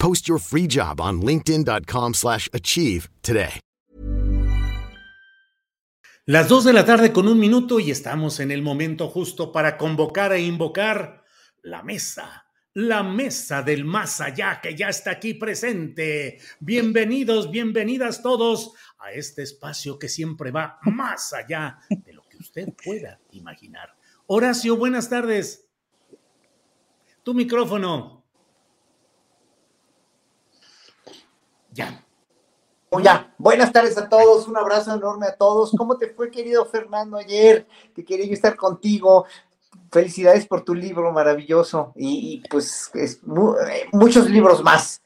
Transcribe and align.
Post 0.00 0.28
your 0.28 0.40
free 0.40 0.66
job 0.66 1.00
on 1.00 1.20
linkedin.com/achieve 1.20 2.14
slash 2.14 2.48
achieve 2.52 3.08
today. 3.22 3.60
Las 6.26 6.48
2 6.48 6.64
de 6.64 6.72
la 6.72 6.84
tarde 6.84 7.12
con 7.12 7.26
un 7.26 7.40
minuto 7.40 7.80
y 7.80 7.90
estamos 7.90 8.38
en 8.38 8.52
el 8.52 8.62
momento 8.62 9.08
justo 9.08 9.50
para 9.50 9.76
convocar 9.76 10.32
e 10.32 10.40
invocar 10.40 11.24
la 11.62 11.82
mesa, 11.82 12.46
la 12.74 13.02
mesa 13.02 13.62
del 13.62 13.84
más 13.84 14.20
allá 14.20 14.60
que 14.62 14.76
ya 14.76 14.90
está 14.90 15.10
aquí 15.10 15.34
presente. 15.34 16.38
Bienvenidos, 16.60 17.50
bienvenidas 17.50 18.22
todos 18.22 18.74
a 19.00 19.10
este 19.10 19.42
espacio 19.42 19.98
que 19.98 20.08
siempre 20.08 20.52
va 20.52 20.78
más 20.82 21.32
allá 21.32 21.78
de 21.88 22.12
lo 22.12 22.22
que 22.28 22.36
usted 22.36 22.68
pueda 22.84 23.18
imaginar. 23.32 23.96
Horacio, 24.26 24.76
buenas 24.76 25.10
tardes. 25.10 25.68
Tu 27.24 27.34
micrófono. 27.34 28.19
Ya. 31.80 32.04
Oh, 32.90 33.00
ya, 33.00 33.32
buenas 33.38 33.72
tardes 33.72 33.96
a 33.96 34.06
todos, 34.08 34.46
un 34.48 34.56
abrazo 34.56 34.94
enorme 34.94 35.26
a 35.26 35.34
todos. 35.36 35.70
¿Cómo 35.78 35.96
te 35.96 36.08
fue, 36.08 36.30
querido 36.30 36.66
Fernando, 36.66 37.16
ayer? 37.16 37.66
Que 37.94 38.04
quería 38.04 38.26
yo 38.26 38.34
estar 38.34 38.54
contigo. 38.56 39.24
Felicidades 39.90 40.46
por 40.46 40.62
tu 40.64 40.74
libro 40.74 41.10
maravilloso 41.12 41.92
y, 41.96 42.34
y 42.44 42.48
pues 42.48 42.90
es 42.94 43.22
mu- 43.24 43.54
eh, 43.56 43.86
muchos 43.92 44.28
libros 44.28 44.62
más. 44.62 45.00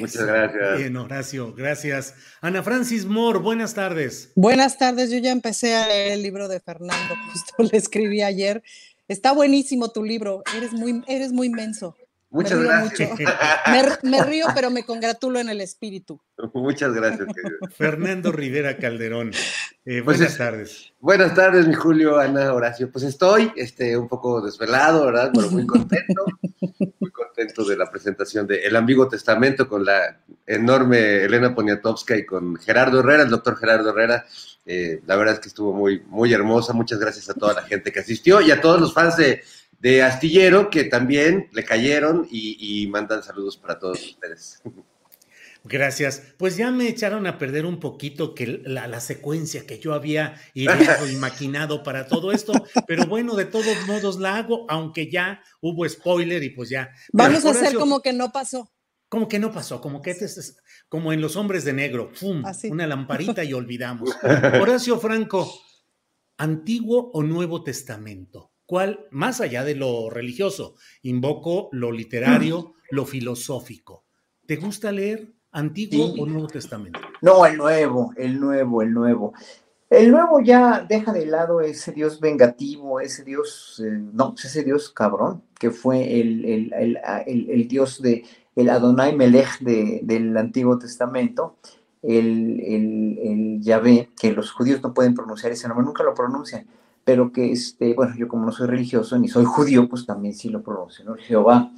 Muchas 0.00 0.24
gracias. 0.26 0.78
Bien, 0.78 0.96
Horacio, 0.96 1.54
gracias. 1.54 2.14
Ana 2.40 2.62
Francis 2.62 3.04
Moore, 3.06 3.38
buenas 3.38 3.74
tardes. 3.74 4.32
Buenas 4.34 4.78
tardes, 4.78 5.10
yo 5.10 5.18
ya 5.18 5.30
empecé 5.30 5.76
a 5.76 5.86
leer 5.86 6.12
el 6.12 6.22
libro 6.22 6.48
de 6.48 6.58
Fernando, 6.58 7.14
justo 7.32 7.62
le 7.70 7.78
escribí 7.78 8.22
ayer. 8.22 8.62
Está 9.08 9.32
buenísimo 9.32 9.90
tu 9.90 10.02
libro, 10.02 10.42
eres 10.56 10.72
muy, 10.72 11.04
eres 11.06 11.32
muy 11.32 11.50
menso. 11.50 11.94
Muchas 12.30 12.62
gracias. 12.62 13.10
Me, 14.04 14.22
río, 14.24 14.46
pero 14.54 14.70
me 14.70 14.84
congratulo 14.84 15.40
en 15.40 15.48
el 15.48 15.60
espíritu. 15.60 16.20
Muchas 16.54 16.92
gracias. 16.94 17.26
querido. 17.34 17.58
Fernando 17.76 18.30
Rivera 18.32 18.76
Calderón. 18.76 19.32
Eh, 19.84 20.02
Pues 20.04 20.18
buenas 20.18 20.32
es- 20.32 20.38
tardes. 20.38 20.92
Buenas 21.00 21.34
tardes, 21.34 21.66
mi 21.66 21.74
Julio, 21.74 22.18
Ana, 22.18 22.52
Horacio. 22.52 22.90
Pues 22.92 23.04
estoy 23.04 23.50
este, 23.56 23.96
un 23.96 24.06
poco 24.08 24.40
desvelado, 24.40 25.06
¿verdad? 25.06 25.30
Pero 25.34 25.50
muy 25.50 25.66
contento. 25.66 26.24
Muy 27.00 27.10
contento 27.10 27.64
de 27.64 27.76
la 27.76 27.90
presentación 27.90 28.46
de 28.46 28.60
El 28.64 28.76
Ambiguo 28.76 29.08
Testamento 29.08 29.66
con 29.68 29.84
la 29.84 30.20
enorme 30.46 31.24
Elena 31.24 31.54
Poniatowska 31.54 32.16
y 32.16 32.24
con 32.26 32.56
Gerardo 32.56 33.00
Herrera, 33.00 33.24
el 33.24 33.30
doctor 33.30 33.56
Gerardo 33.56 33.90
Herrera. 33.90 34.24
Eh, 34.66 35.00
la 35.06 35.16
verdad 35.16 35.34
es 35.34 35.40
que 35.40 35.48
estuvo 35.48 35.72
muy, 35.72 36.02
muy 36.06 36.32
hermosa. 36.32 36.72
Muchas 36.74 37.00
gracias 37.00 37.28
a 37.28 37.34
toda 37.34 37.54
la 37.54 37.62
gente 37.62 37.90
que 37.90 38.00
asistió 38.00 38.40
y 38.40 38.50
a 38.52 38.60
todos 38.60 38.80
los 38.80 38.92
fans 38.94 39.16
de, 39.16 39.42
de 39.80 40.02
Astillero 40.02 40.70
que 40.70 40.84
también 40.84 41.48
le 41.52 41.64
cayeron 41.64 42.28
y, 42.30 42.82
y 42.82 42.86
mandan 42.86 43.22
saludos 43.22 43.56
para 43.56 43.78
todos 43.78 44.00
ustedes. 44.04 44.62
Gracias. 45.64 46.22
Pues 46.38 46.56
ya 46.56 46.70
me 46.70 46.88
echaron 46.88 47.26
a 47.26 47.36
perder 47.36 47.66
un 47.66 47.80
poquito 47.80 48.34
que 48.34 48.62
la, 48.64 48.88
la 48.88 49.00
secuencia 49.00 49.66
que 49.66 49.78
yo 49.78 49.92
había 49.92 50.34
ideado 50.54 51.06
y 51.10 51.16
maquinado 51.16 51.82
para 51.82 52.06
todo 52.06 52.32
esto, 52.32 52.52
pero 52.86 53.04
bueno, 53.06 53.34
de 53.36 53.44
todos 53.44 53.76
modos 53.86 54.18
la 54.18 54.36
hago, 54.36 54.64
aunque 54.70 55.10
ya 55.10 55.42
hubo 55.60 55.86
spoiler 55.88 56.42
y 56.42 56.50
pues 56.50 56.70
ya. 56.70 56.90
Vamos 57.12 57.40
Pero, 57.42 57.48
a 57.48 57.52
hacer 57.52 57.74
como 57.76 58.00
que 58.00 58.12
no 58.14 58.32
pasó. 58.32 58.72
como 59.08 59.28
que 59.28 59.38
no 59.38 59.52
pasó, 59.52 59.80
como 59.82 60.00
que 60.00 60.12
este 60.12 60.24
es- 60.26 60.56
como 60.88 61.12
en 61.12 61.20
los 61.20 61.36
hombres 61.36 61.64
de 61.64 61.72
negro, 61.74 62.10
¡pum! 62.18 62.42
Así. 62.44 62.68
una 62.68 62.86
lamparita 62.86 63.44
y 63.44 63.52
olvidamos. 63.52 64.10
Horacio 64.60 64.98
Franco, 64.98 65.52
¿Antiguo 66.38 67.10
o 67.12 67.22
Nuevo 67.22 67.62
Testamento? 67.62 68.49
¿Cuál, 68.70 69.08
más 69.10 69.40
allá 69.40 69.64
de 69.64 69.74
lo 69.74 70.10
religioso, 70.10 70.76
invoco 71.02 71.70
lo 71.72 71.90
literario, 71.90 72.74
lo 72.92 73.04
filosófico? 73.04 74.04
¿Te 74.46 74.54
gusta 74.58 74.92
leer 74.92 75.32
Antiguo 75.50 76.12
Sí. 76.14 76.20
o 76.20 76.24
Nuevo 76.24 76.46
Testamento? 76.46 77.00
No, 77.20 77.44
el 77.46 77.56
nuevo, 77.56 78.12
el 78.16 78.38
nuevo, 78.38 78.80
el 78.82 78.92
nuevo. 78.92 79.32
El 79.90 80.12
nuevo 80.12 80.38
ya 80.38 80.86
deja 80.88 81.12
de 81.12 81.26
lado 81.26 81.60
ese 81.60 81.90
Dios 81.90 82.20
vengativo, 82.20 83.00
ese 83.00 83.24
Dios, 83.24 83.82
eh, 83.84 83.90
no, 83.90 84.36
ese 84.40 84.62
Dios 84.62 84.90
cabrón, 84.90 85.42
que 85.58 85.72
fue 85.72 86.20
el, 86.20 86.44
el- 86.44 86.72
el- 87.26 87.50
el- 87.50 87.66
Dios 87.66 88.00
de, 88.00 88.22
el 88.54 88.70
Adonai 88.70 89.16
Melech 89.16 89.58
de- 89.58 89.98
del 90.04 90.36
Antiguo 90.36 90.78
Testamento, 90.78 91.56
el, 92.02 92.60
el, 92.60 93.18
el 93.20 93.60
Yahvé, 93.62 94.10
que 94.16 94.30
los 94.32 94.52
judíos 94.52 94.80
no 94.80 94.94
pueden 94.94 95.14
pronunciar 95.14 95.50
ese 95.50 95.66
nombre, 95.66 95.84
nunca 95.84 96.04
lo 96.04 96.14
pronuncian, 96.14 96.68
pero 97.10 97.32
que, 97.32 97.50
este, 97.50 97.92
bueno, 97.92 98.14
yo 98.16 98.28
como 98.28 98.46
no 98.46 98.52
soy 98.52 98.68
religioso 98.68 99.18
ni 99.18 99.26
soy 99.26 99.44
judío, 99.44 99.88
pues 99.88 100.06
también 100.06 100.32
sí 100.32 100.48
lo 100.48 100.62
pronuncio, 100.62 101.04
¿no? 101.04 101.16
Jehová, 101.16 101.72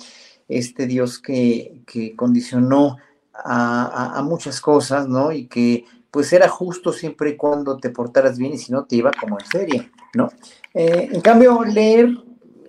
este 0.46 0.86
Dios 0.86 1.18
que, 1.18 1.80
que 1.86 2.14
condicionó 2.14 2.98
a, 3.32 4.22
muchas 4.26 4.60
cosas, 4.60 5.08
¿no? 5.08 5.32
Y 5.32 5.46
que 5.46 5.86
pues 6.10 6.34
era 6.34 6.50
justo 6.50 6.92
siempre 6.92 7.30
y 7.30 7.36
cuando 7.38 7.78
te 7.78 7.88
portaras 7.88 8.36
bien 8.36 8.52
y 8.52 8.58
si 8.58 8.72
no 8.72 8.84
te 8.84 8.96
iba 8.96 9.10
como 9.18 9.38
en 9.40 9.46
serie, 9.46 9.90
¿no? 10.12 10.28
Eh, 10.74 11.08
en 11.10 11.22
cambio, 11.22 11.64
leer, 11.64 12.10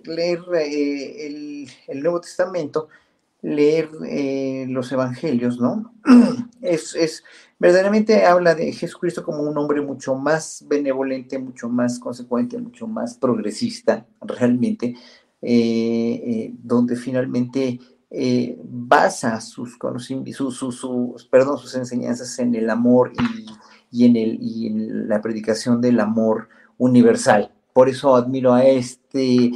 leer 0.04 0.40
eh, 0.54 1.26
el, 1.26 1.68
el 1.86 2.02
Nuevo 2.02 2.22
Testamento, 2.22 2.88
leer 3.42 3.90
eh, 4.08 4.64
los 4.70 4.90
Evangelios, 4.90 5.60
¿no? 5.60 5.92
Es, 6.62 6.94
es 6.94 7.24
verdaderamente 7.64 8.26
habla 8.26 8.54
de 8.54 8.70
Jesucristo 8.72 9.24
como 9.24 9.40
un 9.42 9.56
hombre 9.56 9.80
mucho 9.80 10.14
más 10.14 10.62
benevolente, 10.68 11.38
mucho 11.38 11.70
más 11.70 11.98
consecuente, 11.98 12.58
mucho 12.58 12.86
más 12.86 13.14
progresista, 13.16 14.06
realmente, 14.20 14.94
eh, 15.40 16.22
eh, 16.26 16.54
donde 16.62 16.94
finalmente 16.94 17.80
eh, 18.10 18.58
basa 18.62 19.40
sus 19.40 19.78
sus, 20.36 20.56
sus- 20.58 20.76
sus- 20.76 21.24
perdón, 21.24 21.56
sus 21.56 21.74
enseñanzas 21.74 22.38
en 22.38 22.54
el 22.54 22.68
amor 22.68 23.12
y, 23.18 23.46
y 23.90 24.04
en 24.04 24.16
el, 24.16 24.38
y 24.42 24.66
en 24.66 25.08
la 25.08 25.22
predicación 25.22 25.80
del 25.80 26.00
amor 26.00 26.50
universal. 26.76 27.50
Por 27.72 27.88
eso 27.88 28.14
admiro 28.14 28.52
a 28.52 28.62
este 28.66 29.52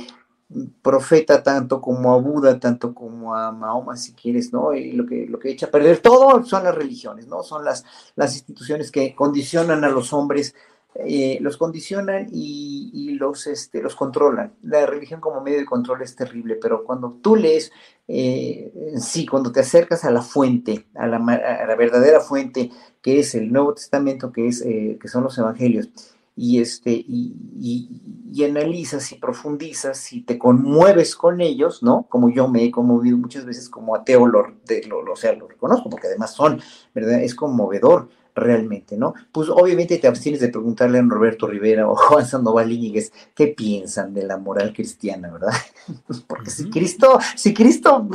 profeta 0.82 1.42
tanto 1.42 1.80
como 1.80 2.14
a 2.14 2.18
Buda, 2.18 2.58
tanto 2.58 2.94
como 2.94 3.34
a 3.34 3.52
Mahoma, 3.52 3.96
si 3.96 4.14
quieres, 4.14 4.52
¿no? 4.52 4.74
Y 4.74 4.92
lo 4.92 5.04
que, 5.06 5.26
lo 5.26 5.38
que 5.38 5.50
echa 5.50 5.66
a 5.66 5.70
perder 5.70 5.98
todo 5.98 6.42
son 6.44 6.64
las 6.64 6.74
religiones, 6.74 7.26
¿no? 7.26 7.42
Son 7.42 7.64
las, 7.64 7.84
las 8.16 8.34
instituciones 8.34 8.90
que 8.90 9.14
condicionan 9.14 9.84
a 9.84 9.90
los 9.90 10.12
hombres, 10.12 10.54
eh, 10.94 11.38
los 11.42 11.58
condicionan 11.58 12.28
y, 12.32 12.90
y 12.94 13.10
los, 13.10 13.46
este, 13.46 13.82
los 13.82 13.94
controlan. 13.94 14.54
La 14.62 14.86
religión 14.86 15.20
como 15.20 15.42
medio 15.42 15.58
de 15.58 15.66
control 15.66 16.00
es 16.02 16.16
terrible, 16.16 16.56
pero 16.56 16.82
cuando 16.82 17.18
tú 17.22 17.36
lees, 17.36 17.70
eh, 18.08 18.72
sí, 18.96 19.26
cuando 19.26 19.52
te 19.52 19.60
acercas 19.60 20.04
a 20.04 20.10
la 20.10 20.22
fuente, 20.22 20.86
a 20.94 21.06
la, 21.06 21.18
a 21.18 21.66
la 21.66 21.76
verdadera 21.76 22.20
fuente, 22.20 22.70
que 23.02 23.20
es 23.20 23.34
el 23.34 23.52
Nuevo 23.52 23.74
Testamento, 23.74 24.32
que, 24.32 24.48
es, 24.48 24.62
eh, 24.62 24.98
que 25.00 25.08
son 25.08 25.24
los 25.24 25.36
evangelios, 25.36 25.90
y, 26.38 26.61
este, 26.61 26.93
y, 26.93 27.35
y- 27.61 27.88
y 28.32 28.44
analizas 28.44 29.11
y 29.12 29.17
profundizas 29.17 30.12
y 30.12 30.20
te 30.23 30.38
conmueves 30.38 31.17
con 31.17 31.40
ellos, 31.40 31.82
¿no? 31.82 32.06
Como 32.08 32.29
yo 32.31 32.46
me 32.46 32.62
he 32.64 32.70
conmovido 32.70 33.17
muchas 33.17 33.44
veces 33.44 33.69
como 33.69 33.96
ateo, 33.96 34.26
lo, 34.26 34.44
de, 34.67 34.85
lo, 34.87 35.02
lo- 35.02 35.14
o 35.14 35.17
sea, 35.17 35.32
lo 35.32 35.49
reconozco, 35.49 35.90
porque 35.90 36.06
además 36.06 36.35
son, 36.35 36.61
¿verdad? 36.94 37.23
Es 37.23 37.35
conmovedor 37.35 38.08
realmente, 38.35 38.96
¿no? 38.96 39.14
Pues 39.32 39.49
obviamente 39.49 39.99
te 39.99 40.06
abstienes 40.06 40.40
de 40.40 40.49
preguntarle 40.49 40.99
a 41.00 41.02
Roberto 41.02 41.49
Rivera 41.49 41.88
o 41.88 41.96
Juan 41.96 42.25
Sandoval 42.25 42.70
Íñiguez 42.70 43.12
qué 43.34 43.49
piensan 43.49 44.14
de 44.14 44.25
la 44.25 44.37
moral 44.37 44.73
cristiana, 44.73 45.32
¿verdad? 45.32 45.52
Porque 46.29 46.50
si 46.50 46.70
Cristo, 46.70 47.19
si 47.34 47.52
Cristo 47.52 48.06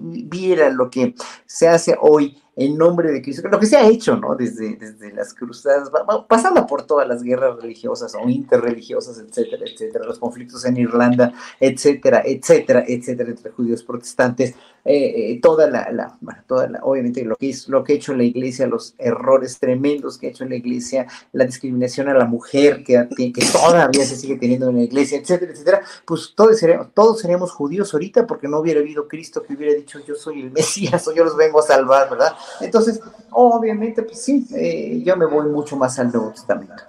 viera 0.00 0.70
lo 0.70 0.88
que 0.90 1.14
se 1.44 1.68
hace 1.68 1.96
hoy 2.00 2.38
en 2.56 2.78
nombre 2.78 3.12
de 3.12 3.20
Cristo, 3.20 3.46
lo 3.48 3.60
que 3.60 3.66
se 3.66 3.76
ha 3.76 3.86
hecho, 3.86 4.16
¿no? 4.16 4.34
Desde, 4.34 4.76
desde 4.76 5.12
las 5.12 5.34
cruzadas, 5.34 5.90
pasando 6.26 6.66
por 6.66 6.84
todas 6.84 7.06
las 7.06 7.22
guerras 7.22 7.60
religiosas 7.60 8.14
o 8.14 8.26
interreligiosas, 8.30 9.18
etcétera, 9.18 9.64
etcétera, 9.66 10.06
los 10.06 10.18
conflictos 10.18 10.64
en 10.64 10.78
Irlanda, 10.78 11.34
etcétera, 11.60 12.22
etcétera, 12.24 12.82
etcétera, 12.88 13.28
entre 13.28 13.50
judíos 13.50 13.82
protestantes, 13.82 14.54
eh, 14.88 15.32
eh, 15.32 15.40
toda 15.42 15.68
la, 15.68 15.90
la, 15.90 16.16
bueno, 16.20 16.40
toda 16.46 16.68
la, 16.68 16.78
obviamente 16.82 17.24
lo 17.24 17.36
que, 17.36 17.50
es, 17.50 17.68
lo 17.68 17.84
que 17.84 17.92
ha 17.92 17.96
hecho 17.96 18.14
la 18.14 18.22
iglesia, 18.22 18.66
los 18.66 18.94
errores 18.98 19.58
tremendos 19.58 20.16
que 20.16 20.28
ha 20.28 20.30
hecho 20.30 20.44
la 20.46 20.54
iglesia, 20.54 21.06
la 21.32 21.44
discriminación 21.44 22.08
a 22.08 22.14
la 22.14 22.24
mujer 22.24 22.84
que, 22.84 23.06
que 23.16 23.44
todavía 23.52 24.06
se 24.06 24.16
sigue 24.16 24.36
teniendo 24.36 24.70
en 24.70 24.76
la 24.76 24.82
iglesia, 24.84 25.18
etcétera, 25.18 25.52
etcétera, 25.52 25.82
pues 26.06 26.32
todos 26.34 26.58
seríamos, 26.58 26.94
todos 26.94 27.20
seríamos 27.20 27.52
judíos 27.52 27.92
ahorita 27.92 28.26
porque 28.26 28.48
no 28.48 28.60
hubiera 28.60 28.80
habido 28.80 29.08
Cristo 29.08 29.42
que 29.42 29.54
hubiera 29.54 29.74
dicho 29.74 29.98
yo 30.06 30.14
soy 30.14 30.40
el 30.40 30.52
Mesías 30.52 31.06
o 31.08 31.12
yo 31.12 31.24
los 31.24 31.36
vengo 31.36 31.58
a 31.58 31.62
salvar, 31.62 32.08
¿verdad? 32.08 32.34
Entonces, 32.60 33.00
obviamente, 33.30 34.02
pues 34.02 34.22
sí, 34.22 34.46
eh, 34.54 35.02
yo 35.04 35.16
me 35.16 35.26
voy 35.26 35.48
mucho 35.48 35.76
más 35.76 35.98
al 35.98 36.10
Nuevo 36.12 36.30
Testamento. 36.30 36.82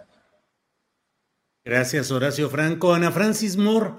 Gracias, 1.63 2.11
Horacio 2.11 2.49
Franco. 2.49 2.93
Ana 2.93 3.11
Francis 3.11 3.57
Moore, 3.57 3.91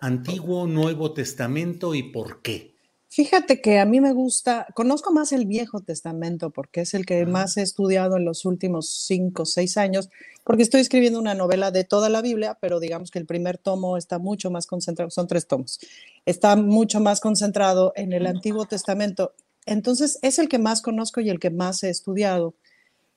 Antiguo, 0.00 0.66
Nuevo 0.66 1.12
Testamento 1.12 1.94
y 1.94 2.02
por 2.02 2.42
qué. 2.42 2.72
Fíjate 3.14 3.60
que 3.60 3.78
a 3.78 3.84
mí 3.84 4.00
me 4.00 4.14
gusta, 4.14 4.66
conozco 4.74 5.12
más 5.12 5.32
el 5.32 5.44
Viejo 5.44 5.80
Testamento 5.80 6.48
porque 6.48 6.80
es 6.80 6.94
el 6.94 7.04
que 7.04 7.26
más 7.26 7.58
he 7.58 7.62
estudiado 7.62 8.16
en 8.16 8.24
los 8.24 8.46
últimos 8.46 8.88
cinco 9.06 9.42
o 9.42 9.44
seis 9.44 9.76
años, 9.76 10.08
porque 10.44 10.62
estoy 10.62 10.80
escribiendo 10.80 11.18
una 11.20 11.34
novela 11.34 11.70
de 11.70 11.84
toda 11.84 12.08
la 12.08 12.22
Biblia, 12.22 12.56
pero 12.58 12.80
digamos 12.80 13.10
que 13.10 13.18
el 13.18 13.26
primer 13.26 13.58
tomo 13.58 13.98
está 13.98 14.18
mucho 14.18 14.50
más 14.50 14.66
concentrado, 14.66 15.10
son 15.10 15.26
tres 15.26 15.46
tomos, 15.46 15.78
está 16.24 16.56
mucho 16.56 17.00
más 17.00 17.20
concentrado 17.20 17.92
en 17.96 18.14
el 18.14 18.26
Antiguo 18.26 18.64
Testamento 18.64 19.34
entonces, 19.66 20.18
es 20.22 20.38
el 20.38 20.48
que 20.48 20.58
más 20.58 20.82
conozco 20.82 21.20
y 21.20 21.30
el 21.30 21.38
que 21.38 21.50
más 21.50 21.82
he 21.82 21.90
estudiado. 21.90 22.54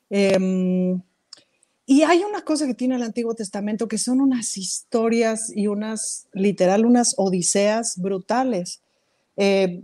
Em, 0.10 1.02
y 1.88 2.04
hay 2.04 2.24
una 2.24 2.42
cosa 2.42 2.66
que 2.66 2.74
tiene 2.74 2.96
el 2.96 3.04
Antiguo 3.04 3.36
Testamento 3.36 3.88
que 3.88 3.98
son 3.98 4.22
unas 4.22 4.58
historias 4.58 5.52
y 5.56 5.68
unas, 5.68 6.28
literal, 6.34 6.86
unas 6.86 7.14
odiseas 7.18 7.98
brutales. 7.98 8.82
Eh, 9.38 9.82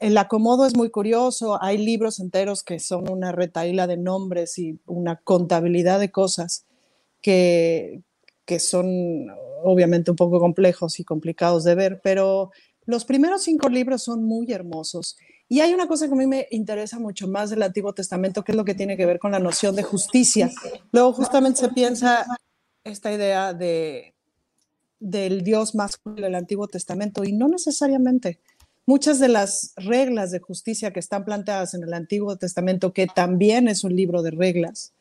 el, 0.00 0.18
acomodo 0.18 0.66
es 0.66 0.76
muy 0.76 0.90
curioso, 0.90 1.62
hay 1.62 1.78
libros 1.78 2.20
enteros 2.20 2.62
que 2.62 2.78
son 2.78 3.10
una 3.10 3.32
retaíla 3.32 3.86
de 3.86 3.96
nombres 3.96 4.58
y 4.58 4.78
una 4.86 5.16
contabilidad 5.16 5.98
de 5.98 6.10
cosas 6.10 6.66
que, 7.22 8.02
que 8.44 8.58
son 8.58 9.28
obviamente 9.64 10.10
un 10.10 10.16
poco 10.16 10.38
complejos 10.38 11.00
y 11.00 11.04
complicados 11.04 11.64
de 11.64 11.74
ver, 11.74 12.00
pero 12.02 12.50
los 12.84 13.04
primeros 13.04 13.42
cinco 13.42 13.68
libros 13.68 14.02
son 14.02 14.22
muy 14.24 14.52
hermosos 14.52 15.16
y 15.48 15.60
hay 15.60 15.72
una 15.72 15.88
cosa 15.88 16.06
que 16.06 16.12
a 16.12 16.16
mí 16.16 16.26
me 16.26 16.46
interesa 16.50 16.98
mucho 16.98 17.26
más 17.26 17.50
del 17.50 17.62
Antiguo 17.62 17.94
Testamento, 17.94 18.44
que 18.44 18.52
es 18.52 18.56
lo 18.56 18.64
que 18.64 18.74
tiene 18.74 18.96
que 18.96 19.06
ver 19.06 19.18
con 19.18 19.32
la 19.32 19.38
noción 19.38 19.74
de 19.76 19.82
justicia. 19.82 20.50
Luego 20.92 21.12
justamente 21.14 21.60
se 21.60 21.68
piensa 21.70 22.26
esta 22.84 23.12
idea 23.12 23.54
de, 23.54 24.14
del 25.00 25.42
Dios 25.42 25.74
más 25.74 26.00
del 26.04 26.34
Antiguo 26.34 26.68
Testamento 26.68 27.24
y 27.24 27.32
no 27.32 27.48
necesariamente. 27.48 28.40
Muchas 28.84 29.18
de 29.18 29.28
las 29.28 29.72
reglas 29.76 30.30
de 30.30 30.40
justicia 30.40 30.92
que 30.92 31.00
están 31.00 31.24
planteadas 31.24 31.74
en 31.74 31.82
el 31.82 31.92
Antiguo 31.92 32.36
Testamento, 32.36 32.92
que 32.92 33.06
también 33.06 33.68
es 33.68 33.84
un 33.84 33.94
libro 33.94 34.22
de 34.22 34.30
reglas, 34.30 34.92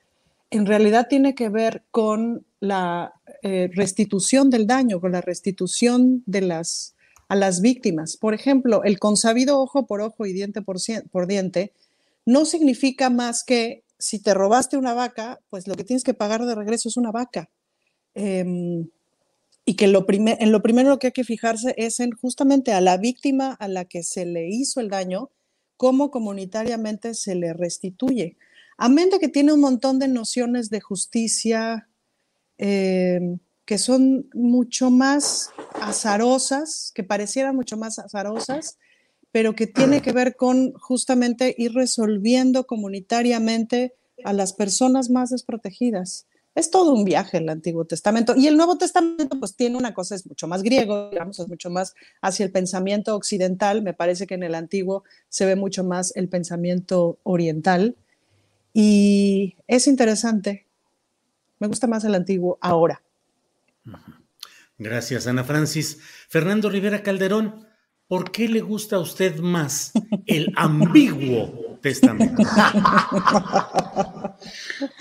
en 0.50 0.65
realidad 0.65 1.07
tiene 1.09 1.35
que 1.35 1.50
ver 1.50 1.83
con 1.91 2.45
la 2.59 3.13
eh, 3.43 3.69
restitución 3.73 4.50
del 4.50 4.65
daño, 4.65 5.00
con 5.01 5.11
la 5.11 5.21
restitución 5.21 6.23
de 6.25 6.41
las 6.41 6.95
a 7.27 7.35
las 7.35 7.62
víctimas. 7.62 8.18
Por 8.18 8.33
ejemplo, 8.33 8.83
el 8.83 9.00
consabido 9.00 9.59
ojo 9.59 9.85
por 9.85 10.01
ojo 10.01 10.25
y 10.25 10.33
diente 10.33 10.62
por, 10.62 11.27
diente 11.27 11.74
no 12.25 12.45
significa 12.45 13.09
más 13.09 13.44
que 13.44 13.83
si 14.00 14.19
te 14.19 14.33
robaste 14.33 14.77
una 14.77 14.94
vaca, 14.94 15.39
pues 15.50 15.68
lo 15.68 15.75
que 15.75 15.83
tienes 15.83 16.03
que 16.03 16.13
pagar 16.13 16.45
de 16.45 16.56
regreso 16.56 16.89
es 16.89 16.97
una 16.97 17.12
vaca. 17.12 17.50
Em, 18.13 18.89
y 19.65 19.75
que 19.75 19.88
lo 19.88 20.06
en 20.07 20.51
lo 20.51 20.62
primero 20.62 20.97
que 20.97 21.07
hay 21.07 21.13
que 21.13 21.24
fijarse 21.24 21.74
es 21.77 22.00
en 22.00 22.12
justamente 22.12 22.71
a 22.71 22.81
la 22.81 22.97
víctima 22.97 23.53
a 23.53 23.68
la 23.68 23.85
que 23.85 24.03
se 24.03 24.25
le 24.25 24.47
hizo 24.47 24.79
el 24.79 24.89
daño, 24.89 25.29
cómo 25.75 26.09
comunitariamente 26.12 27.13
se 27.13 27.35
le 27.35 27.53
restituye. 27.53 28.38
A 28.77 28.89
mente 28.89 29.19
que 29.19 29.27
tiene 29.27 29.53
un 29.53 29.59
montón 29.62 30.00
de 30.00 30.07
nociones 30.07 30.69
de 30.69 30.81
justicia, 30.81 31.89
em, 32.57 33.39
que 33.67 33.77
son 33.77 34.29
mucho 34.33 34.89
más 34.89 35.51
azarosas, 35.81 36.93
que 36.95 37.03
parecieran 37.03 37.53
mucho 37.53 37.75
más 37.75 37.99
azarosas, 37.99 38.77
pero 39.33 39.55
que 39.55 39.67
tiene 39.67 40.01
que 40.01 40.13
ver 40.13 40.37
con 40.37 40.71
justamente 40.75 41.53
ir 41.57 41.73
resolviendo 41.73 42.65
comunitariamente 42.65 43.93
a 44.23 44.31
las 44.31 44.53
personas 44.53 45.09
más 45.09 45.31
desprotegidas. 45.31 46.27
Es 46.55 46.71
todo 46.71 46.93
un 46.93 47.03
viaje 47.03 47.39
el 47.39 47.49
Antiguo 47.49 47.83
Testamento. 47.83 48.35
Y 48.37 48.47
el 48.47 48.55
Nuevo 48.55 48.77
Testamento, 48.77 49.37
pues 49.37 49.57
tiene 49.57 49.77
una 49.77 49.93
cosa, 49.93 50.15
es 50.15 50.25
mucho 50.25 50.47
más 50.47 50.63
griego, 50.63 51.09
digamos, 51.09 51.37
es 51.37 51.49
mucho 51.49 51.69
más 51.69 51.93
hacia 52.21 52.45
el 52.45 52.53
pensamiento 52.53 53.17
occidental. 53.17 53.81
Me 53.81 53.93
parece 53.93 54.27
que 54.27 54.35
en 54.35 54.43
el 54.43 54.55
Antiguo 54.55 55.03
se 55.27 55.45
ve 55.45 55.57
mucho 55.57 55.83
más 55.83 56.15
el 56.15 56.29
pensamiento 56.29 57.19
oriental. 57.23 57.97
Y 58.73 59.57
es 59.67 59.87
interesante. 59.87 60.67
Me 61.59 61.67
gusta 61.67 61.85
más 61.85 62.05
el 62.05 62.15
Antiguo 62.15 62.57
ahora. 62.61 63.01
Gracias, 64.78 65.28
Ana 65.28 65.44
Francis. 65.44 66.00
Fernando 66.30 66.69
Rivera 66.69 67.01
Calderón, 67.01 67.68
¿por 68.07 68.31
qué 68.31 68.48
le 68.48 68.62
gusta 68.62 68.98
a 68.98 69.00
usted 69.00 69.39
más 69.39 69.92
el 70.25 70.54
ambiguo 70.56 71.80
testamento? 71.81 72.44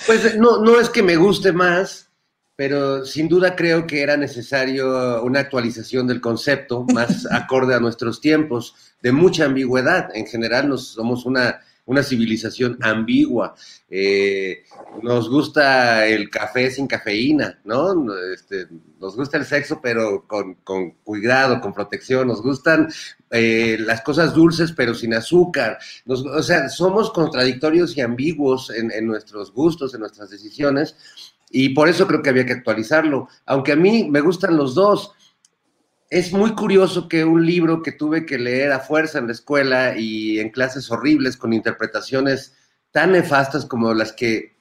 Pues 0.06 0.37
no, 0.38 0.62
no 0.62 0.81
es 0.81 0.88
que 0.88 1.03
me 1.03 1.17
guste 1.17 1.53
más, 1.53 2.11
pero 2.56 3.05
sin 3.05 3.29
duda 3.29 3.55
creo 3.55 3.87
que 3.87 4.03
era 4.03 4.17
necesario 4.17 5.23
una 5.23 5.41
actualización 5.41 6.06
del 6.06 6.23
concepto 6.23 6.87
más 6.94 7.31
acorde 7.31 7.75
a 7.75 7.81
nuestros 7.81 8.21
tiempos, 8.21 8.75
de 9.03 9.12
mucha 9.12 9.44
ambigüedad. 9.44 10.09
En 10.15 10.27
general, 10.27 10.71
nos 10.71 10.88
somos 10.88 11.27
una 11.27 11.61
una 11.87 12.03
civilización 12.03 12.79
ambigua. 12.83 13.55
Eh, 13.88 14.65
nos 15.03 15.31
gusta 15.31 16.06
el 16.06 16.29
café 16.29 16.71
sin 16.71 16.87
cafeína, 16.87 17.59
¿no? 17.65 17.94
Este, 18.33 18.67
nos 19.00 19.17
gusta 19.17 19.38
el 19.38 19.44
sexo, 19.44 19.81
pero 19.81 20.27
con, 20.27 20.55
cuidado, 21.05 21.61
con 21.61 21.73
protección. 21.73 22.28
Nos 22.28 22.43
gustan 22.43 22.88
eh, 23.31 23.76
las 23.81 24.02
cosas 24.02 24.35
dulces, 24.35 24.73
pero 24.73 24.95
sin 24.95 25.14
azúcar. 25.14 25.78
o 26.07 26.43
sea, 26.43 26.69
somos 26.69 27.11
contradictorios 27.12 27.97
y 27.97 28.00
ambiguos 28.00 28.71
en, 28.71 28.90
en 28.90 29.07
nuestros 29.07 29.52
gustos, 29.52 29.95
en 29.95 30.00
nuestras 30.00 30.31
decisiones. 30.31 30.97
Y 31.50 31.71
por 31.71 31.88
eso 31.88 32.07
creo 32.09 32.23
que 32.23 32.31
había 32.31 32.47
que 32.47 32.55
actualizarlo. 32.55 33.28
Aunque 33.47 33.73
a 33.73 33.76
mí 33.76 34.09
me 34.11 34.21
gustan 34.21 34.57
los 34.57 34.75
dos 34.75 35.12
es 36.10 36.32
muy 36.32 36.54
curioso 36.54 37.08
que 37.08 37.25
un 37.25 37.44
libro 37.44 37.82
que 37.82 37.92
tuve 37.92 38.26
que 38.26 38.38
leer 38.38 38.72
a 38.72 38.80
fuerza 38.80 39.18
en 39.18 39.26
la 39.26 39.32
escuela 39.32 39.98
y 39.98 40.38
en 40.38 40.50
clases 40.50 40.90
horribles 40.90 41.36
con 41.36 41.52
interpretaciones 41.52 42.54
tan 42.92 43.12
nefastas 43.12 43.66
como 43.66 43.92
las 43.92 44.12
que 44.12 44.56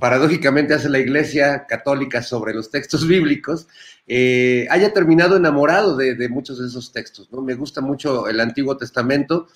paradójicamente 0.00 0.74
hace 0.74 0.88
la 0.88 0.98
Iglesia 0.98 1.66
Católica 1.66 2.22
sobre 2.22 2.54
los 2.54 2.70
textos 2.70 3.06
bíblicos, 3.08 3.66
eh, 4.06 4.66
haya 4.70 4.92
terminado 4.92 5.36
enamorado 5.36 5.96
de, 5.96 6.28
muchos 6.28 6.58
de 6.58 6.66
esos 6.66 6.92
textos. 6.92 7.30
¿no? 7.32 7.42
Me 7.42 7.54
gusta 7.54 7.80
mucho 7.80 8.28
el 8.28 8.40
Antiguo 8.40 8.76
Testamento, 8.76 9.48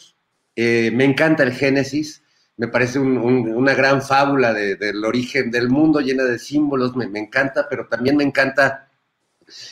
eh, 0.56 0.90
me 0.92 1.04
encanta 1.04 1.42
el 1.44 1.52
Génesis, 1.52 2.22
me 2.56 2.66
parece 2.66 2.98
una 2.98 3.72
gran 3.74 4.02
fábula 4.02 4.52
del 4.52 5.04
origen 5.04 5.52
del 5.52 5.68
mundo 5.68 6.00
llena 6.00 6.24
de 6.24 6.40
símbolos, 6.40 6.96
me, 6.96 7.06
me 7.06 7.20
encanta, 7.20 7.68
pero 7.70 7.86
también 7.86 8.16
me 8.16 8.24
encanta 8.24 8.87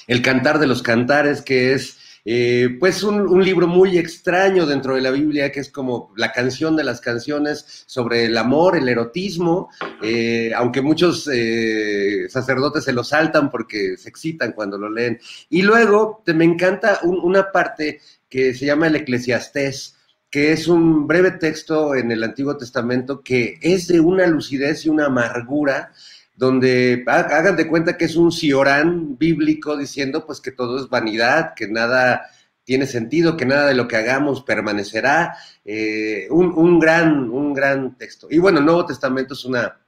el 0.07 0.23
Cantar 0.23 0.59
de 0.59 0.67
los 0.67 0.83
Cantares, 0.83 1.43
que 1.43 1.73
es 1.73 1.99
eh, 2.29 2.77
pues 2.81 3.05
un, 3.05 3.45
libro 3.45 3.69
muy 3.69 3.99
extraño 3.99 4.67
dentro 4.67 4.97
de 4.97 5.01
la 5.01 5.13
Biblia, 5.13 5.53
que 5.53 5.61
es 5.61 5.71
como 5.71 6.13
la 6.17 6.33
canción 6.33 6.75
de 6.75 6.83
las 6.83 7.01
canciones 7.01 7.85
sobre 7.87 8.25
el 8.25 8.37
amor, 8.37 8.77
el 8.77 8.89
erotismo, 8.89 9.71
eh, 10.03 10.51
aunque 10.57 10.83
muchos 10.83 11.31
eh, 11.33 12.27
sacerdotes 12.29 12.83
se 12.83 12.93
lo 12.93 13.05
saltan 13.05 13.49
porque 13.49 13.97
se 13.97 14.09
excitan 14.09 14.53
cuando 14.53 14.77
lo 14.77 14.91
leen. 14.91 15.21
Y 15.51 15.63
luego 15.63 16.25
me 16.27 16.45
encanta 16.45 16.99
una 17.05 17.53
parte 17.53 18.01
que 18.29 18.55
se 18.55 18.67
llama 18.67 18.89
el 18.89 18.97
Eclesiastés, 18.97 19.95
que 20.29 20.51
es 20.51 20.67
un 20.67 21.07
breve 21.07 21.31
texto 21.31 21.95
en 21.95 22.11
el 22.11 22.25
Antiguo 22.25 22.57
Testamento 22.57 23.23
que 23.23 23.57
es 23.63 23.87
de 23.87 24.01
una 24.01 24.27
lucidez 24.27 24.85
y 24.85 24.89
una 24.89 25.07
amargura 25.07 25.93
donde 26.37 27.03
hagan 27.07 27.57
de 27.57 27.67
cuenta 27.67 27.97
que 27.97 28.05
es 28.05 28.17
un 28.17 28.31
siorán 28.31 29.17
bíblico 29.17 29.77
diciendo 29.77 30.27
pues 30.27 30.41
que 30.41 30.53
todo 30.53 30.79
es 30.79 30.89
vanidad, 30.89 31.55
que 31.55 31.67
nada, 31.67 32.27
tiene 32.65 32.87
sentido, 32.87 33.37
que 33.37 33.47
nada 33.47 33.69
de 33.69 33.75
lo 33.75 33.89
que 33.89 33.97
hagamos 33.97 34.43
permanecerá. 34.43 35.37
Eh, 35.65 36.27
un, 36.31 36.79
gran, 36.79 37.31
un 37.31 37.55
gran 37.55 37.97
texto. 37.97 38.27
Y 38.31 38.39
bueno, 38.39 38.59
el 38.59 38.67
Nuevo 38.67 38.85
Testamento 38.85 39.35
es 39.35 39.45
una 39.45 39.81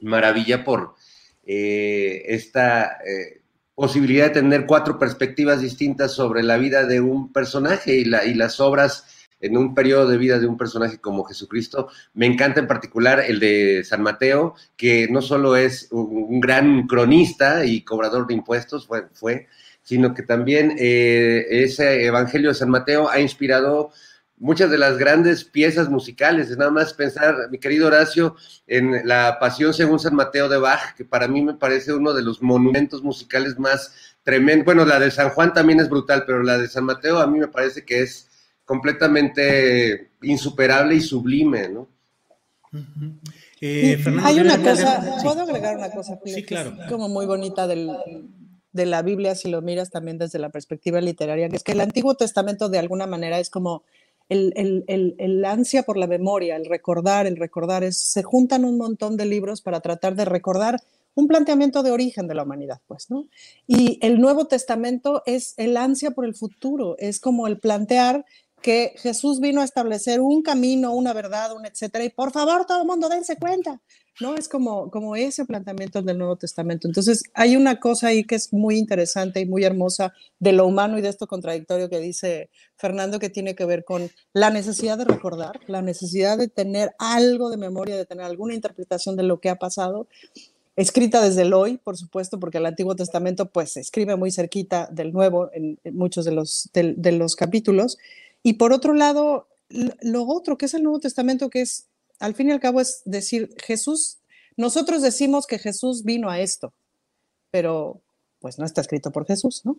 maravilla 0.00 0.64
por 0.64 0.94
eh, 1.46 2.22
esta 2.26 2.98
eh, 3.06 3.42
posibilidad 3.74 4.26
de 4.26 4.40
tener 4.40 4.66
cuatro 4.66 4.98
perspectivas 4.98 5.60
distintas 5.60 6.12
sobre 6.12 6.42
la 6.42 6.56
vida 6.56 6.84
de 6.86 7.00
un 7.00 7.32
personaje 7.32 7.94
y, 7.94 8.04
la, 8.04 8.24
y 8.24 8.34
las 8.34 8.58
obras 8.58 9.06
en 9.44 9.56
un 9.56 9.74
periodo 9.74 10.08
de 10.08 10.16
vida 10.16 10.38
de 10.38 10.46
un 10.46 10.56
personaje 10.56 10.98
como 10.98 11.24
Jesucristo. 11.24 11.88
Me 12.14 12.26
encanta 12.26 12.60
en 12.60 12.66
particular 12.66 13.22
el 13.26 13.40
de 13.40 13.84
San 13.84 14.02
Mateo, 14.02 14.54
que 14.76 15.06
no 15.10 15.20
solo 15.22 15.56
es 15.56 15.88
un, 15.90 16.40
gran 16.40 16.86
cronista 16.86 17.64
y 17.64 17.82
cobrador 17.82 18.26
de 18.26 18.34
impuestos, 18.34 18.86
fue, 18.86 19.06
fue 19.12 19.46
sino 19.82 20.14
que 20.14 20.22
también 20.22 20.74
eh, 20.78 21.46
ese 21.50 22.06
Evangelio 22.06 22.48
de 22.48 22.54
San 22.54 22.70
Mateo 22.70 23.10
ha 23.10 23.20
inspirado 23.20 23.92
muchas 24.38 24.70
de 24.70 24.78
las 24.78 24.98
grandes 24.98 25.44
piezas 25.44 25.88
musicales. 25.88 26.56
Nada 26.56 26.70
más 26.70 26.94
pensar, 26.94 27.48
mi 27.50 27.58
querido 27.58 27.86
Horacio, 27.86 28.34
en 28.66 29.06
la 29.06 29.38
Pasión 29.38 29.74
según 29.74 29.98
San 29.98 30.14
Mateo 30.14 30.48
de 30.48 30.58
Bach, 30.58 30.94
que 30.96 31.04
para 31.04 31.28
mí 31.28 31.42
me 31.42 31.54
parece 31.54 31.92
uno 31.92 32.14
de 32.14 32.22
los 32.22 32.42
monumentos 32.42 33.02
musicales 33.02 33.58
más 33.58 34.14
tremendos. 34.22 34.64
Bueno, 34.64 34.84
la 34.84 34.98
de 34.98 35.10
San 35.10 35.30
Juan 35.30 35.52
también 35.52 35.80
es 35.80 35.88
brutal, 35.88 36.24
pero 36.26 36.42
la 36.42 36.58
de 36.58 36.68
San 36.68 36.84
Mateo 36.84 37.18
a 37.18 37.26
mí 37.26 37.38
me 37.38 37.48
parece 37.48 37.84
que 37.84 38.00
es 38.00 38.28
completamente 38.64 40.10
insuperable 40.22 40.94
y 40.94 41.00
sublime, 41.00 41.68
¿no? 41.68 41.88
Eh, 43.60 44.02
hay 44.22 44.40
una 44.40 44.60
cosa, 44.60 45.18
¿puedo 45.22 45.42
agregar 45.42 45.76
una 45.76 45.90
cosa? 45.90 46.18
Sí, 46.24 46.42
claro. 46.42 46.76
como 46.88 47.08
muy 47.08 47.24
bonita 47.24 47.66
del, 47.66 47.90
de 48.72 48.86
la 48.86 49.02
Biblia, 49.02 49.34
si 49.34 49.48
lo 49.48 49.62
miras 49.62 49.90
también 49.90 50.18
desde 50.18 50.38
la 50.38 50.50
perspectiva 50.50 51.00
literaria, 51.00 51.48
que 51.48 51.56
es 51.56 51.62
que 51.62 51.72
el 51.72 51.80
Antiguo 51.80 52.14
Testamento 52.14 52.68
de 52.68 52.78
alguna 52.78 53.06
manera 53.06 53.38
es 53.38 53.48
como 53.48 53.84
el, 54.28 54.52
el, 54.56 55.14
el, 55.18 55.44
ansia 55.44 55.84
por 55.84 55.96
la 55.96 56.06
memoria, 56.06 56.56
el 56.56 56.66
recordar, 56.66 57.26
el 57.26 57.36
recordar, 57.36 57.84
es, 57.84 57.96
se 57.96 58.22
juntan 58.22 58.64
un 58.64 58.76
montón 58.78 59.16
de 59.16 59.26
libros 59.26 59.60
para 59.60 59.80
tratar 59.80 60.16
de 60.16 60.24
recordar 60.24 60.80
un 61.14 61.28
planteamiento 61.28 61.82
de 61.82 61.92
origen 61.92 62.26
de 62.26 62.34
la 62.34 62.42
humanidad, 62.42 62.80
pues, 62.88 63.10
¿no? 63.10 63.26
Y 63.66 63.98
el 64.02 64.20
Nuevo 64.20 64.46
Testamento 64.46 65.22
es 65.26 65.54
el 65.58 65.76
ansia 65.76 66.10
por 66.10 66.24
el 66.24 66.34
futuro, 66.34 66.96
es 66.98 67.20
como 67.20 67.46
el 67.46 67.58
plantear 67.58 68.24
que 68.64 68.94
Jesús 68.96 69.40
vino 69.40 69.60
a 69.60 69.64
establecer 69.64 70.22
un 70.22 70.40
camino, 70.40 70.94
una 70.94 71.12
verdad, 71.12 71.54
un 71.54 71.66
etcétera, 71.66 72.02
y 72.02 72.08
por 72.08 72.32
favor, 72.32 72.64
todo 72.64 72.80
el 72.80 72.86
mundo 72.86 73.10
dense 73.10 73.36
cuenta, 73.36 73.82
¿no? 74.22 74.36
Es 74.36 74.48
como, 74.48 74.90
como 74.90 75.16
ese 75.16 75.44
planteamiento 75.44 76.00
del 76.00 76.16
Nuevo 76.16 76.36
Testamento. 76.36 76.88
Entonces, 76.88 77.24
hay 77.34 77.56
una 77.56 77.78
cosa 77.78 78.06
ahí 78.06 78.24
que 78.24 78.36
es 78.36 78.54
muy 78.54 78.78
interesante 78.78 79.40
y 79.40 79.44
muy 79.44 79.64
hermosa 79.64 80.14
de 80.38 80.52
lo 80.52 80.66
humano 80.66 80.96
y 80.96 81.02
de 81.02 81.10
esto 81.10 81.26
contradictorio 81.26 81.90
que 81.90 82.00
dice 82.00 82.48
Fernando, 82.76 83.18
que 83.18 83.28
tiene 83.28 83.54
que 83.54 83.66
ver 83.66 83.84
con 83.84 84.10
la 84.32 84.48
necesidad 84.48 84.96
de 84.96 85.04
recordar, 85.04 85.60
la 85.66 85.82
necesidad 85.82 86.38
de 86.38 86.48
tener 86.48 86.94
algo 86.98 87.50
de 87.50 87.58
memoria, 87.58 87.98
de 87.98 88.06
tener 88.06 88.24
alguna 88.24 88.54
interpretación 88.54 89.14
de 89.14 89.24
lo 89.24 89.40
que 89.40 89.50
ha 89.50 89.56
pasado, 89.56 90.08
escrita 90.74 91.22
desde 91.22 91.42
el 91.42 91.52
hoy, 91.52 91.76
por 91.76 91.98
supuesto, 91.98 92.40
porque 92.40 92.56
el 92.56 92.66
Antiguo 92.66 92.96
Testamento 92.96 93.50
pues 93.50 93.72
se 93.72 93.80
escribe 93.80 94.16
muy 94.16 94.30
cerquita 94.30 94.88
del 94.90 95.12
Nuevo 95.12 95.50
en, 95.52 95.78
muchos 95.92 96.24
de 96.24 96.32
los, 96.32 96.70
de 96.72 97.12
los 97.12 97.36
capítulos, 97.36 97.98
y 98.44 98.52
por 98.52 98.72
otro 98.74 98.92
lado, 98.92 99.48
lo 99.68 100.26
otro 100.26 100.58
que 100.58 100.66
es 100.66 100.74
el 100.74 100.82
Nuevo 100.82 101.00
Testamento, 101.00 101.48
que 101.48 101.62
es, 101.62 101.88
al 102.20 102.34
fin 102.34 102.50
y 102.50 102.52
al 102.52 102.60
cabo, 102.60 102.80
es 102.80 103.00
decir, 103.06 103.48
Jesús, 103.64 104.18
nosotros 104.56 105.00
decimos 105.00 105.46
que 105.46 105.58
Jesús 105.58 106.04
vino 106.04 106.28
a 106.28 106.38
esto, 106.38 106.74
pero 107.50 108.02
pues 108.40 108.58
no 108.58 108.66
está 108.66 108.82
escrito 108.82 109.10
por 109.10 109.26
Jesús, 109.26 109.62
¿no? 109.64 109.78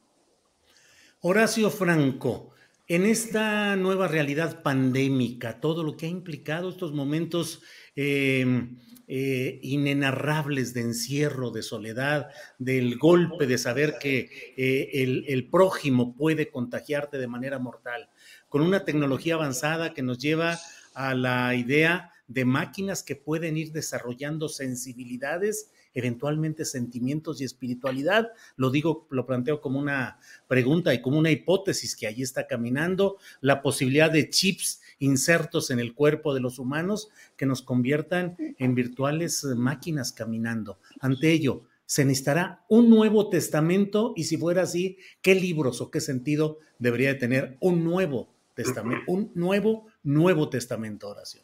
Horacio 1.22 1.70
Franco, 1.70 2.50
en 2.88 3.06
esta 3.06 3.76
nueva 3.76 4.08
realidad 4.08 4.64
pandémica, 4.64 5.60
todo 5.60 5.84
lo 5.84 5.96
que 5.96 6.08
ha 6.08 6.10
implicado 6.10 6.70
estos 6.70 6.92
momentos 6.92 7.62
em, 7.96 8.80
eh, 9.08 9.60
inenarrables 9.62 10.74
de 10.74 10.82
encierro, 10.82 11.52
de 11.52 11.62
soledad, 11.62 12.30
del 12.58 12.98
golpe 12.98 13.46
de 13.46 13.60
saber 13.60 13.98
que 14.00 14.54
eh, 14.58 14.90
el, 15.04 15.26
el, 15.28 15.48
prójimo 15.50 16.16
puede 16.16 16.50
contagiarte 16.50 17.20
de 17.20 17.28
manera 17.28 17.60
mortal, 17.60 18.10
con 18.56 18.62
una 18.62 18.86
tecnología 18.86 19.34
avanzada 19.34 19.94
que 19.94 20.02
nos 20.02 20.18
lleva 20.18 20.58
a 20.94 21.14
la 21.14 21.56
idea 21.56 22.14
de 22.30 22.46
máquinas 22.46 23.04
que 23.04 23.18
pueden 23.18 23.58
ir 23.58 23.74
desarrollando 23.74 24.48
sensibilidades, 24.48 25.72
eventualmente 25.94 26.64
sentimientos 26.64 27.42
y 27.42 27.44
espiritualidad. 27.44 28.32
Lo 28.56 28.70
digo, 28.70 29.08
lo 29.10 29.26
planteo 29.26 29.60
como 29.60 29.78
una 29.78 30.20
pregunta 30.48 30.94
y 30.94 31.02
como 31.02 31.20
una 31.20 31.32
hipótesis 31.32 31.98
que 31.98 32.08
allí 32.08 32.22
está 32.22 32.48
caminando, 32.48 33.18
la 33.42 33.62
posibilidad 33.62 34.10
de 34.10 34.30
chips 34.30 34.80
insertos 35.00 35.70
en 35.70 35.82
el 35.82 35.94
cuerpo 35.94 36.34
de 36.34 36.40
los 36.40 36.58
humanos 36.58 37.10
que 37.36 37.46
nos 37.46 37.62
conviertan 37.62 38.38
en 38.58 38.74
virtuales 38.74 39.44
máquinas 39.44 40.14
caminando. 40.14 40.80
Ante 41.02 41.30
ello, 41.30 41.64
se 41.86 42.06
necesitará 42.06 42.64
un 42.70 42.90
nuevo 42.90 43.30
testamento 43.30 44.14
y 44.16 44.24
si 44.24 44.38
fuera 44.38 44.62
así, 44.62 44.98
¿qué 45.22 45.36
libros 45.36 45.82
o 45.82 45.92
qué 45.92 46.00
sentido 46.00 46.60
debería 46.80 47.10
de 47.10 47.20
tener 47.20 47.58
un 47.60 47.84
nuevo 47.84 48.34
Testamento, 48.56 49.04
un 49.08 49.32
nuevo, 49.36 49.86
nuevo 50.04 50.50
testamento, 50.50 51.10
oración. 51.10 51.44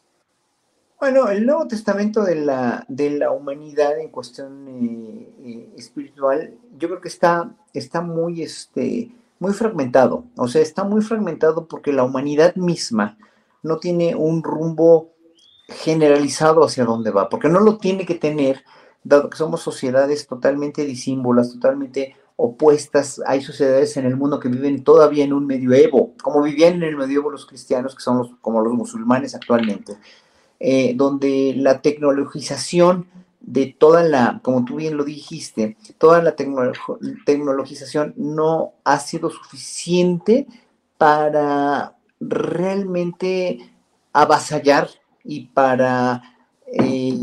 Bueno, 1.02 1.28
el 1.28 1.44
Nuevo 1.44 1.66
Testamento 1.66 2.22
de 2.22 2.36
la, 2.36 2.84
de 2.86 3.10
la 3.10 3.32
humanidad 3.32 3.98
en 3.98 4.08
cuestión 4.08 4.68
eh, 4.68 5.28
eh, 5.44 5.74
espiritual, 5.76 6.54
yo 6.78 6.88
creo 6.88 7.00
que 7.00 7.08
está, 7.08 7.56
está 7.74 8.02
muy, 8.02 8.42
este, 8.42 9.10
muy 9.40 9.52
fragmentado. 9.52 10.24
O 10.36 10.46
sea, 10.46 10.62
está 10.62 10.84
muy 10.84 11.02
fragmentado 11.02 11.66
porque 11.66 11.92
la 11.92 12.04
humanidad 12.04 12.54
misma 12.54 13.18
no 13.64 13.78
tiene 13.78 14.14
un 14.14 14.44
rumbo 14.44 15.10
generalizado 15.66 16.62
hacia 16.64 16.84
dónde 16.84 17.10
va, 17.10 17.28
porque 17.28 17.48
no 17.48 17.58
lo 17.58 17.78
tiene 17.78 18.06
que 18.06 18.14
tener, 18.14 18.62
dado 19.02 19.28
que 19.28 19.36
somos 19.36 19.60
sociedades 19.60 20.28
totalmente 20.28 20.84
disímbolas, 20.84 21.52
totalmente 21.52 22.14
opuestas. 22.44 23.22
Hay 23.24 23.40
sociedades 23.40 23.96
en 23.96 24.04
el 24.04 24.16
mundo 24.16 24.40
que 24.40 24.48
viven 24.48 24.82
todavía 24.82 25.24
en 25.24 25.32
un 25.32 25.46
medioevo, 25.46 26.12
como 26.20 26.42
vivían 26.42 26.74
en 26.74 26.82
el 26.82 26.96
medioevo 26.96 27.30
los 27.30 27.46
cristianos, 27.46 27.94
que 27.94 28.02
son 28.02 28.18
los, 28.18 28.30
como 28.40 28.60
los 28.60 28.72
musulmanes 28.72 29.36
actualmente, 29.36 29.96
eh, 30.58 30.94
donde 30.96 31.54
la 31.56 31.80
tecnologización 31.80 33.06
de 33.40 33.74
toda 33.78 34.02
la, 34.02 34.40
como 34.42 34.64
tú 34.64 34.76
bien 34.76 34.96
lo 34.96 35.04
dijiste, 35.04 35.76
toda 35.98 36.20
la 36.20 36.34
tecnologización 36.34 38.14
no 38.16 38.72
ha 38.82 38.98
sido 38.98 39.30
suficiente 39.30 40.48
para 40.98 41.96
realmente 42.18 43.70
avasallar 44.12 44.88
y 45.22 45.46
para, 45.46 46.22
eh, 46.66 47.18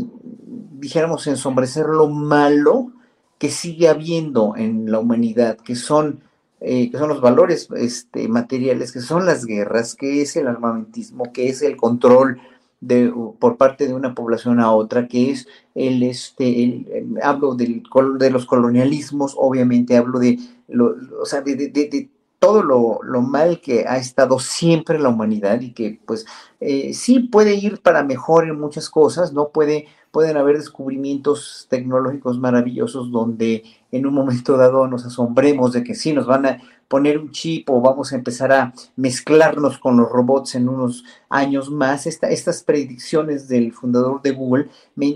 dijéramos, 0.78 1.26
ensombrecer 1.26 1.86
lo 1.86 2.08
malo 2.08 2.92
que 3.40 3.48
sigue 3.48 3.88
habiendo 3.88 4.54
en 4.54 4.92
la 4.92 4.98
humanidad, 4.98 5.56
que 5.56 5.74
son, 5.74 6.20
eh, 6.60 6.90
que 6.90 6.98
son 6.98 7.08
los 7.08 7.22
valores 7.22 7.68
este, 7.74 8.28
materiales, 8.28 8.92
que 8.92 9.00
son 9.00 9.24
las 9.24 9.46
guerras, 9.46 9.94
que 9.94 10.20
es 10.20 10.36
el 10.36 10.46
armamentismo, 10.46 11.32
que 11.32 11.48
es 11.48 11.62
el 11.62 11.78
control 11.78 12.38
de, 12.82 13.10
por 13.38 13.56
parte 13.56 13.86
de 13.86 13.94
una 13.94 14.14
población 14.14 14.60
a 14.60 14.70
otra, 14.72 15.08
que 15.08 15.30
es 15.30 15.48
el, 15.74 16.02
este, 16.02 17.02
hablo 17.22 17.54
del, 17.54 17.82
de 18.18 18.30
los 18.30 18.44
colonialismos, 18.44 19.34
obviamente 19.38 19.96
hablo 19.96 20.18
de, 20.18 20.38
lo, 20.68 20.94
o 21.18 21.24
sea, 21.24 21.40
de, 21.40 22.10
todo 22.38 22.62
lo, 22.62 23.00
lo, 23.02 23.22
mal 23.22 23.62
que 23.62 23.86
ha 23.88 23.96
estado 23.96 24.38
siempre 24.38 24.98
la 24.98 25.08
humanidad 25.08 25.62
y 25.62 25.72
que 25.72 25.98
pues 26.06 26.26
eh, 26.60 26.92
sí 26.92 27.20
puede 27.20 27.54
ir 27.54 27.80
para 27.80 28.02
mejor 28.02 28.44
en 28.46 28.60
muchas 28.60 28.90
cosas, 28.90 29.32
no 29.32 29.48
puede 29.48 29.86
pueden 30.10 30.36
haber 30.36 30.56
descubrimientos 30.56 31.66
tecnológicos 31.70 32.38
maravillosos 32.38 33.10
donde 33.10 33.64
en 33.92 34.06
un 34.06 34.14
momento 34.14 34.56
dado 34.56 34.86
nos 34.86 35.04
asombremos 35.04 35.72
de 35.72 35.84
que 35.84 35.94
sí 35.94 36.12
nos 36.12 36.26
van 36.26 36.46
a 36.46 36.62
poner 36.90 37.18
un 37.18 37.30
chip 37.30 37.70
o 37.70 37.80
vamos 37.80 38.12
a 38.12 38.16
empezar 38.16 38.50
a 38.50 38.74
mezclarnos 38.96 39.78
con 39.78 39.96
los 39.96 40.10
robots 40.10 40.56
en 40.56 40.68
unos 40.68 41.04
años 41.28 41.70
más. 41.70 42.08
estas 42.08 42.64
predicciones 42.64 43.46
del 43.46 43.72
fundador 43.72 44.20
de 44.22 44.32
Google 44.32 44.68
me, 44.96 45.14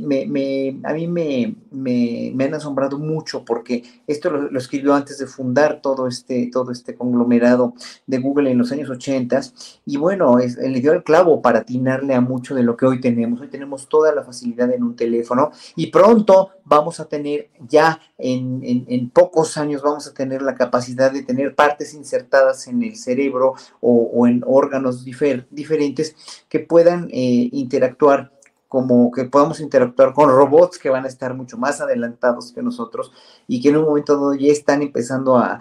a 0.84 0.92
mí 0.92 1.08
me, 1.08 2.44
han 2.44 2.54
asombrado 2.54 2.96
mucho 3.00 3.44
porque 3.44 3.82
esto 4.06 4.30
lo, 4.30 4.56
escribió 4.56 4.94
antes 4.94 5.18
de 5.18 5.26
fundar 5.26 5.80
todo 5.82 6.06
este, 6.06 6.48
todo 6.52 6.70
este 6.70 6.94
conglomerado 6.94 7.74
de 8.06 8.18
Google 8.18 8.52
en 8.52 8.58
los 8.58 8.70
años 8.70 8.88
80 8.88 9.40
y 9.84 9.96
bueno, 9.96 10.38
es, 10.38 10.56
le 10.56 10.80
dio 10.80 10.92
el 10.92 11.02
clavo 11.02 11.42
para 11.42 11.60
atinarle 11.60 12.14
a 12.14 12.20
mucho 12.20 12.54
de 12.54 12.62
lo 12.62 12.76
que 12.76 12.86
hoy 12.86 13.00
tenemos. 13.00 13.40
Hoy 13.40 13.48
tenemos 13.48 13.88
toda 13.88 14.14
la 14.14 14.22
facilidad 14.22 14.70
en 14.70 14.84
un 14.84 14.94
teléfono 14.94 15.50
y 15.74 15.88
pronto 15.88 16.50
vamos 16.64 17.00
a 17.00 17.06
tener 17.06 17.50
ya 17.68 18.00
en, 18.16 18.62
en, 18.62 19.10
pocos 19.10 19.58
años 19.58 19.82
vamos 19.82 20.06
a 20.06 20.14
tener 20.14 20.42
la 20.42 20.54
capacidad 20.54 21.12
de 21.12 21.22
tener 21.22 21.54
partes 21.64 21.94
insertadas 21.94 22.66
en 22.68 22.82
el 22.82 22.96
cerebro 22.96 23.54
o, 23.80 24.26
en 24.26 24.42
órganos 24.46 25.04
diferentes 25.04 26.16
que 26.48 26.60
puedan 26.60 27.08
eh, 27.10 27.48
interactuar 27.52 28.32
como 28.68 29.12
que 29.12 29.24
podamos 29.26 29.60
interactuar 29.60 30.12
con 30.12 30.28
robots 30.28 30.78
que 30.78 30.90
van 30.90 31.04
a 31.04 31.08
estar 31.08 31.32
mucho 31.32 31.56
más 31.56 31.80
adelantados 31.80 32.50
que 32.52 32.60
nosotros 32.60 33.12
y 33.46 33.60
que 33.62 33.68
en 33.68 33.76
un 33.76 33.84
momento 33.84 34.14
dado 34.14 34.34
ya 34.34 34.50
están 34.50 34.82
empezando 34.82 35.38
a, 35.38 35.60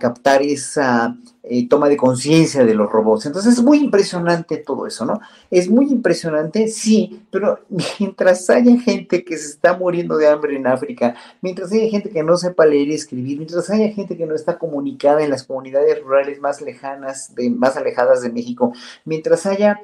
captar 0.00 0.40
esa, 0.40 1.14
eh, 1.48 1.68
toma 1.68 1.88
de 1.88 1.96
conciencia 1.96 2.64
de 2.64 2.74
los 2.74 2.90
robots. 2.90 3.26
Entonces 3.26 3.52
es 3.54 3.62
muy 3.62 3.78
impresionante 3.78 4.56
todo 4.56 4.84
eso, 4.84 5.04
¿no? 5.04 5.20
Es 5.48 5.70
muy 5.70 5.86
impresionante, 5.92 6.66
sí, 6.66 7.22
pero 7.30 7.60
mientras 7.68 8.50
haya 8.50 8.76
gente 8.80 9.24
que 9.24 9.38
se 9.38 9.50
está 9.50 9.76
muriendo 9.76 10.16
de 10.16 10.26
hambre 10.26 10.56
en 10.56 10.66
África, 10.66 11.14
mientras 11.40 11.70
haya 11.70 11.88
gente 11.88 12.10
que 12.10 12.24
no 12.24 12.36
sepa 12.36 12.66
leer 12.66 12.88
y 12.88 12.94
escribir, 12.94 13.36
mientras 13.36 13.70
haya 13.70 13.88
gente 13.90 14.16
que 14.16 14.26
no 14.26 14.34
está 14.34 14.58
comunicada 14.58 15.22
en 15.22 15.30
las 15.30 15.44
comunidades 15.44 16.02
rurales 16.02 16.40
más 16.40 16.60
lejanas, 16.60 17.32
de, 17.36 17.48
más 17.50 17.76
alejadas 17.76 18.22
de 18.22 18.32
México, 18.32 18.72
mientras 19.04 19.46
haya 19.46 19.80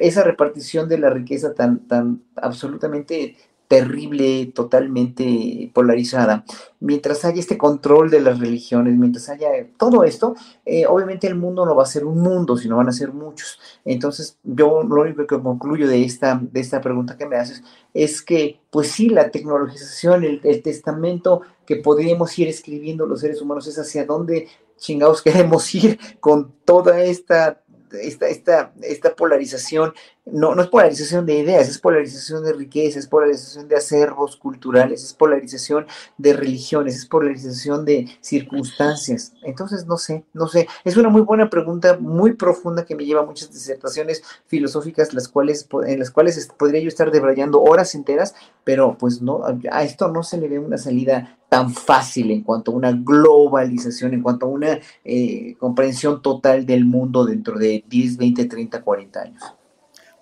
esa 0.00 0.24
repartición 0.24 0.88
de 0.88 0.96
la 0.96 1.10
riqueza 1.10 1.52
tan, 1.52 1.86
tan 1.88 2.22
absolutamente 2.36 3.36
terrible, 3.72 4.52
totalmente 4.54 5.70
polarizada, 5.72 6.44
mientras 6.78 7.24
haya 7.24 7.40
este 7.40 7.56
control 7.56 8.10
de 8.10 8.20
las 8.20 8.38
religiones, 8.38 8.98
mientras 8.98 9.30
haya 9.30 9.48
todo 9.78 10.04
esto, 10.04 10.34
eh, 10.66 10.84
obviamente 10.86 11.26
el 11.26 11.36
mundo 11.36 11.64
no 11.64 11.74
va 11.74 11.84
a 11.84 11.86
ser 11.86 12.04
un 12.04 12.18
mundo, 12.18 12.58
sino 12.58 12.76
van 12.76 12.90
a 12.90 12.92
ser 12.92 13.14
muchos. 13.14 13.58
Entonces, 13.86 14.36
yo 14.42 14.82
lo 14.82 15.00
único 15.00 15.26
que 15.26 15.40
concluyo 15.40 15.88
de 15.88 16.04
esta, 16.04 16.38
de 16.38 16.60
esta 16.60 16.82
pregunta 16.82 17.16
que 17.16 17.24
me 17.24 17.36
haces 17.36 17.64
es 17.94 18.20
que, 18.20 18.60
pues 18.68 18.88
sí, 18.88 19.08
la 19.08 19.30
tecnologización, 19.30 20.24
el, 20.24 20.62
testamento 20.62 21.40
que 21.64 21.76
podríamos 21.76 22.38
ir 22.38 22.48
escribiendo 22.48 23.06
los 23.06 23.20
seres 23.20 23.40
humanos 23.40 23.66
es 23.68 23.78
hacia 23.78 24.04
dónde 24.04 24.48
chingados 24.76 25.22
queremos 25.22 25.74
ir 25.74 25.98
con 26.20 26.52
toda 26.66 27.02
esta 27.02 27.62
esta, 28.00 28.28
esta, 28.28 28.72
esta 28.82 29.14
polarización, 29.14 29.92
no, 30.24 30.54
no 30.54 30.62
es 30.62 30.68
polarización 30.68 31.26
de 31.26 31.38
ideas, 31.38 31.68
es 31.68 31.78
polarización 31.78 32.44
de 32.44 32.52
riqueza, 32.52 32.98
es 32.98 33.08
polarización 33.08 33.66
de 33.66 33.76
acervos 33.76 34.36
culturales, 34.36 35.02
es 35.02 35.14
polarización 35.14 35.86
de 36.16 36.32
religiones, 36.32 36.96
es 36.96 37.06
polarización 37.06 37.84
de 37.84 38.08
circunstancias. 38.20 39.32
Entonces, 39.42 39.86
no 39.86 39.96
sé, 39.96 40.24
no 40.32 40.46
sé, 40.46 40.68
es 40.84 40.96
una 40.96 41.08
muy 41.08 41.22
buena 41.22 41.50
pregunta, 41.50 41.98
muy 42.00 42.34
profunda 42.34 42.84
que 42.84 42.94
me 42.94 43.04
lleva 43.04 43.22
a 43.22 43.26
muchas 43.26 43.52
disertaciones 43.52 44.22
filosóficas, 44.46 45.12
las 45.12 45.28
cuales, 45.28 45.66
en 45.86 45.98
las 45.98 46.12
cuales 46.12 46.48
podría 46.56 46.80
yo 46.80 46.88
estar 46.88 47.10
debrayando 47.10 47.60
horas 47.60 47.94
enteras, 47.96 48.34
pero 48.62 48.96
pues 48.96 49.22
no, 49.22 49.42
a 49.72 49.82
esto 49.82 50.08
no 50.08 50.22
se 50.22 50.38
le 50.38 50.48
ve 50.48 50.60
una 50.60 50.78
salida 50.78 51.36
tan 51.48 51.74
fácil 51.74 52.30
en 52.30 52.42
cuanto 52.42 52.70
a 52.70 52.74
una 52.76 52.92
globalización, 52.92 54.14
en 54.14 54.22
cuanto 54.22 54.46
a 54.46 54.50
una 54.50 54.78
eh, 55.04 55.56
comprensión 55.58 56.22
total 56.22 56.64
del 56.64 56.84
mundo 56.84 57.26
dentro 57.26 57.58
de 57.58 57.84
10, 57.88 58.16
20, 58.16 58.44
30, 58.44 58.82
40 58.82 59.20
años. 59.20 59.42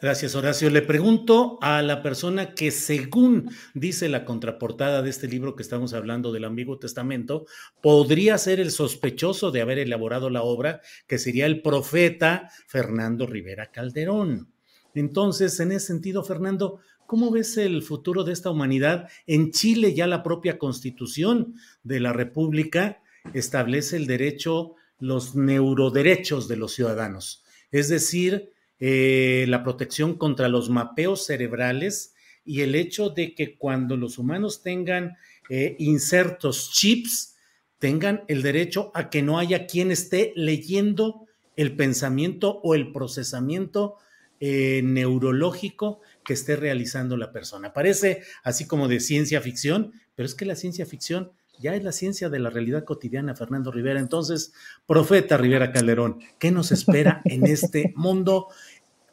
Gracias, 0.02 0.35
Horacio. 0.35 0.71
Le 0.71 0.80
pregunto 0.80 1.59
a 1.61 1.83
la 1.83 2.02
persona 2.02 2.54
que, 2.54 2.71
según 2.71 3.50
dice 3.75 4.09
la 4.09 4.25
contraportada 4.25 5.02
de 5.02 5.11
este 5.11 5.28
libro 5.28 5.54
que 5.54 5.62
estamos 5.62 5.92
hablando 5.92 6.33
del 6.33 6.45
Ambiguo 6.45 6.78
Testamento, 6.78 7.45
podría 7.83 8.38
ser 8.38 8.61
el 8.61 8.71
sospechoso 8.71 9.50
de 9.50 9.61
haber 9.61 9.78
elaborado 9.78 10.30
la 10.30 10.42
obra, 10.42 10.80
que 11.07 11.19
sería 11.19 11.45
el 11.45 11.61
profeta 11.61 12.49
Fernando 12.66 13.26
Rivera 13.26 13.71
Calderón. 13.71 14.50
Entonces, 14.95 15.61
en 15.61 15.73
ese 15.73 15.88
sentido, 15.88 16.25
Fernando, 16.25 16.80
¿Cómo 17.11 17.33
ves 17.33 17.57
el 17.57 17.83
futuro 17.83 18.23
de 18.23 18.33
esta 18.33 18.50
humanidad? 18.50 19.09
En 19.26 19.50
Chile 19.50 19.95
ya 19.95 20.07
la 20.07 20.23
propia 20.23 20.59
constitución 20.59 21.54
de 21.83 21.99
la 21.99 22.12
República 22.12 23.02
establece 23.35 23.97
el 23.97 24.07
derecho, 24.07 24.76
los 25.00 25.35
neuroderechos 25.35 26.47
de 26.47 26.54
los 26.54 26.73
ciudadanos, 26.73 27.42
es 27.73 27.88
decir, 27.88 28.52
eh, 28.81 29.45
la 29.49 29.63
protección 29.63 30.17
contra 30.17 30.49
los 30.49 30.71
mapeos 30.71 31.27
cerebrales 31.27 32.15
y 32.45 32.63
el 32.63 32.75
hecho 32.75 33.11
de 33.11 33.35
que 33.35 33.57
cuando 33.57 33.97
los 33.97 34.19
humanos 34.19 34.63
tengan 34.63 35.19
eh, 35.51 35.77
insertos 35.79 36.73
chips, 36.73 37.37
tengan 37.79 38.25
el 38.29 38.43
derecho 38.43 38.91
a 38.95 39.11
que 39.11 39.23
no 39.23 39.39
haya 39.39 39.67
quien 39.67 39.91
esté 39.91 40.33
leyendo 40.35 41.27
el 41.57 41.77
pensamiento 41.77 42.61
o 42.63 42.75
el 42.75 42.91
procesamiento 42.91 43.97
eh, 44.41 44.81
neurológico 44.83 46.01
que 46.25 46.33
esté 46.33 46.57
realizando 46.57 47.19
la 47.19 47.33
persona. 47.33 47.75
Parece 47.75 48.23
así 48.43 48.67
como 48.67 48.89
de 48.89 49.01
ciencia 49.01 49.43
ficción, 49.43 49.93
pero 50.15 50.27
es 50.27 50.35
que 50.35 50.47
la 50.47 50.57
ciencia 50.57 50.87
ficción 50.87 51.33
ya 51.61 51.75
es 51.75 51.85
la 51.85 51.93
ciencia 51.93 52.31
de 52.31 52.39
la 52.39 52.51
realidad 52.51 52.85
cotidiana, 52.85 53.37
Fernando 53.37 53.71
Rivera. 53.71 54.01
Entonces, 54.01 54.53
profeta 54.87 55.37
Rivera 55.37 55.73
Calderón, 55.73 56.21
¿qué 56.39 56.51
nos 56.51 56.73
espera 56.73 57.21
en 57.26 57.47
este 57.47 57.93
mundo? 57.97 58.49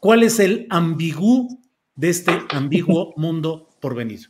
¿Cuál 0.00 0.22
es 0.22 0.38
el 0.38 0.66
ambiguo 0.70 1.48
de 1.94 2.10
este 2.10 2.32
ambiguo 2.50 3.12
mundo 3.16 3.68
por 3.80 3.94
venir? 3.94 4.28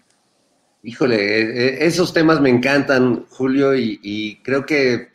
Híjole, 0.83 1.17
eh, 1.17 1.43
eh, 1.43 1.79
esos 1.81 2.13
temas 2.13 2.41
me 2.41 2.51
encantan, 2.51 3.27
Julio, 3.29 3.77
y, 3.77 4.41
creo 4.43 4.65
que 4.65 5.09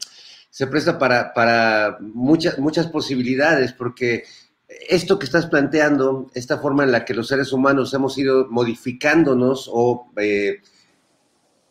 se 0.49 0.67
presta 0.67 0.99
para, 0.99 1.33
para 1.33 1.97
muchas, 1.99 2.59
muchas 2.59 2.87
posibilidades, 2.87 3.73
porque 3.73 4.23
esto 4.89 5.17
que 5.19 5.25
estás 5.25 5.47
planteando, 5.47 6.29
esta 6.33 6.59
forma 6.59 6.83
en 6.83 6.91
la 6.91 7.05
que 7.05 7.13
los 7.13 7.27
seres 7.27 7.53
humanos 7.53 7.93
hemos 7.93 8.17
ido 8.17 8.47
modificándonos 8.49 9.69
o 9.71 10.11
eh, 10.17 10.61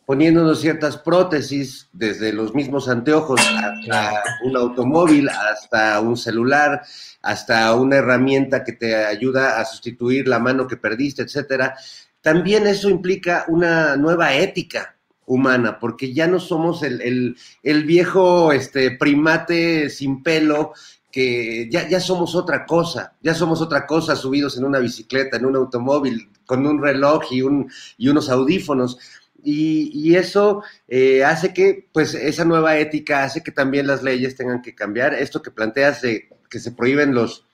poniéndonos 0.05 0.59
ciertas 0.59 0.97
prótesis, 0.97 1.89
desde 1.93 2.33
los 2.33 2.53
mismos 2.53 2.89
anteojos 2.89 3.39
hasta 3.41 4.23
un 4.43 4.57
automóvil, 4.57 5.29
hasta 5.29 5.99
un 5.99 6.17
celular, 6.17 6.83
hasta 7.21 7.73
una 7.75 7.97
herramienta 7.97 8.63
que 8.63 8.73
te 8.73 8.95
ayuda 8.95 9.59
a 9.59 9.65
sustituir 9.65 10.27
la 10.27 10.39
mano 10.39 10.67
que 10.67 10.77
perdiste, 10.77 11.23
etcétera. 11.23 11.75
También 12.21 12.67
eso 12.67 12.89
implica 12.89 13.45
una 13.47 13.95
nueva 13.95 14.33
ética 14.33 14.95
humana, 15.25 15.79
porque 15.79 16.13
ya 16.13 16.27
no 16.27 16.39
somos 16.39 16.83
el, 16.83 17.37
el 17.63 17.83
viejo 17.85 18.51
este, 18.51 18.91
primate 18.91 19.89
sin 19.89 20.21
pelo 20.21 20.73
que 21.13 21.69
ya, 21.69 21.87
ya 21.87 21.99
somos 21.99 22.33
otra 22.33 22.65
cosa, 22.65 23.13
ya 23.21 23.35
somos 23.35 23.61
otra 23.61 23.85
cosa 23.85 24.15
subidos 24.15 24.57
en 24.57 24.65
una 24.65 24.79
bicicleta, 24.79 25.37
en 25.37 25.45
un 25.45 25.55
automóvil, 25.55 26.27
con 26.43 26.65
un 26.65 26.81
reloj 26.81 27.31
y, 27.31 27.43
un, 27.43 27.71
y 27.99 28.09
unos 28.09 28.29
audífonos. 28.29 28.97
Y, 29.43 30.15
eso 30.15 30.63
eh, 30.87 31.23
hace 31.23 31.53
que, 31.53 31.87
pues, 31.91 32.13
esa 32.13 32.45
nueva 32.45 32.77
ética 32.77 33.23
hace 33.23 33.43
que 33.43 33.51
también 33.51 33.87
las 33.87 34.03
leyes 34.03 34.35
tengan 34.35 34.61
que 34.61 34.75
cambiar. 34.75 35.13
Esto 35.13 35.41
que 35.41 35.51
planteas 35.51 36.01
de 36.01 36.29
que 36.49 36.59
se 36.59 36.71
prohíben 36.71 37.13
los, 37.13 37.45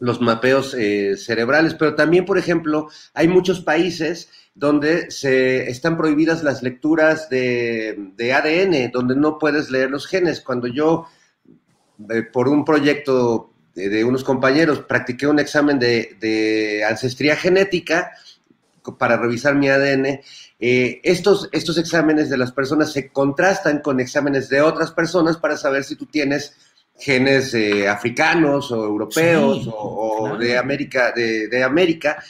los 0.00 0.20
mapeos 0.20 0.74
eh, 0.74 1.16
cerebrales, 1.16 1.74
pero 1.74 1.94
también, 1.94 2.24
por 2.24 2.38
ejemplo, 2.38 2.88
hay 3.14 3.28
muchos 3.28 3.60
países 3.60 4.30
donde 4.54 5.10
se 5.10 5.70
están 5.70 5.96
prohibidas 5.96 6.42
las 6.42 6.62
lecturas 6.62 7.28
de, 7.28 8.10
de 8.16 8.32
ADN, 8.32 8.90
donde 8.90 9.14
no 9.16 9.38
puedes 9.38 9.70
leer 9.70 9.90
los 9.90 10.06
genes. 10.06 10.40
Cuando 10.40 10.66
yo 10.66 11.06
por 12.32 12.48
un 12.48 12.64
proyecto 12.64 13.52
de, 13.74 14.04
unos 14.04 14.24
compañeros, 14.24 14.80
practiqué 14.80 15.26
un 15.26 15.38
examen 15.38 15.78
de, 15.78 16.84
ancestría 16.88 17.36
genética 17.36 18.12
para 18.98 19.16
revisar 19.16 19.54
mi 19.54 19.68
ADN. 19.68 20.20
Eh, 20.58 21.00
estos, 21.02 21.48
estos 21.52 21.78
exámenes 21.78 22.30
de 22.30 22.38
las 22.38 22.52
personas 22.52 22.92
se 22.92 23.08
contrastan 23.08 23.80
con 23.80 24.00
exámenes 24.00 24.48
de 24.48 24.60
otras 24.60 24.92
personas 24.92 25.36
para 25.36 25.56
saber 25.56 25.84
si 25.84 25.96
tú 25.96 26.06
tienes 26.06 26.54
genes 27.02 27.52
eh, 27.54 27.88
africanos 27.88 28.70
o 28.70 28.84
europeos 28.84 29.68
o, 29.72 30.36
de 30.38 30.56
América, 30.56 31.12
de, 31.12 31.48
de 31.48 31.62
América. 31.64 32.22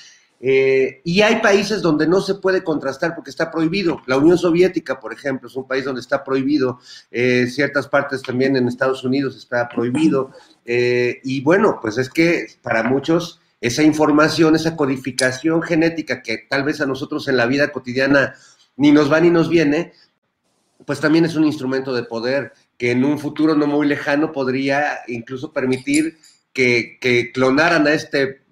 Eh, 0.45 1.03
y 1.05 1.21
hay 1.21 1.37
países 1.37 1.83
donde 1.83 2.09
no 2.09 2.21
se 2.21 2.35
puede 2.35 2.65
contrastar 2.65 3.15
porque 3.15 3.31
está 3.31 3.51
prohibido. 3.51 4.03
La 4.07 4.17
Unión 4.17 4.37
Soviética, 4.37 4.99
por 4.99 5.13
ejemplo, 5.13 5.49
es 5.49 5.55
un 5.55 5.69
país 5.69 5.85
donde 5.85 6.01
está 6.01 6.25
prohibido. 6.25 6.81
Eh, 7.11 7.47
ciertas 7.49 7.87
partes 7.87 8.23
también 8.23 8.57
en 8.57 8.67
Estados 8.67 9.05
Unidos 9.05 9.37
está 9.37 9.69
prohibido. 9.69 10.33
Y 10.65 11.41
bueno, 11.43 11.79
pues 11.81 11.99
es 11.99 12.09
que 12.09 12.47
para 12.61 12.83
muchos 12.83 13.42
esa 13.63 13.85
información, 13.85 14.57
esa 14.57 14.77
codificación 14.77 15.63
genética 15.63 16.21
que 16.21 16.39
tal 16.51 16.65
vez 16.65 16.81
a 16.81 16.87
nosotros 16.87 17.29
en 17.29 17.37
la 17.37 17.47
vida 17.47 17.73
cotidiana 17.73 18.35
ni 18.77 18.91
nos 18.91 19.11
va 19.11 19.21
ni 19.21 19.31
nos 19.31 19.49
viene, 19.49 19.93
pues 20.85 20.99
también 20.99 21.25
es 21.25 21.37
un 21.37 21.45
instrumento 21.45 21.95
de 21.95 22.03
poder 22.03 22.53
que 22.77 22.91
en 22.91 23.05
un 23.05 23.21
futuro 23.21 23.55
no 23.55 23.69
muy 23.69 23.87
lejano 23.87 24.33
podría 24.33 24.99
incluso 25.07 25.53
permitir 25.53 26.19
que, 26.53 26.99
que 27.01 27.31
clonaran 27.31 27.87
a 27.87 27.95
este 27.95 28.43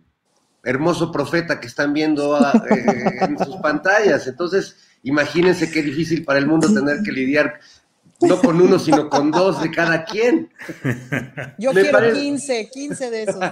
hermoso 0.62 1.10
profeta 1.10 1.58
que 1.58 1.66
están 1.66 1.92
viendo 1.92 2.36
ah, 2.36 2.52
eh, 2.70 3.18
en 3.20 3.36
sus 3.38 3.56
pantallas. 3.56 4.28
Entonces, 4.28 4.76
imagínense 5.02 5.72
qué 5.72 5.82
difícil 5.82 6.24
para 6.24 6.38
el 6.38 6.46
mundo 6.46 6.72
tener 6.72 7.02
que 7.02 7.10
lidiar 7.10 7.58
no 8.20 8.40
con 8.40 8.60
uno, 8.60 8.78
sino 8.78 9.08
con 9.08 9.30
dos 9.30 9.62
de 9.62 9.70
cada 9.70 10.04
quien. 10.04 10.50
Yo 11.58 11.72
quiero 11.72 12.12
15, 12.12 12.70
15 12.70 13.10
de 13.10 13.22
esos. 13.22 13.44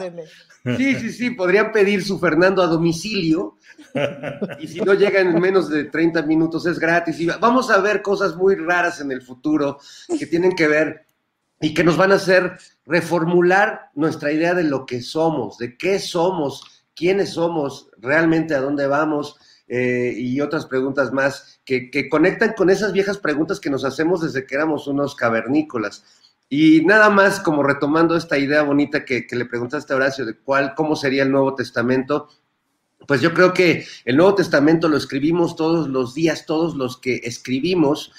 Sí, 0.76 0.94
sí, 0.96 1.12
sí, 1.12 1.30
podrían 1.30 1.72
pedir 1.72 2.04
su 2.04 2.18
Fernando 2.18 2.62
a 2.62 2.66
domicilio 2.66 3.56
y 4.60 4.68
si 4.68 4.80
no 4.80 4.94
llegan 4.94 5.28
en 5.28 5.40
menos 5.40 5.68
de 5.68 5.84
30 5.84 6.22
minutos 6.22 6.66
es 6.66 6.78
gratis. 6.78 7.18
Y 7.20 7.26
vamos 7.26 7.70
a 7.70 7.78
ver 7.80 8.02
cosas 8.02 8.36
muy 8.36 8.54
raras 8.56 9.00
en 9.00 9.12
el 9.12 9.22
futuro 9.22 9.78
que 10.18 10.26
tienen 10.26 10.54
que 10.54 10.68
ver 10.68 11.06
y 11.60 11.74
que 11.74 11.84
nos 11.84 11.96
van 11.96 12.12
a 12.12 12.16
hacer 12.16 12.58
reformular 12.86 13.90
nuestra 13.94 14.32
idea 14.32 14.54
de 14.54 14.64
lo 14.64 14.86
que 14.86 15.00
somos, 15.02 15.58
de 15.58 15.76
qué 15.76 15.98
somos, 15.98 16.84
quiénes 16.94 17.30
somos, 17.30 17.90
realmente 17.98 18.54
a 18.54 18.60
dónde 18.60 18.86
vamos 18.86 19.36
eh, 19.68 20.14
y 20.16 20.40
otras 20.40 20.66
preguntas 20.66 21.12
más 21.12 21.60
que, 21.64 22.08
conectan 22.08 22.54
con 22.56 22.70
esas 22.70 22.92
viejas 22.92 23.18
preguntas 23.18 23.60
que 23.60 23.70
nos 23.70 23.84
hacemos 23.84 24.22
desde 24.22 24.46
que 24.46 24.54
éramos 24.54 24.86
unos 24.86 25.14
cavernícolas. 25.14 26.04
Y 26.48 26.82
nada 26.86 27.10
más 27.10 27.40
como 27.40 27.62
retomando 27.62 28.16
esta 28.16 28.38
idea 28.38 28.62
bonita 28.62 29.04
que, 29.04 29.26
que 29.26 29.36
le 29.36 29.44
preguntaste 29.44 29.92
a 29.92 29.96
Horacio 29.96 30.24
de 30.24 30.36
cuál, 30.36 30.74
cómo 30.74 30.96
sería 30.96 31.22
el 31.22 31.30
Nuevo 31.30 31.54
Testamento, 31.54 32.28
pues 33.06 33.20
yo 33.20 33.32
creo 33.32 33.52
que 33.52 33.86
el 34.04 34.16
Nuevo 34.16 34.34
Testamento 34.34 34.88
lo 34.88 34.96
escribimos 34.96 35.56
todos 35.56 35.88
los 35.88 36.14
días, 36.14 36.46
todos 36.46 36.74
los 36.74 36.98
que 36.98 37.20
escribimos, 37.24 38.12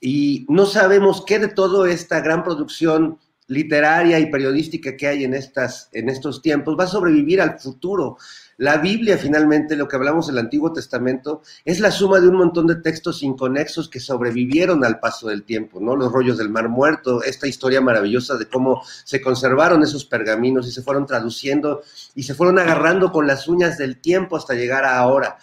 y 0.00 0.46
no 0.48 0.66
sabemos 0.66 1.24
qué 1.26 1.38
de 1.38 1.48
toda 1.48 1.90
esta 1.90 2.20
gran 2.20 2.42
producción 2.42 3.18
literaria 3.48 4.18
y 4.18 4.30
periodística 4.30 4.96
que 4.96 5.06
hay 5.06 5.24
en, 5.24 5.34
estas, 5.34 5.88
en 5.92 6.08
estos 6.08 6.42
tiempos 6.42 6.76
va 6.78 6.84
a 6.84 6.88
sobrevivir 6.88 7.40
al 7.40 7.58
futuro. 7.58 8.18
La 8.58 8.78
Biblia, 8.78 9.18
finalmente, 9.18 9.76
lo 9.76 9.86
que 9.86 9.96
hablamos 9.96 10.28
del 10.28 10.38
Antiguo 10.38 10.72
Testamento, 10.72 11.42
es 11.64 11.78
la 11.78 11.90
suma 11.90 12.20
de 12.20 12.28
un 12.28 12.36
montón 12.36 12.66
de 12.66 12.76
textos 12.76 13.22
inconexos 13.22 13.90
que 13.90 14.00
sobrevivieron 14.00 14.82
al 14.82 14.98
paso 14.98 15.28
del 15.28 15.42
tiempo, 15.42 15.78
¿no? 15.78 15.94
Los 15.94 16.10
rollos 16.10 16.38
del 16.38 16.48
Mar 16.48 16.70
Muerto, 16.70 17.22
esta 17.22 17.46
historia 17.46 17.82
maravillosa 17.82 18.36
de 18.38 18.46
cómo 18.46 18.82
se 19.04 19.20
conservaron 19.20 19.82
esos 19.82 20.06
pergaminos 20.06 20.66
y 20.66 20.72
se 20.72 20.82
fueron 20.82 21.04
traduciendo 21.04 21.82
y 22.14 22.22
se 22.22 22.34
fueron 22.34 22.58
agarrando 22.58 23.12
con 23.12 23.26
las 23.26 23.46
uñas 23.46 23.76
del 23.76 24.00
tiempo 24.00 24.36
hasta 24.38 24.54
llegar 24.54 24.84
a 24.84 24.98
ahora. 24.98 25.36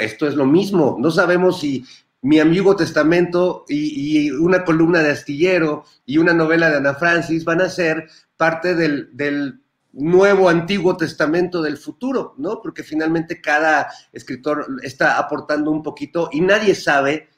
Esto 0.00 0.28
es 0.28 0.36
lo 0.36 0.46
mismo, 0.46 0.96
no 1.00 1.10
sabemos 1.10 1.58
si 1.58 1.84
mi 2.22 2.38
Antiguo 2.38 2.76
Testamento 2.76 3.64
y, 3.68 4.30
una 4.30 4.64
columna 4.64 5.02
de 5.02 5.10
Astillero 5.10 5.84
y 6.06 6.18
una 6.18 6.32
novela 6.32 6.70
de 6.70 6.76
Ana 6.76 6.94
Francis 6.94 7.44
van 7.44 7.62
a 7.62 7.68
ser 7.68 8.08
parte 8.36 8.76
del 8.76 9.60
nuevo 9.92 10.48
Antiguo 10.48 10.96
Testamento 10.96 11.62
del 11.62 11.78
futuro, 11.78 12.34
¿no? 12.38 12.60
Porque 12.62 12.82
finalmente 12.82 13.40
cada 13.40 13.90
escritor 14.12 14.66
está 14.82 15.18
aportando 15.18 15.70
un 15.70 15.82
poquito 15.82 16.28
y 16.32 16.40
nadie 16.40 16.74
sabe 16.74 17.28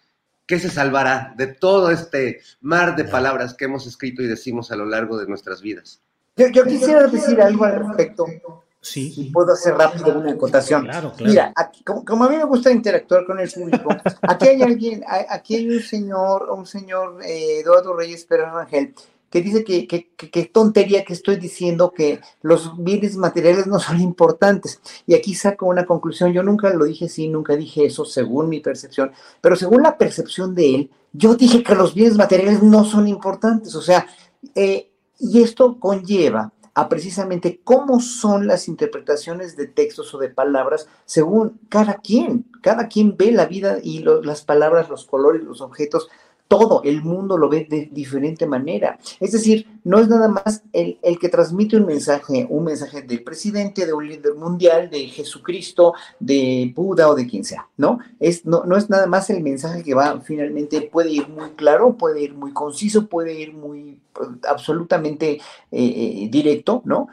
qué 0.47 0.59
se 0.59 0.69
salvará 0.69 1.33
de 1.37 1.47
todo 1.47 1.91
este 1.91 2.41
mar 2.61 2.97
de 2.97 3.05
palabras 3.05 3.55
que 3.55 3.67
hemos 3.67 3.87
escrito 3.87 4.21
y 4.23 4.27
decimos 4.27 4.73
a 4.73 4.77
lo 4.77 4.85
largo 4.85 5.17
de 5.17 5.27
nuestras 5.27 5.63
vidas. 5.63 6.03
Yo, 6.37 6.65
quisiera 6.65 7.07
decir 7.07 7.41
algo 7.41 7.65
al 7.65 7.87
respecto. 7.87 8.27
Sí. 8.81 9.13
Si 9.13 9.25
puedo 9.25 9.53
hacer 9.53 9.75
rápido 9.75 10.19
una 10.19 10.33
acotación. 10.33 10.85
Claro, 10.85 11.13
claro. 11.13 11.31
Mira, 11.31 11.53
como, 11.85 12.25
a 12.25 12.31
mí 12.31 12.37
me 12.37 12.45
gusta 12.45 12.71
interactuar 12.73 13.27
con 13.27 13.39
el 13.39 13.51
público, 13.51 13.91
aquí 14.23 14.49
hay 14.49 14.63
alguien, 14.63 15.05
aquí 15.29 15.57
hay 15.57 15.69
un 15.69 15.83
señor, 15.83 16.49
un 16.51 16.67
señor 16.67 17.23
eh, 17.23 17.61
Eduardo 17.61 17.95
Reyes 17.95 18.25
Pérez 18.25 18.47
Rangel, 18.51 18.95
que 19.31 19.43
dice 19.43 19.65
que, 19.65 19.87
que, 19.87 20.45
tontería 20.47 21.05
que 21.05 21.13
estoy 21.13 21.37
diciendo 21.37 21.93
que 21.93 22.21
los 22.43 22.83
bienes 22.83 23.17
materiales 23.17 23.67
no 23.69 23.79
son 23.79 24.01
importantes. 24.01 24.81
Y 25.07 25.15
aquí 25.15 25.35
saco 25.35 25.67
una 25.67 25.87
conclusión, 25.87 26.33
yo 26.33 26.43
nunca 26.43 26.71
lo 26.71 26.85
dije 26.85 27.07
así, 27.07 27.29
nunca 27.29 27.57
dije 27.57 27.87
eso 27.87 28.05
según 28.05 28.49
mi 28.49 28.61
percepción, 28.61 29.13
pero 29.41 29.55
según 29.55 29.83
la 29.83 29.97
percepción 29.97 30.55
de 30.55 30.75
él, 30.75 30.91
yo 31.13 31.37
dije 31.37 31.63
que 31.63 31.75
los 31.75 31.95
bienes 31.95 32.17
materiales 32.17 32.63
no 32.63 32.85
son 32.85 33.07
importantes. 33.07 33.75
O 33.77 33.83
sea, 33.83 34.07
eh, 34.55 34.91
y 35.19 35.43
esto 35.43 35.79
conlleva 35.79 36.53
a 36.75 36.89
precisamente 36.89 37.61
cómo 37.63 38.01
son 38.01 38.47
las 38.47 38.69
interpretaciones 38.69 39.57
de 39.57 39.67
textos 39.67 40.15
o 40.15 40.19
de 40.19 40.29
palabras 40.29 40.89
según 41.05 41.61
cada 41.69 41.95
quien. 41.95 42.47
Cada 42.63 42.89
quien 42.89 43.17
ve 43.17 43.33
la 43.33 43.47
vida 43.47 43.79
y 43.83 44.01
las 44.01 44.43
palabras, 44.43 44.89
los 44.89 45.05
colores, 45.05 45.43
los 45.43 45.61
objetos 45.61 46.09
todo 46.51 46.83
el 46.83 47.05
mundo 47.05 47.39
lo 47.39 47.49
ve 47.49 47.65
de 47.71 47.89
diferente 47.93 48.45
manera. 48.45 48.99
Es 49.21 49.31
decir, 49.31 49.69
no 49.85 50.01
es 50.01 50.09
nada 50.09 50.27
más 50.27 50.65
el, 50.73 50.99
que 51.21 51.29
transmite 51.29 51.77
un 51.77 51.87
mensaje, 51.87 52.45
un 52.51 52.65
mensaje 52.65 53.03
del 53.03 53.23
presidente, 53.23 53.87
de 53.87 53.93
un 53.93 54.09
líder 54.09 54.35
mundial, 54.35 54.91
de 54.91 55.07
Jesucristo, 55.07 55.95
de 56.19 56.73
Buda 56.75 57.09
o 57.09 57.15
de 57.15 57.29
quien 57.29 57.45
sea, 57.45 57.69
¿no? 57.77 58.01
Es, 58.19 58.45
no, 58.45 58.65
no 58.65 58.77
es 58.77 58.91
nada 58.91 59.07
más 59.07 59.31
el 59.31 59.45
mensaje 59.45 59.85
que 59.85 59.95
va 59.95 60.21
finalmente, 60.23 60.83
puede 60.83 61.13
ir 61.13 61.29
muy 61.29 61.51
claro, 61.51 61.97
puede 61.97 62.21
ir 62.21 62.35
muy 62.35 62.53
conciso, 62.53 63.07
puede 63.07 63.41
ir 63.41 63.55
muy 63.55 64.01
absolutamente 64.49 65.35
eh, 65.35 65.41
eh, 65.71 66.29
directo, 66.33 66.83
¿no? 66.85 67.07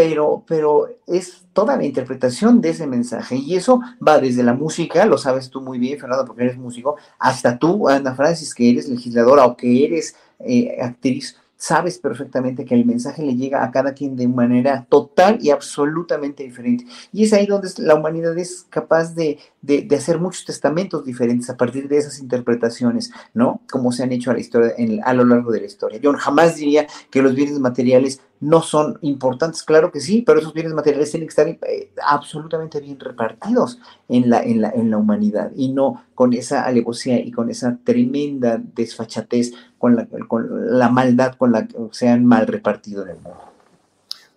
Pero, 0.00 0.42
pero 0.46 0.88
es 1.06 1.44
toda 1.52 1.76
la 1.76 1.84
interpretación 1.84 2.62
de 2.62 2.70
ese 2.70 2.86
mensaje 2.86 3.36
y 3.36 3.54
eso 3.54 3.82
va 4.06 4.18
desde 4.18 4.42
la 4.42 4.54
música, 4.54 5.04
lo 5.04 5.18
sabes 5.18 5.50
tú 5.50 5.60
muy 5.60 5.78
bien, 5.78 5.98
Fernando, 5.98 6.24
porque 6.24 6.44
eres 6.44 6.56
músico, 6.56 6.96
hasta 7.18 7.58
tú, 7.58 7.86
Ana 7.86 8.14
Francis, 8.14 8.54
que 8.54 8.70
eres 8.70 8.88
legisladora 8.88 9.44
o 9.44 9.58
que 9.58 9.84
eres 9.84 10.16
eh, 10.38 10.78
actriz, 10.80 11.36
sabes 11.54 11.98
perfectamente 11.98 12.64
que 12.64 12.74
el 12.74 12.86
mensaje 12.86 13.22
le 13.22 13.36
llega 13.36 13.62
a 13.62 13.70
cada 13.70 13.92
quien 13.92 14.16
de 14.16 14.26
manera 14.26 14.86
total 14.88 15.36
y 15.42 15.50
absolutamente 15.50 16.44
diferente. 16.44 16.86
Y 17.12 17.24
es 17.24 17.34
ahí 17.34 17.44
donde 17.44 17.68
la 17.76 17.96
humanidad 17.96 18.38
es 18.38 18.66
capaz 18.70 19.14
de, 19.14 19.38
hacer 19.94 20.18
muchos 20.18 20.46
testamentos 20.46 21.04
diferentes 21.04 21.50
a 21.50 21.58
partir 21.58 21.86
de 21.88 21.98
esas 21.98 22.18
interpretaciones, 22.20 23.12
¿no? 23.34 23.60
Como 23.70 23.92
se 23.92 24.02
han 24.02 24.12
hecho 24.12 24.30
a 24.30 25.12
lo 25.12 25.24
largo 25.26 25.52
de 25.52 25.60
la 25.60 25.66
historia. 25.66 26.00
Yo 26.00 26.10
jamás 26.14 26.56
diría 26.56 26.86
que 27.10 27.20
los 27.20 27.34
bienes 27.34 27.58
materiales 27.58 28.22
no 28.40 28.62
son 28.62 28.98
importantes, 29.02 29.62
claro 29.62 29.92
que 29.92 30.00
sí, 30.00 30.22
pero 30.22 30.40
esos 30.40 30.54
bienes 30.54 30.72
materiales 30.72 31.10
tienen 31.10 31.28
que 31.28 31.30
estar 31.30 31.46
eh, 31.48 31.92
absolutamente 32.04 32.80
bien 32.80 32.98
repartidos 32.98 33.78
en 34.08 34.30
la, 34.30 34.42
en, 34.42 34.62
la, 34.62 34.70
en 34.70 34.90
la 34.90 34.96
humanidad 34.96 35.52
y 35.54 35.72
no 35.72 36.02
con 36.14 36.32
esa 36.32 36.64
alevosía 36.64 37.20
y 37.20 37.30
con 37.30 37.50
esa 37.50 37.78
tremenda 37.84 38.60
desfachatez, 38.74 39.52
con 39.78 39.94
la, 39.94 40.06
con 40.06 40.78
la 40.78 40.88
maldad 40.88 41.34
con 41.36 41.52
la 41.52 41.66
que 41.66 41.76
se 41.92 42.08
han 42.08 42.24
mal 42.24 42.46
repartido 42.46 43.02
en 43.04 43.10
el 43.10 43.16
mundo. 43.16 43.50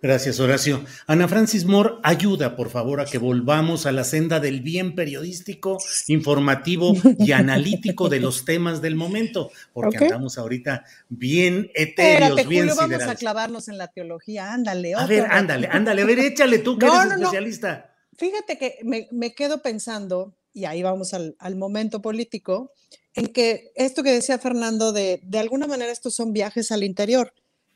Gracias, 0.04 0.38
Horacio. 0.38 0.84
Ana 1.06 1.28
Francis 1.28 1.64
Moore, 1.64 1.94
ayuda, 2.02 2.56
por 2.56 2.68
favor, 2.68 3.00
a 3.00 3.06
que 3.06 3.16
volvamos 3.16 3.86
a 3.86 3.90
la 3.90 4.04
senda 4.04 4.38
del 4.38 4.60
bien 4.60 4.94
periodístico, 4.94 5.78
informativo 6.08 6.92
y 7.18 7.32
analítico 7.32 8.10
de 8.10 8.20
los 8.20 8.44
temas 8.44 8.82
del 8.82 8.96
momento, 8.96 9.50
porque 9.72 9.96
andamos 9.96 10.36
ahorita 10.36 10.84
bien 11.08 11.70
etéreos, 11.74 12.46
bien 12.46 12.68
Julio, 12.68 12.76
vamos 12.76 13.02
a 13.04 13.14
clavarnos 13.14 13.68
en 13.68 13.78
la 13.78 13.88
teología, 13.88 14.52
ándale. 14.52 14.92
A 14.94 15.06
ver, 15.06 15.24
ándale, 15.30 15.70
ándale, 15.72 16.02
a 16.02 16.04
ver, 16.04 16.18
échale 16.18 16.58
tú 16.58 16.78
que 16.78 16.84
eres 16.84 17.12
especialista. 17.12 17.90
Fíjate 18.14 18.58
que 18.58 18.80
me, 18.82 19.34
quedo 19.34 19.62
pensando, 19.62 20.36
y 20.52 20.66
ahí 20.66 20.82
vamos 20.82 21.14
al, 21.14 21.56
momento 21.56 22.02
político, 22.02 22.74
en 23.14 23.28
que 23.28 23.72
esto 23.74 24.02
que 24.02 24.12
decía 24.12 24.38
Fernando, 24.38 24.92
de, 24.92 25.20
de 25.22 25.38
alguna 25.38 25.66
manera 25.66 25.90
estos 25.90 26.14
son 26.14 26.34
viajes 26.34 26.72
al 26.72 26.84
interior 26.84 27.32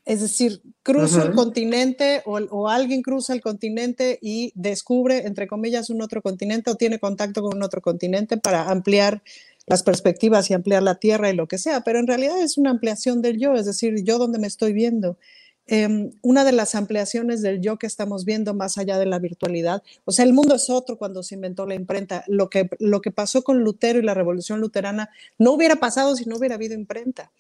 es 0.08 0.22
decir, 0.22 0.62
cruzo 0.82 1.22
el 1.22 1.32
continente 1.32 2.22
o, 2.24 2.68
alguien 2.70 3.02
cruza 3.02 3.34
el 3.34 3.42
continente 3.42 4.18
y 4.22 4.52
descubre, 4.54 5.26
entre 5.26 5.46
comillas, 5.46 5.90
un 5.90 6.00
otro 6.00 6.22
continente 6.22 6.70
o 6.70 6.76
tiene 6.76 6.98
contacto 6.98 7.42
con 7.42 7.58
un 7.58 7.62
otro 7.62 7.82
continente 7.82 8.38
para 8.38 8.70
ampliar 8.70 9.22
las 9.66 9.82
perspectivas 9.82 10.48
y 10.48 10.54
ampliar 10.54 10.82
la 10.82 10.94
tierra 10.94 11.28
y 11.28 11.36
lo 11.36 11.46
que 11.46 11.58
sea, 11.58 11.82
pero 11.82 11.98
en 11.98 12.06
realidad 12.06 12.40
es 12.40 12.56
una 12.56 12.70
ampliación 12.70 13.20
del 13.20 13.38
yo, 13.38 13.52
es 13.52 13.66
decir, 13.66 14.02
yo 14.02 14.16
donde 14.16 14.38
me 14.38 14.46
estoy 14.46 14.72
viendo. 14.72 15.18
Em, 15.66 16.10
una 16.22 16.42
de 16.42 16.52
las 16.52 16.74
ampliaciones 16.74 17.42
del 17.42 17.60
yo 17.60 17.76
que 17.76 17.86
estamos 17.86 18.24
viendo 18.24 18.54
más 18.54 18.78
allá 18.78 18.98
de 18.98 19.04
la 19.04 19.18
virtualidad, 19.18 19.82
o 20.06 20.12
sea, 20.12 20.24
el 20.24 20.32
mundo 20.32 20.54
es 20.54 20.70
otro 20.70 20.96
cuando 20.96 21.22
se 21.22 21.34
inventó 21.34 21.66
la 21.66 21.74
imprenta. 21.74 22.24
Lo 22.28 22.48
que, 22.48 22.70
lo 22.78 23.02
que 23.02 23.10
pasó 23.10 23.42
con 23.42 23.58
Lutero 23.62 23.98
y 23.98 24.02
la 24.02 24.14
revolución 24.14 24.58
luterana 24.60 25.10
no 25.36 25.52
hubiera 25.52 25.76
pasado 25.76 26.16
si 26.16 26.24
no 26.24 26.38
hubiera 26.38 26.54
habido 26.54 26.72
imprenta 26.72 27.30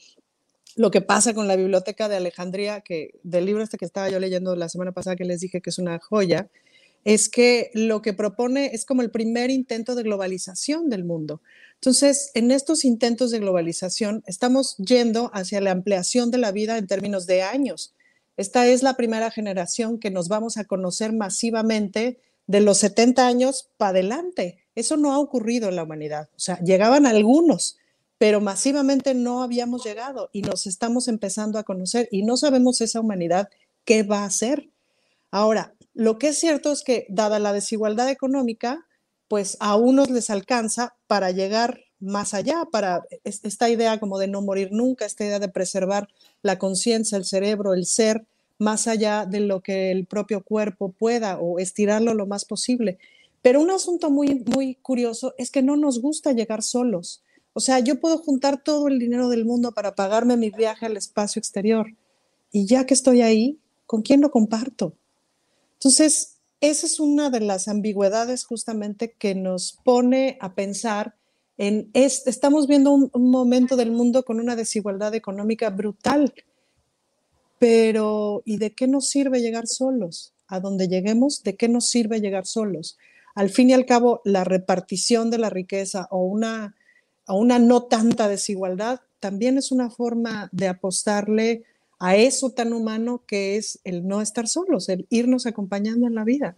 lo 0.78 0.92
que 0.92 1.00
pasa 1.00 1.34
con 1.34 1.48
la 1.48 1.56
biblioteca 1.56 2.08
de 2.08 2.16
Alejandría, 2.16 2.82
que 2.82 3.18
del 3.24 3.46
libro 3.46 3.64
este 3.64 3.78
que 3.78 3.84
estaba 3.84 4.08
yo 4.08 4.20
leyendo 4.20 4.54
la 4.54 4.68
semana 4.68 4.92
pasada 4.92 5.16
que 5.16 5.24
les 5.24 5.40
dije 5.40 5.60
que 5.60 5.70
es 5.70 5.78
una 5.78 5.98
joya, 5.98 6.48
es 7.04 7.28
que 7.28 7.72
lo 7.74 8.00
que 8.00 8.12
propone 8.12 8.70
es 8.72 8.84
como 8.84 9.02
el 9.02 9.10
primer 9.10 9.50
intento 9.50 9.96
de 9.96 10.04
globalización 10.04 10.88
del 10.88 11.04
mundo. 11.04 11.42
Entonces, 11.74 12.30
en 12.34 12.52
estos 12.52 12.84
intentos 12.84 13.32
de 13.32 13.40
globalización 13.40 14.22
estamos 14.26 14.76
yendo 14.76 15.32
hacia 15.34 15.60
la 15.60 15.72
ampliación 15.72 16.30
de 16.30 16.38
la 16.38 16.52
vida 16.52 16.78
en 16.78 16.86
términos 16.86 17.26
de 17.26 17.42
años. 17.42 17.94
Esta 18.36 18.68
es 18.68 18.84
la 18.84 18.94
primera 18.94 19.32
generación 19.32 19.98
que 19.98 20.12
nos 20.12 20.28
vamos 20.28 20.58
a 20.58 20.64
conocer 20.64 21.12
masivamente 21.12 22.20
de 22.46 22.60
los 22.60 22.78
70 22.78 23.26
años 23.26 23.68
para 23.78 23.90
adelante. 23.90 24.58
Eso 24.76 24.96
no 24.96 25.12
ha 25.12 25.18
ocurrido 25.18 25.68
en 25.68 25.76
la 25.76 25.82
humanidad. 25.82 26.28
O 26.36 26.38
sea, 26.38 26.60
llegaban 26.60 27.04
algunos, 27.04 27.78
pero 28.18 28.40
masivamente 28.40 29.14
no 29.14 29.42
habíamos 29.42 29.84
llegado 29.84 30.28
y 30.32 30.42
nos 30.42 30.66
estamos 30.66 31.08
empezando 31.08 31.58
a 31.58 31.64
conocer 31.64 32.08
y 32.10 32.22
no 32.22 32.36
sabemos 32.36 32.80
esa 32.80 33.00
humanidad 33.00 33.48
qué 33.84 34.02
va 34.02 34.20
a 34.20 34.26
hacer. 34.26 34.68
Ahora, 35.30 35.74
lo 35.94 36.18
que 36.18 36.28
es 36.28 36.38
cierto 36.38 36.72
es 36.72 36.82
que 36.82 37.06
dada 37.08 37.38
la 37.38 37.52
desigualdad 37.52 38.10
económica, 38.10 38.86
pues 39.28 39.56
a 39.60 39.76
unos 39.76 40.10
les 40.10 40.30
alcanza 40.30 40.94
para 41.06 41.30
llegar 41.30 41.80
más 42.00 42.34
allá, 42.34 42.64
para 42.70 43.02
esta 43.24 43.68
idea 43.68 43.98
como 43.98 44.18
de 44.18 44.28
no 44.28 44.40
morir 44.42 44.70
nunca, 44.72 45.04
esta 45.04 45.24
idea 45.24 45.38
de 45.38 45.48
preservar 45.48 46.08
la 46.42 46.58
conciencia, 46.58 47.18
el 47.18 47.24
cerebro, 47.24 47.74
el 47.74 47.86
ser, 47.86 48.26
más 48.58 48.88
allá 48.88 49.26
de 49.26 49.40
lo 49.40 49.60
que 49.60 49.90
el 49.90 50.06
propio 50.06 50.42
cuerpo 50.42 50.90
pueda 50.92 51.38
o 51.38 51.58
estirarlo 51.58 52.14
lo 52.14 52.26
más 52.26 52.44
posible. 52.44 52.98
Pero 53.42 53.60
un 53.60 53.70
asunto 53.70 54.10
muy, 54.10 54.44
muy 54.46 54.74
curioso 54.76 55.34
es 55.38 55.50
que 55.50 55.62
no 55.62 55.76
nos 55.76 56.00
gusta 56.00 56.32
llegar 56.32 56.62
solos. 56.62 57.22
O 57.58 57.60
sea, 57.60 57.80
yo 57.80 57.98
puedo 57.98 58.18
juntar 58.18 58.62
todo 58.62 58.86
el 58.86 59.00
dinero 59.00 59.28
del 59.28 59.44
mundo 59.44 59.72
para 59.72 59.96
pagarme 59.96 60.36
mi 60.36 60.50
viaje 60.50 60.86
al 60.86 60.96
espacio 60.96 61.40
exterior. 61.40 61.88
Y 62.52 62.66
ya 62.66 62.86
que 62.86 62.94
estoy 62.94 63.20
ahí, 63.20 63.58
¿con 63.84 64.02
quién 64.02 64.20
lo 64.20 64.30
comparto? 64.30 64.94
Entonces, 65.72 66.36
esa 66.60 66.86
es 66.86 67.00
una 67.00 67.30
de 67.30 67.40
las 67.40 67.66
ambigüedades 67.66 68.44
justamente 68.44 69.10
que 69.10 69.34
nos 69.34 69.76
pone 69.84 70.38
a 70.40 70.54
pensar 70.54 71.16
En 71.56 71.90
estamos 71.94 72.68
viendo 72.68 72.92
un, 72.92 73.10
momento 73.28 73.74
del 73.74 73.90
mundo 73.90 74.24
con 74.24 74.38
una 74.38 74.54
desigualdad 74.54 75.16
económica 75.16 75.70
brutal. 75.70 76.32
Pero, 77.58 78.44
¿y 78.44 78.58
de 78.58 78.72
qué 78.72 78.86
nos 78.86 79.08
sirve 79.08 79.40
llegar 79.40 79.66
solos? 79.66 80.32
A 80.46 80.60
donde 80.60 80.86
lleguemos, 80.86 81.42
¿de 81.42 81.56
qué 81.56 81.68
nos 81.68 81.88
sirve 81.88 82.20
llegar 82.20 82.46
solos? 82.46 82.98
Al 83.34 83.50
fin 83.50 83.70
y 83.70 83.72
al 83.72 83.84
cabo, 83.84 84.20
la 84.24 84.44
repartición 84.44 85.32
de 85.32 85.38
la 85.38 85.50
riqueza 85.50 86.06
o 86.12 86.22
una, 86.22 86.76
o 87.28 87.36
una 87.36 87.58
no 87.58 87.84
tanta 87.84 88.28
desigualdad 88.28 89.00
también 89.20 89.58
es 89.58 89.72
una 89.72 89.90
forma 89.90 90.48
de 90.52 90.68
apostarle 90.68 91.64
a 91.98 92.16
eso 92.16 92.50
tan 92.50 92.72
humano 92.72 93.22
que 93.26 93.56
es 93.56 93.80
el 93.84 94.06
no 94.06 94.22
estar 94.22 94.48
solos, 94.48 94.88
el 94.88 95.06
irnos 95.10 95.46
acompañando 95.46 96.06
en 96.06 96.14
la 96.14 96.24
vida. 96.24 96.56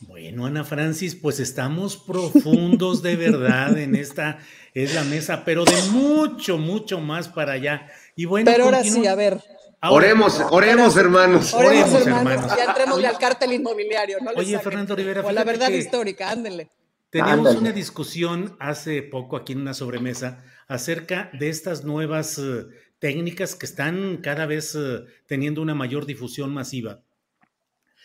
Bueno, 0.00 0.46
Ana 0.46 0.64
Francis, 0.64 1.14
pues 1.14 1.40
estamos 1.40 1.96
profundos 1.96 3.02
de 3.02 3.16
verdad 3.16 3.78
en 3.78 3.94
esta, 3.94 4.38
es 4.74 4.94
la 4.94 5.04
mesa, 5.04 5.44
pero 5.44 5.64
de 5.64 5.80
mucho, 5.92 6.58
mucho 6.58 7.00
más 7.00 7.28
para 7.28 7.52
allá. 7.52 7.86
Y 8.16 8.24
bueno, 8.24 8.50
pero 8.50 8.64
ahora 8.64 8.82
sí, 8.82 9.06
a 9.06 9.14
ver. 9.14 9.40
oremos, 9.82 10.40
oremos, 10.50 10.96
hermanos. 10.96 11.54
Oremos, 11.54 12.06
hermanos. 12.06 12.56
Ya 12.56 12.64
entremos 12.64 13.04
al 13.04 13.18
cártel 13.18 13.52
inmobiliario. 13.52 14.18
oye, 14.36 14.58
Fernando 14.58 14.94
Rivera. 14.94 15.22
O 15.24 15.30
la 15.30 15.44
verdad 15.44 15.70
histórica, 15.70 16.30
ándele. 16.30 16.70
Teníamos 17.14 17.54
una 17.54 17.70
discusión 17.70 18.56
hace 18.58 19.00
poco 19.00 19.36
aquí 19.36 19.52
en 19.52 19.60
una 19.60 19.72
sobremesa 19.72 20.42
acerca 20.66 21.30
de 21.38 21.48
estas 21.48 21.84
nuevas 21.84 22.38
eh, 22.38 22.66
técnicas 22.98 23.54
que 23.54 23.66
están 23.66 24.16
cada 24.16 24.46
vez 24.46 24.74
eh, 24.74 25.04
teniendo 25.28 25.62
una 25.62 25.76
mayor 25.76 26.06
difusión 26.06 26.52
masiva 26.52 27.04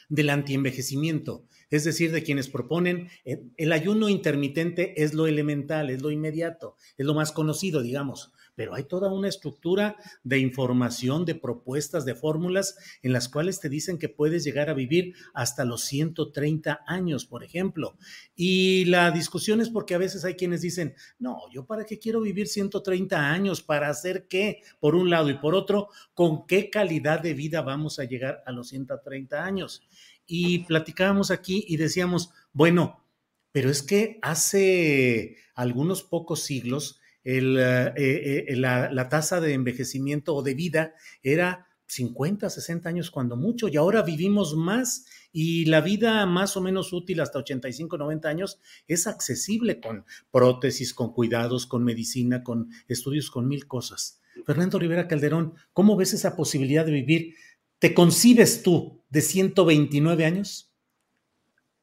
del 0.09 0.29
antienvejecimiento 0.29 1.43
es 1.69 1.83
decir, 1.83 2.11
de 2.11 2.23
quienes 2.23 2.49
proponen 2.49 3.09
eh, 3.25 3.43
el 3.57 3.71
ayuno 3.71 4.09
intermitente 4.09 5.01
es 5.01 5.13
lo 5.13 5.27
elemental, 5.27 5.89
es 5.89 6.01
lo 6.01 6.11
inmediato, 6.11 6.75
es 6.97 7.05
lo 7.05 7.13
más 7.13 7.31
conocido, 7.31 7.81
digamos, 7.81 8.31
pero 8.59 8.75
hay 8.75 8.83
toda 8.83 9.09
una 9.09 9.29
estructura 9.29 9.95
de 10.21 10.37
información, 10.39 11.23
de 11.23 11.33
propuestas, 11.33 12.03
de 12.03 12.13
fórmulas 12.13 12.75
en 13.01 13.13
las 13.13 13.29
cuales 13.29 13.61
te 13.61 13.69
dicen 13.69 13.97
que 13.97 14.09
puedes 14.09 14.43
llegar 14.43 14.69
a 14.69 14.73
vivir 14.73 15.13
hasta 15.33 15.63
los 15.63 15.85
130 15.85 16.81
años, 16.85 17.25
por 17.25 17.45
ejemplo. 17.45 17.95
Y 18.35 18.83
la 18.83 19.11
discusión 19.11 19.61
es 19.61 19.69
porque 19.69 19.95
a 19.95 19.97
veces 19.97 20.25
hay 20.25 20.33
quienes 20.33 20.59
dicen, 20.59 20.93
no, 21.19 21.37
yo 21.53 21.65
para 21.65 21.85
qué 21.85 21.99
quiero 21.99 22.19
vivir 22.19 22.49
130 22.49 23.31
años, 23.31 23.61
para 23.61 23.87
hacer 23.87 24.27
qué, 24.27 24.61
por 24.81 24.93
un 24.93 25.09
lado 25.09 25.29
y 25.29 25.35
por 25.35 25.55
otro, 25.55 25.87
con 26.13 26.45
qué 26.45 26.69
calidad 26.69 27.21
de 27.21 27.35
vida 27.35 27.61
vamos 27.61 27.97
a 27.97 28.03
llegar 28.03 28.43
a 28.45 28.51
los 28.51 28.67
130 28.67 29.41
años 29.41 29.87
y 30.27 30.65
platicábamos 30.65 31.31
aquí 31.31 31.63
y 31.65 31.77
decíamos, 31.77 32.31
bueno, 32.51 33.05
pero 33.53 33.69
es 33.69 33.81
que 33.81 34.19
hace 34.21 35.37
algunos 35.55 36.03
pocos 36.03 36.41
siglos 36.43 36.99
el, 37.23 37.57
eh, 37.59 38.45
eh, 38.47 38.55
la, 38.55 38.91
la, 38.91 39.09
tasa 39.09 39.39
de 39.41 39.53
envejecimiento 39.53 40.35
o 40.35 40.43
de 40.43 40.53
vida 40.53 40.93
era 41.21 41.67
50, 41.87 42.49
60 42.49 42.87
años 42.87 43.11
cuando 43.11 43.35
mucho, 43.35 43.67
y 43.67 43.77
ahora 43.77 44.01
vivimos 44.03 44.55
más 44.55 45.05
y 45.31 45.65
la 45.65 45.81
vida 45.81 46.25
más 46.25 46.55
o 46.57 46.61
menos 46.61 46.93
útil 46.93 47.19
hasta 47.19 47.39
85, 47.39 47.97
90 47.97 48.29
años 48.29 48.59
es 48.87 49.07
accesible 49.07 49.79
con 49.79 50.05
prótesis, 50.31 50.93
con 50.93 51.13
cuidados, 51.13 51.65
con 51.65 51.83
medicina, 51.83 52.43
con 52.43 52.69
estudios, 52.87 53.29
con 53.29 53.47
mil 53.47 53.67
cosas. 53.67 54.21
Fernando 54.45 54.79
Rivera 54.79 55.07
Calderón, 55.07 55.55
¿cómo 55.73 55.95
ves 55.95 56.13
esa 56.13 56.35
posibilidad 56.35 56.85
de 56.85 56.91
vivir 56.91 57.35
¿Te 57.79 57.93
concibes 57.93 58.61
tú 58.61 59.01
de 59.09 59.21
129 59.21 60.25
años? 60.25 60.68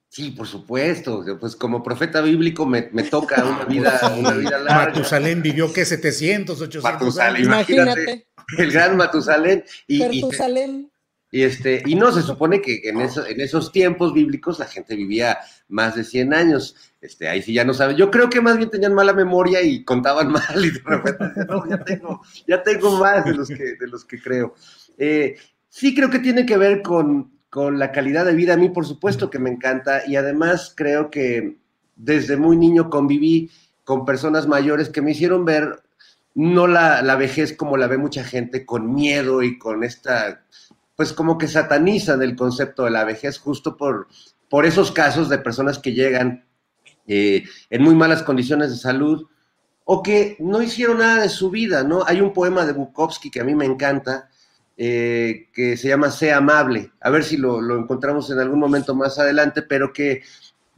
Sí, 0.08 0.30
por 0.30 0.46
supuesto. 0.46 1.24
Pues 1.38 1.56
como 1.56 1.82
profeta 1.82 2.20
bíblico 2.20 2.66
me, 2.66 2.82
toca 2.82 3.44
una 3.44 3.64
vida, 3.68 4.14
una 4.18 4.32
vida 4.32 4.58
larga. 4.58 4.86
Matusalén 4.86 5.42
vivió 5.42 5.72
que 5.72 5.84
700, 5.84 6.60
800 6.60 6.92
Matusalén, 6.92 7.44
imagínate. 7.44 8.28
El 8.58 8.72
gran 8.72 8.96
Matusalén. 8.96 9.64
Y, 9.86 9.98
Matusalén. 9.98 10.90
Y, 11.32 11.42
este, 11.42 11.82
y 11.84 11.96
no, 11.96 12.12
se 12.12 12.22
supone 12.22 12.62
que 12.62 12.80
en, 12.84 13.00
en 13.00 13.40
esos 13.40 13.72
tiempos 13.72 14.14
bíblicos 14.14 14.58
la 14.58 14.66
gente 14.66 14.94
vivía 14.94 15.38
más 15.68 15.96
de 15.96 16.04
100 16.04 16.32
años. 16.32 16.76
Este, 17.00 17.28
ahí 17.28 17.42
sí 17.42 17.52
ya 17.52 17.64
no 17.64 17.74
sabe. 17.74 17.96
Yo 17.96 18.10
creo 18.10 18.30
que 18.30 18.40
más 18.40 18.56
bien 18.56 18.70
tenían 18.70 18.94
mala 18.94 19.12
memoria 19.12 19.60
y 19.62 19.84
contaban 19.84 20.28
mal 20.32 20.64
y 20.64 20.70
de 20.70 20.80
repente, 20.84 21.44
no, 21.48 21.68
ya 21.68 21.84
tengo, 21.84 22.22
ya 22.46 22.62
tengo 22.62 22.98
más 22.98 23.24
de 23.24 23.34
los 23.34 23.48
que, 23.48 23.74
de 23.78 23.88
los 23.88 24.04
que 24.04 24.20
creo. 24.20 24.54
Eh, 24.96 25.36
Sí, 25.76 25.94
creo 25.94 26.08
que 26.08 26.20
tiene 26.20 26.46
que 26.46 26.56
ver 26.56 26.80
con, 26.80 27.35
la 27.52 27.92
calidad 27.92 28.24
de 28.24 28.34
vida. 28.34 28.54
A 28.54 28.58
mí, 28.58 28.68
por 28.68 28.86
supuesto, 28.86 29.30
que 29.30 29.38
me 29.38 29.50
encanta 29.50 30.06
y 30.06 30.16
además 30.16 30.72
creo 30.76 31.10
que 31.10 31.56
desde 31.96 32.36
muy 32.36 32.56
niño 32.56 32.90
conviví 32.90 33.50
con 33.84 34.04
personas 34.04 34.46
mayores 34.46 34.88
que 34.88 35.02
me 35.02 35.12
hicieron 35.12 35.44
ver 35.44 35.82
no 36.34 36.66
la, 36.66 37.00
la, 37.00 37.16
vejez 37.16 37.56
como 37.56 37.78
la 37.78 37.86
ve 37.86 37.96
mucha 37.96 38.22
gente, 38.22 38.66
con 38.66 38.94
miedo 38.94 39.42
y 39.42 39.58
con 39.58 39.84
esta, 39.84 40.44
pues 40.94 41.14
como 41.14 41.38
que 41.38 41.48
satanizan 41.48 42.20
el 42.20 42.36
concepto 42.36 42.84
de 42.84 42.90
la 42.90 43.04
vejez 43.04 43.38
justo 43.38 43.76
por, 43.78 44.08
por 44.50 44.66
esos 44.66 44.92
casos 44.92 45.30
de 45.30 45.38
personas 45.38 45.78
que 45.78 45.94
llegan 45.94 46.44
eh, 47.06 47.44
en 47.70 47.82
muy 47.82 47.94
malas 47.94 48.22
condiciones 48.22 48.70
de 48.70 48.76
salud 48.76 49.26
o 49.84 50.02
que 50.02 50.36
no 50.40 50.60
hicieron 50.60 50.98
nada 50.98 51.22
de 51.22 51.28
su 51.28 51.48
vida, 51.48 51.84
¿no? 51.84 52.04
Hay 52.04 52.20
un 52.20 52.32
poema 52.32 52.66
de 52.66 52.72
Bukowski 52.72 53.30
que 53.30 53.40
a 53.40 53.44
mí 53.44 53.54
me 53.54 53.64
encanta, 53.64 54.28
eh, 54.78 55.48
que 55.54 55.76
se 55.78 55.88
llama 55.88 56.10
Sea 56.10 56.36
Amable, 56.36 56.92
a 57.00 57.08
ver 57.08 57.24
si 57.24 57.38
lo, 57.38 57.60
encontramos 57.78 58.30
en 58.30 58.38
algún 58.38 58.60
momento 58.60 58.94
más 58.94 59.18
adelante, 59.18 59.62
pero 59.62 59.90
que 59.90 60.22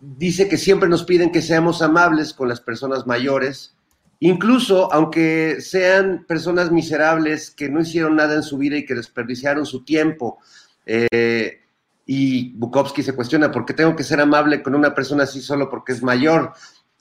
dice 0.00 0.48
que 0.48 0.56
siempre 0.56 0.88
nos 0.88 1.02
piden 1.02 1.32
que 1.32 1.42
seamos 1.42 1.82
amables 1.82 2.32
con 2.32 2.48
las 2.48 2.60
personas 2.60 3.08
mayores, 3.08 3.74
incluso 4.20 4.92
aunque 4.92 5.60
sean 5.60 6.24
personas 6.28 6.70
miserables 6.70 7.50
que 7.50 7.68
no 7.68 7.80
hicieron 7.80 8.14
nada 8.14 8.36
en 8.36 8.44
su 8.44 8.56
vida 8.56 8.76
y 8.76 8.86
que 8.86 8.94
desperdiciaron 8.94 9.66
su 9.66 9.84
tiempo. 9.84 10.38
Eh, 10.86 11.60
y 12.06 12.52
Bukowski 12.54 13.02
se 13.02 13.14
cuestiona, 13.14 13.50
¿por 13.50 13.66
qué 13.66 13.74
tengo 13.74 13.96
que 13.96 14.04
ser 14.04 14.20
amable 14.20 14.62
con 14.62 14.76
una 14.76 14.94
persona 14.94 15.24
así 15.24 15.40
solo 15.40 15.68
porque 15.68 15.92
es 15.92 16.02
mayor? 16.04 16.52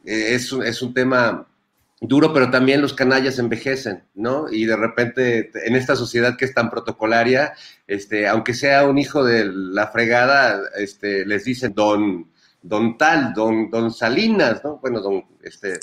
Eh, 0.04 0.34
es, 0.34 0.52
es 0.52 0.82
un 0.82 0.96
tema 0.96 1.48
duro, 2.00 2.34
pero 2.34 2.52
también 2.52 2.82
los 2.82 2.94
canallas 2.94 3.40
envejecen, 3.40 4.04
¿no? 4.14 4.52
Y 4.52 4.66
de 4.66 4.76
repente, 4.76 5.52
en 5.66 5.76
esta 5.76 5.96
sociedad 5.96 6.38
que 6.38 6.46
es 6.46 6.54
tan 6.54 6.70
protocolaria, 6.70 7.54
este, 7.88 8.28
aunque 8.28 8.54
sea 8.54 8.86
un 8.86 8.98
hijo 8.98 9.24
de 9.24 9.46
la 9.46 9.88
fregada, 9.88 10.62
este, 10.78 11.26
les 11.26 11.44
dicen 11.46 11.74
don, 11.74 12.30
don 12.62 12.98
tal, 12.98 13.34
don, 13.34 13.72
don 13.72 13.92
Salinas, 13.92 14.64
¿no? 14.64 14.78
Bueno, 14.78 15.02
don, 15.02 15.26
este, 15.42 15.80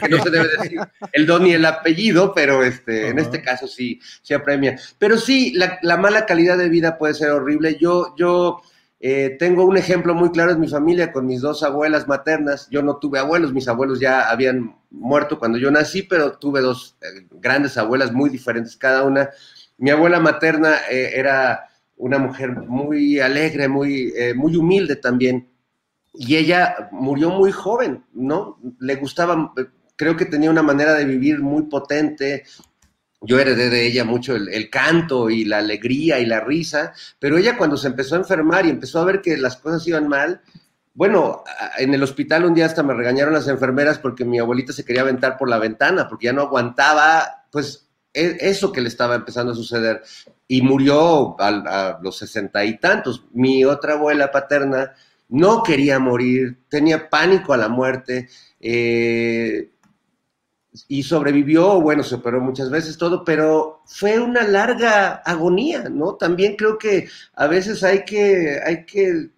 que 0.00 0.08
no 0.08 0.22
se 0.22 0.30
debe 0.30 0.48
decir 0.58 0.80
el 1.12 1.26
don 1.26 1.46
y 1.46 1.52
el 1.52 1.64
apellido, 1.66 2.32
pero 2.34 2.64
este, 2.64 3.08
en 3.08 3.18
este 3.18 3.42
caso 3.42 3.66
sí, 3.66 4.00
se 4.22 4.34
apremia. 4.34 4.78
Pero 4.98 5.18
sí, 5.18 5.52
la, 5.54 5.78
la, 5.82 5.98
mala 5.98 6.24
calidad 6.24 6.56
de 6.56 6.70
vida 6.70 6.96
puede 6.96 7.14
ser 7.14 7.30
horrible. 7.30 7.76
Yo, 7.78 8.14
yo, 8.16 8.62
eh, 9.04 9.36
tengo 9.36 9.64
un 9.64 9.76
ejemplo 9.76 10.14
muy 10.14 10.30
claro 10.30 10.52
en 10.52 10.60
mi 10.60 10.68
familia 10.68 11.10
con 11.10 11.26
mis 11.26 11.40
dos 11.40 11.64
abuelas 11.64 12.06
maternas. 12.06 12.68
Yo 12.70 12.82
no 12.82 12.98
tuve 12.98 13.18
abuelos, 13.18 13.52
mis 13.52 13.66
abuelos 13.66 13.98
ya 13.98 14.30
habían 14.30 14.76
muerto 14.90 15.40
cuando 15.40 15.58
yo 15.58 15.72
nací, 15.72 16.04
pero 16.04 16.38
tuve 16.38 16.60
dos 16.60 16.96
eh, 17.02 17.26
grandes 17.32 17.76
abuelas 17.76 18.12
muy 18.12 18.30
diferentes 18.30 18.76
cada 18.76 19.02
una. 19.02 19.30
Mi 19.76 19.90
abuela 19.90 20.20
materna 20.20 20.76
eh, 20.88 21.14
era 21.16 21.68
una 21.96 22.18
mujer 22.18 22.50
muy 22.52 23.18
alegre, 23.18 23.66
muy, 23.66 24.12
muy 24.34 24.56
humilde 24.56 24.96
también, 24.96 25.48
y 26.14 26.36
ella 26.36 26.88
murió 26.90 27.30
muy 27.30 27.52
joven, 27.52 28.04
¿no? 28.12 28.58
Le 28.80 28.96
gustaba, 28.96 29.52
creo 29.96 30.16
que 30.16 30.24
tenía 30.24 30.50
una 30.50 30.62
manera 30.62 30.94
de 30.94 31.04
vivir 31.04 31.40
muy 31.40 31.64
potente, 31.64 32.44
yo 33.22 33.38
heredé 33.38 33.70
de 33.70 33.86
ella 33.86 34.04
mucho 34.04 34.34
el, 34.34 34.70
canto 34.70 35.30
y 35.30 35.44
la 35.44 35.58
alegría 35.58 36.18
y 36.18 36.26
la 36.26 36.40
risa, 36.40 36.92
pero 37.18 37.38
ella 37.38 37.56
cuando 37.56 37.76
se 37.76 37.88
empezó 37.88 38.16
a 38.16 38.18
enfermar 38.18 38.66
y 38.66 38.70
empezó 38.70 39.00
a 39.00 39.04
ver 39.04 39.20
que 39.20 39.36
las 39.36 39.56
cosas 39.56 39.86
iban 39.86 40.08
mal, 40.08 40.42
bueno, 40.94 41.42
en 41.78 41.94
el 41.94 42.02
hospital 42.02 42.44
un 42.44 42.54
día 42.54 42.66
hasta 42.66 42.82
me 42.82 42.94
regañaron 42.94 43.32
las 43.32 43.48
enfermeras 43.48 43.98
porque 43.98 44.24
mi 44.24 44.38
abuelita 44.38 44.72
se 44.72 44.84
quería 44.84 45.02
aventar 45.02 45.38
por 45.38 45.48
la 45.48 45.58
ventana, 45.58 46.06
porque 46.08 46.26
ya 46.26 46.32
no 46.32 46.42
aguantaba, 46.42 47.46
pues, 47.50 47.88
e, 48.12 48.36
eso 48.40 48.72
que 48.72 48.82
le 48.82 48.88
estaba 48.88 49.14
empezando 49.14 49.52
a 49.52 49.56
suceder. 49.56 50.02
Y 50.46 50.60
murió 50.60 51.36
a, 51.40 51.98
los 52.02 52.18
sesenta 52.18 52.62
y 52.64 52.78
tantos. 52.78 53.24
Mi 53.32 53.64
otra 53.64 53.94
abuela 53.94 54.30
paterna 54.30 54.92
no 55.30 55.62
quería 55.62 55.98
morir, 55.98 56.58
tenía 56.68 57.08
pánico 57.08 57.54
a 57.54 57.56
la 57.56 57.68
muerte. 57.68 58.28
Eh, 58.60 59.70
y 60.88 61.02
sobrevivió, 61.02 61.80
bueno, 61.80 62.02
se 62.02 62.14
operó 62.14 62.40
muchas 62.40 62.70
veces 62.70 62.96
todo, 62.96 63.24
pero 63.24 63.82
fue 63.86 64.18
una 64.18 64.46
larga 64.46 65.22
agonía, 65.24 65.88
¿no? 65.90 66.14
También 66.14 66.56
creo 66.56 66.78
que 66.78 67.08
a 67.34 67.46
veces 67.46 67.82
hay 67.82 68.04
que, 68.04 68.58
hay 68.64 68.84
que 68.86 69.30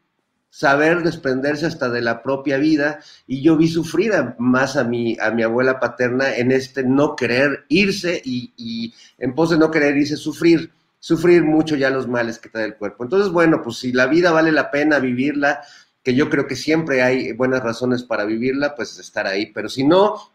saber 0.48 1.02
desprenderse 1.02 1.66
hasta 1.66 1.88
de 1.88 2.00
la 2.00 2.22
propia 2.22 2.58
vida 2.58 3.00
y 3.26 3.42
yo 3.42 3.56
vi 3.56 3.66
sufrir 3.66 4.12
más 4.38 4.76
a 4.76 4.84
mi, 4.84 5.16
a 5.18 5.32
mi 5.32 5.42
abuela 5.42 5.80
paterna 5.80 6.36
en 6.36 6.52
este 6.52 6.84
no 6.84 7.16
querer 7.16 7.64
irse 7.68 8.22
y, 8.24 8.52
y 8.56 8.94
en 9.18 9.34
pos 9.34 9.50
de 9.50 9.58
no 9.58 9.72
querer 9.72 9.96
irse 9.96 10.16
sufrir, 10.16 10.70
sufrir 11.00 11.42
mucho 11.42 11.74
ya 11.74 11.90
los 11.90 12.06
males 12.06 12.38
que 12.38 12.48
trae 12.48 12.66
el 12.66 12.76
cuerpo. 12.76 13.02
Entonces, 13.02 13.32
bueno, 13.32 13.60
pues 13.62 13.78
si 13.78 13.92
la 13.92 14.06
vida 14.06 14.30
vale 14.30 14.52
la 14.52 14.70
pena 14.70 15.00
vivirla, 15.00 15.62
que 16.04 16.14
yo 16.14 16.30
creo 16.30 16.46
que 16.46 16.54
siempre 16.54 17.02
hay 17.02 17.32
buenas 17.32 17.62
razones 17.62 18.04
para 18.04 18.24
vivirla, 18.24 18.76
pues 18.76 18.98
estar 18.98 19.26
ahí. 19.26 19.46
Pero 19.46 19.68
si 19.68 19.84
no, 19.84 20.33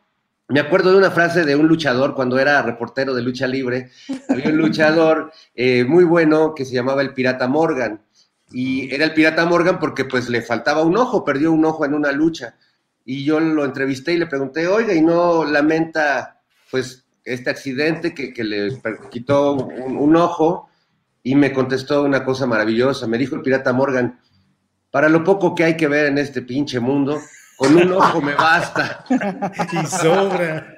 me 0.50 0.60
acuerdo 0.60 0.92
de 0.92 0.98
una 0.98 1.12
frase 1.12 1.46
de 1.46 1.56
un 1.56 1.68
luchador 1.68 2.16
cuando 2.16 2.40
era 2.40 2.62
reportero 2.64 3.14
de 3.14 3.22
lucha 3.22 3.46
libre. 3.46 3.92
Había 4.28 4.50
un 4.50 4.58
luchador 4.58 5.32
eh, 5.56 5.84
muy 5.84 6.04
bueno 6.04 6.56
que 6.56 6.66
se 6.66 6.74
llamaba 6.74 7.04
el 7.04 7.14
Pirata 7.14 7.48
Morgan. 7.48 8.02
Y 8.52 8.94
era 8.94 9.06
el 9.06 9.14
Pirata 9.14 9.46
Morgan 9.46 9.80
porque 9.80 10.06
pues 10.06 10.28
le 10.28 10.42
faltaba 10.42 10.82
un 10.82 10.98
ojo, 10.98 11.24
perdió 11.24 11.52
un 11.52 11.64
ojo 11.66 11.86
en 11.86 11.94
una 11.94 12.12
lucha. 12.12 12.56
Y 13.06 13.24
yo 13.24 13.40
lo 13.40 13.64
entrevisté 13.64 14.14
y 14.14 14.18
le 14.18 14.26
pregunté, 14.26 14.68
oiga, 14.68 14.94
¿y 14.94 15.02
no 15.02 15.46
lamenta 15.46 16.42
pues 16.72 17.06
este 17.24 17.52
accidente 17.52 18.16
que, 18.16 18.34
que 18.34 18.44
le 18.44 18.82
quitó 19.12 19.54
un, 19.54 19.98
un 19.98 20.16
ojo? 20.16 20.68
Y 21.22 21.36
me 21.36 21.54
contestó 21.54 22.04
una 22.04 22.26
cosa 22.26 22.48
maravillosa. 22.48 23.06
Me 23.06 23.20
dijo 23.20 23.36
el 23.36 23.44
Pirata 23.44 23.72
Morgan, 23.72 24.20
para 24.90 25.10
lo 25.10 25.24
poco 25.24 25.54
que 25.54 25.64
hay 25.64 25.78
que 25.78 25.88
ver 25.88 26.08
en 26.08 26.18
este 26.18 26.42
pinche 26.42 26.80
mundo, 26.80 27.20
con 27.60 27.76
un 27.76 27.92
ojo 27.92 28.22
me 28.22 28.34
basta. 28.34 29.04
y 29.74 29.86
sobra. 29.86 30.76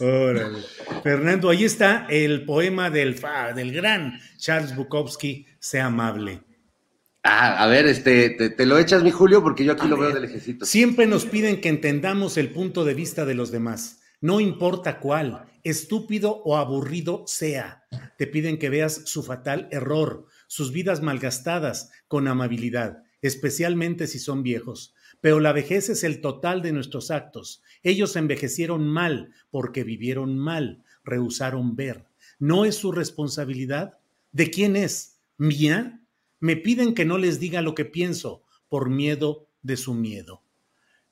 Órale. 0.00 0.58
Fernando, 1.02 1.50
ahí 1.50 1.64
está 1.64 2.06
el 2.08 2.44
poema 2.44 2.90
del, 2.90 3.14
fa- 3.14 3.52
del 3.52 3.72
gran 3.72 4.18
Charles 4.38 4.74
Bukowski, 4.74 5.46
Sea 5.58 5.86
amable. 5.86 6.42
Ah, 7.22 7.62
a 7.62 7.66
ver, 7.66 7.86
este, 7.86 8.30
te, 8.30 8.48
te 8.50 8.64
lo 8.66 8.78
echas, 8.78 9.02
mi 9.02 9.10
Julio, 9.10 9.42
porque 9.42 9.62
yo 9.64 9.72
aquí 9.72 9.84
A 9.84 9.88
lo 9.90 9.96
veo 9.98 10.06
ver, 10.06 10.14
de 10.14 10.20
lejecito. 10.26 10.64
Siempre 10.64 11.06
nos 11.06 11.26
piden 11.26 11.60
que 11.60 11.68
entendamos 11.68 12.38
el 12.38 12.48
punto 12.48 12.84
de 12.86 12.94
vista 12.94 13.26
de 13.26 13.34
los 13.34 13.50
demás, 13.50 14.00
no 14.22 14.40
importa 14.40 15.00
cuál, 15.00 15.44
estúpido 15.62 16.40
o 16.44 16.56
aburrido 16.56 17.24
sea. 17.26 17.84
Te 18.16 18.26
piden 18.26 18.58
que 18.58 18.70
veas 18.70 19.02
su 19.04 19.22
fatal 19.22 19.68
error, 19.70 20.26
sus 20.46 20.72
vidas 20.72 21.02
malgastadas, 21.02 21.90
con 22.08 22.26
amabilidad, 22.26 23.02
especialmente 23.20 24.06
si 24.06 24.18
son 24.18 24.42
viejos. 24.42 24.94
Pero 25.20 25.40
la 25.40 25.52
vejez 25.52 25.88
es 25.88 26.04
el 26.04 26.20
total 26.20 26.62
de 26.62 26.72
nuestros 26.72 27.10
actos. 27.10 27.62
Ellos 27.82 28.16
envejecieron 28.16 28.86
mal 28.86 29.32
porque 29.50 29.84
vivieron 29.84 30.38
mal, 30.38 30.84
rehusaron 31.04 31.76
ver. 31.76 32.06
¿No 32.38 32.64
es 32.64 32.76
su 32.76 32.92
responsabilidad? 32.92 33.98
¿De 34.32 34.50
quién 34.50 34.76
es? 34.76 35.18
¿Mía? 35.36 36.00
Me 36.38 36.56
piden 36.56 36.94
que 36.94 37.04
no 37.04 37.18
les 37.18 37.38
diga 37.38 37.60
lo 37.60 37.74
que 37.74 37.84
pienso 37.84 38.44
por 38.68 38.88
miedo 38.88 39.48
de 39.62 39.76
su 39.76 39.94
miedo. 39.94 40.42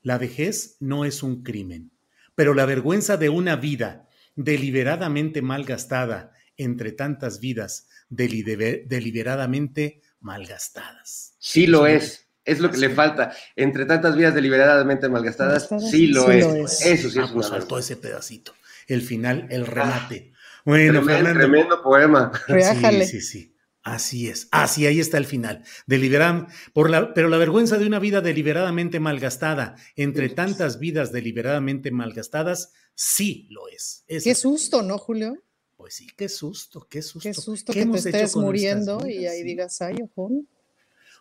La 0.02 0.16
vejez 0.16 0.76
no 0.80 1.04
es 1.04 1.22
un 1.22 1.42
crimen, 1.42 1.90
pero 2.34 2.54
la 2.54 2.64
vergüenza 2.64 3.16
de 3.16 3.28
una 3.28 3.56
vida 3.56 4.08
deliberadamente 4.36 5.42
malgastada 5.42 6.32
entre 6.56 6.92
tantas 6.92 7.40
vidas 7.40 7.88
deliberadamente 8.08 10.02
malgastadas. 10.20 11.34
Sí 11.38 11.66
lo 11.66 11.86
es. 11.86 12.27
Es 12.48 12.60
lo 12.60 12.70
que 12.70 12.78
le 12.78 12.90
falta. 12.90 13.32
Entre 13.56 13.84
tantas 13.86 14.16
vidas 14.16 14.34
deliberadamente 14.34 15.08
malgastadas, 15.08 15.70
Malgastadas, 15.70 15.90
sí 15.90 16.06
lo 16.08 16.24
sí 16.26 16.30
es. 16.32 16.46
lo 16.46 16.54
es. 16.56 16.80
Eso 16.86 17.10
sí 17.10 17.18
Ah, 17.18 17.24
es 17.24 17.30
pues 17.32 17.46
una 17.48 17.58
faltó 17.58 17.78
ese 17.78 17.96
pedacito. 17.96 18.54
El 18.86 19.02
final, 19.02 19.46
el 19.50 19.66
remate. 19.66 20.32
Bueno, 20.64 20.92
Tremendo, 21.00 21.12
Fernando. 21.12 21.40
tremendo 21.40 21.82
poema. 21.82 22.32
Reájale. 22.48 23.06
Sí, 23.06 23.20
sí, 23.20 23.26
sí. 23.26 23.54
Así 23.82 24.28
es. 24.28 24.48
Así, 24.50 24.86
ahí 24.86 25.00
está 25.00 25.16
el 25.18 25.24
final. 25.24 25.62
Deliberam- 25.86 26.48
por 26.74 26.90
la, 26.90 27.14
pero 27.14 27.28
la 27.28 27.38
vergüenza 27.38 27.78
de 27.78 27.86
una 27.86 27.98
vida 27.98 28.20
deliberadamente 28.20 29.00
malgastada, 29.00 29.76
entre 29.96 30.28
tantas 30.28 30.78
vidas 30.78 31.10
deliberadamente 31.12 31.90
malgastadas, 31.90 32.72
sí 32.94 33.46
lo 33.50 33.68
es. 33.68 34.04
Qué 34.06 34.34
susto, 34.34 34.82
¿no, 34.82 34.98
Julio? 34.98 35.42
Pues 35.76 35.94
sí, 35.94 36.06
qué 36.16 36.28
susto, 36.28 36.86
qué 36.90 37.00
susto. 37.02 37.28
Qué 37.28 37.32
susto 37.34 37.72
¿Qué 37.72 37.84
que 37.84 37.90
te 37.92 37.98
estés 37.98 38.36
muriendo 38.36 39.06
y 39.08 39.26
ahí 39.26 39.38
Sí. 39.38 39.44
digas, 39.44 39.80
ay, 39.80 39.94
ojo. 40.02 40.30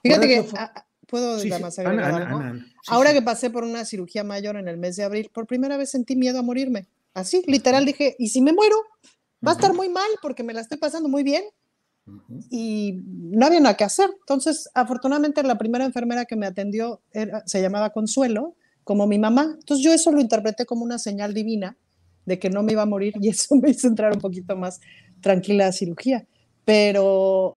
Fíjate 0.03 0.27
que, 0.27 0.45
¿puedo 1.07 1.37
Sí, 1.37 1.43
sí. 1.43 1.49
nada 1.49 1.61
más 1.61 1.79
Ana, 1.79 1.89
agregar 1.89 2.13
Ana, 2.13 2.25
algo? 2.25 2.39
Ana, 2.39 2.65
sí, 2.65 2.71
Ahora 2.87 3.09
sí. 3.11 3.15
que 3.17 3.21
pasé 3.23 3.49
por 3.49 3.63
una 3.63 3.85
cirugía 3.85 4.23
mayor 4.23 4.55
en 4.57 4.67
el 4.67 4.77
mes 4.77 4.95
de 4.95 5.03
abril, 5.03 5.29
por 5.33 5.47
primera 5.47 5.77
vez 5.77 5.89
sentí 5.89 6.15
miedo 6.15 6.39
a 6.39 6.41
morirme. 6.43 6.87
Así, 7.13 7.41
literal, 7.47 7.85
dije, 7.85 8.15
¿y 8.19 8.27
si 8.29 8.41
me 8.41 8.53
muero? 8.53 8.75
Va 9.45 9.51
a 9.51 9.55
estar 9.55 9.73
muy 9.73 9.89
mal 9.89 10.09
porque 10.21 10.43
me 10.43 10.53
la 10.53 10.61
estoy 10.61 10.77
pasando 10.77 11.09
muy 11.09 11.23
bien 11.23 11.43
y 12.49 13.01
no 13.05 13.45
había 13.45 13.59
nada 13.59 13.75
que 13.75 13.83
hacer. 13.83 14.09
Entonces, 14.19 14.69
afortunadamente, 14.73 15.41
la 15.43 15.57
primera 15.57 15.85
enfermera 15.85 16.25
que 16.25 16.35
me 16.35 16.45
atendió 16.45 17.01
era- 17.11 17.43
se 17.45 17.61
llamaba 17.61 17.91
Consuelo, 17.91 18.55
como 18.83 19.07
mi 19.07 19.19
mamá. 19.19 19.55
Entonces, 19.59 19.83
yo 19.83 19.91
eso 19.91 20.11
lo 20.11 20.21
interpreté 20.21 20.65
como 20.65 20.83
una 20.83 20.97
señal 20.99 21.33
divina 21.33 21.77
de 22.25 22.39
que 22.39 22.49
no 22.49 22.63
me 22.63 22.73
iba 22.73 22.83
a 22.83 22.85
morir 22.85 23.13
y 23.21 23.29
eso 23.29 23.55
me 23.55 23.69
hizo 23.71 23.87
entrar 23.87 24.13
un 24.13 24.19
poquito 24.21 24.55
más 24.55 24.79
tranquila 25.21 25.67
a 25.67 25.71
cirugía. 25.71 26.25
Pero 26.65 27.56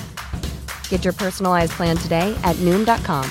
Get 0.91 1.05
your 1.05 1.15
personalized 1.15 1.71
plan 1.71 1.95
today 1.95 2.35
at 2.43 2.57
Noom.com. 2.57 3.23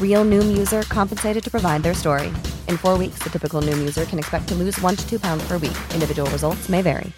Real 0.00 0.24
Noom 0.26 0.50
user 0.58 0.82
compensated 0.90 1.44
to 1.44 1.50
provide 1.50 1.82
their 1.82 1.94
story. 1.94 2.26
In 2.68 2.76
four 2.76 2.98
weeks, 2.98 3.22
the 3.22 3.30
typical 3.30 3.62
Noom 3.62 3.78
user 3.78 4.04
can 4.04 4.18
expect 4.18 4.48
to 4.48 4.54
lose 4.54 4.78
one 4.82 4.96
to 4.96 5.08
two 5.08 5.18
pounds 5.18 5.46
per 5.46 5.58
week. 5.58 5.78
Individual 5.94 6.28
results 6.30 6.68
may 6.68 6.82
vary. 6.82 7.12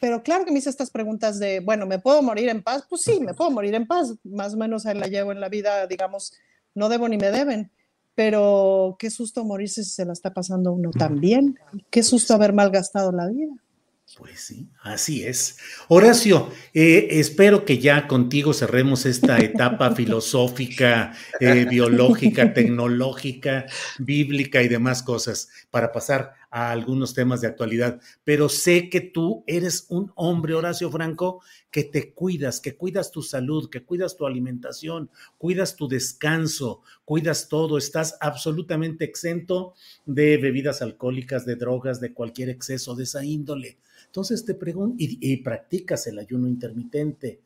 Pero 0.00 0.22
claro 0.22 0.44
que 0.44 0.52
me 0.52 0.58
hice 0.58 0.70
estas 0.70 0.90
preguntas 0.90 1.38
de, 1.38 1.60
bueno, 1.60 1.86
¿me 1.86 1.98
puedo 1.98 2.22
morir 2.22 2.48
en 2.48 2.62
paz? 2.62 2.84
Pues 2.88 3.02
sí, 3.02 3.20
me 3.20 3.34
puedo 3.34 3.50
morir 3.52 3.74
en 3.74 3.86
paz. 3.86 4.14
Más 4.24 4.54
o 4.54 4.56
menos 4.56 4.84
ahí 4.84 4.98
la 4.98 5.06
llevo 5.06 5.30
en 5.30 5.40
la 5.40 5.48
vida, 5.48 5.86
digamos, 5.86 6.32
no 6.74 6.88
debo 6.88 7.08
ni 7.08 7.18
me 7.18 7.30
deben. 7.30 7.70
Pero 8.16 8.96
qué 8.98 9.10
susto 9.10 9.44
morirse 9.44 9.84
si 9.84 9.90
se 9.90 10.04
la 10.04 10.12
está 10.12 10.34
pasando 10.34 10.72
uno 10.72 10.90
tan 10.90 11.20
bien. 11.20 11.56
Qué 11.90 12.02
susto 12.02 12.34
haber 12.34 12.52
malgastado 12.52 13.12
la 13.12 13.28
vida. 13.28 13.54
Pues 14.16 14.40
sí, 14.40 14.68
así 14.82 15.22
es. 15.22 15.58
Horacio, 15.86 16.50
eh, 16.72 17.08
espero 17.10 17.64
que 17.64 17.78
ya 17.78 18.08
contigo 18.08 18.54
cerremos 18.54 19.06
esta 19.06 19.38
etapa 19.38 19.90
filosófica, 19.94 21.14
eh, 21.40 21.66
biológica, 21.68 22.52
tecnológica, 22.54 23.66
bíblica 23.98 24.62
y 24.62 24.68
demás 24.68 25.02
cosas 25.02 25.50
para 25.70 25.92
pasar 25.92 26.32
a 26.50 26.70
algunos 26.70 27.12
temas 27.12 27.42
de 27.42 27.48
actualidad. 27.48 28.00
Pero 28.24 28.48
sé 28.48 28.88
que 28.88 29.00
tú 29.00 29.44
eres 29.46 29.86
un 29.88 30.10
hombre, 30.16 30.54
Horacio 30.54 30.90
Franco, 30.90 31.42
que 31.70 31.84
te 31.84 32.12
cuidas, 32.12 32.60
que 32.60 32.76
cuidas 32.76 33.10
tu 33.10 33.22
salud, 33.22 33.68
que 33.68 33.84
cuidas 33.84 34.16
tu 34.16 34.26
alimentación, 34.26 35.10
cuidas 35.36 35.76
tu 35.76 35.86
descanso, 35.86 36.82
cuidas 37.04 37.48
todo, 37.48 37.76
estás 37.76 38.16
absolutamente 38.20 39.04
exento 39.04 39.74
de 40.06 40.38
bebidas 40.38 40.80
alcohólicas, 40.82 41.44
de 41.44 41.56
drogas, 41.56 42.00
de 42.00 42.14
cualquier 42.14 42.48
exceso 42.48 42.94
de 42.94 43.04
esa 43.04 43.24
índole. 43.24 43.78
Entonces 44.18 44.44
te 44.44 44.54
pregunto, 44.54 44.96
y, 44.98 45.16
y 45.20 45.36
practicas 45.36 46.08
el 46.08 46.18
ayuno 46.18 46.48
intermitente. 46.48 47.40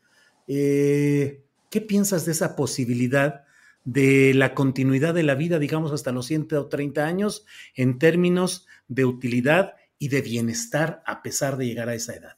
Eh, 0.49 1.43
¿Qué 1.69 1.83
piensas 1.83 2.25
de 2.25 2.33
esa 2.33 2.57
posibilidad 2.57 3.45
de 3.85 4.33
la 4.33 4.55
continuidad 4.55 5.13
de 5.13 5.23
la 5.23 5.35
vida, 5.35 5.59
digamos, 5.59 5.93
hasta 5.93 6.13
los 6.13 6.25
130 6.25 7.05
años, 7.05 7.45
en 7.75 7.99
términos 7.99 8.67
de 8.89 9.05
utilidad 9.05 9.75
y 9.99 10.09
de 10.09 10.23
bienestar 10.23 11.03
a 11.05 11.23
pesar 11.23 11.59
de 11.59 11.67
llegar 11.67 11.91
a 11.91 11.95
esa 11.95 12.15
edad? 12.15 12.37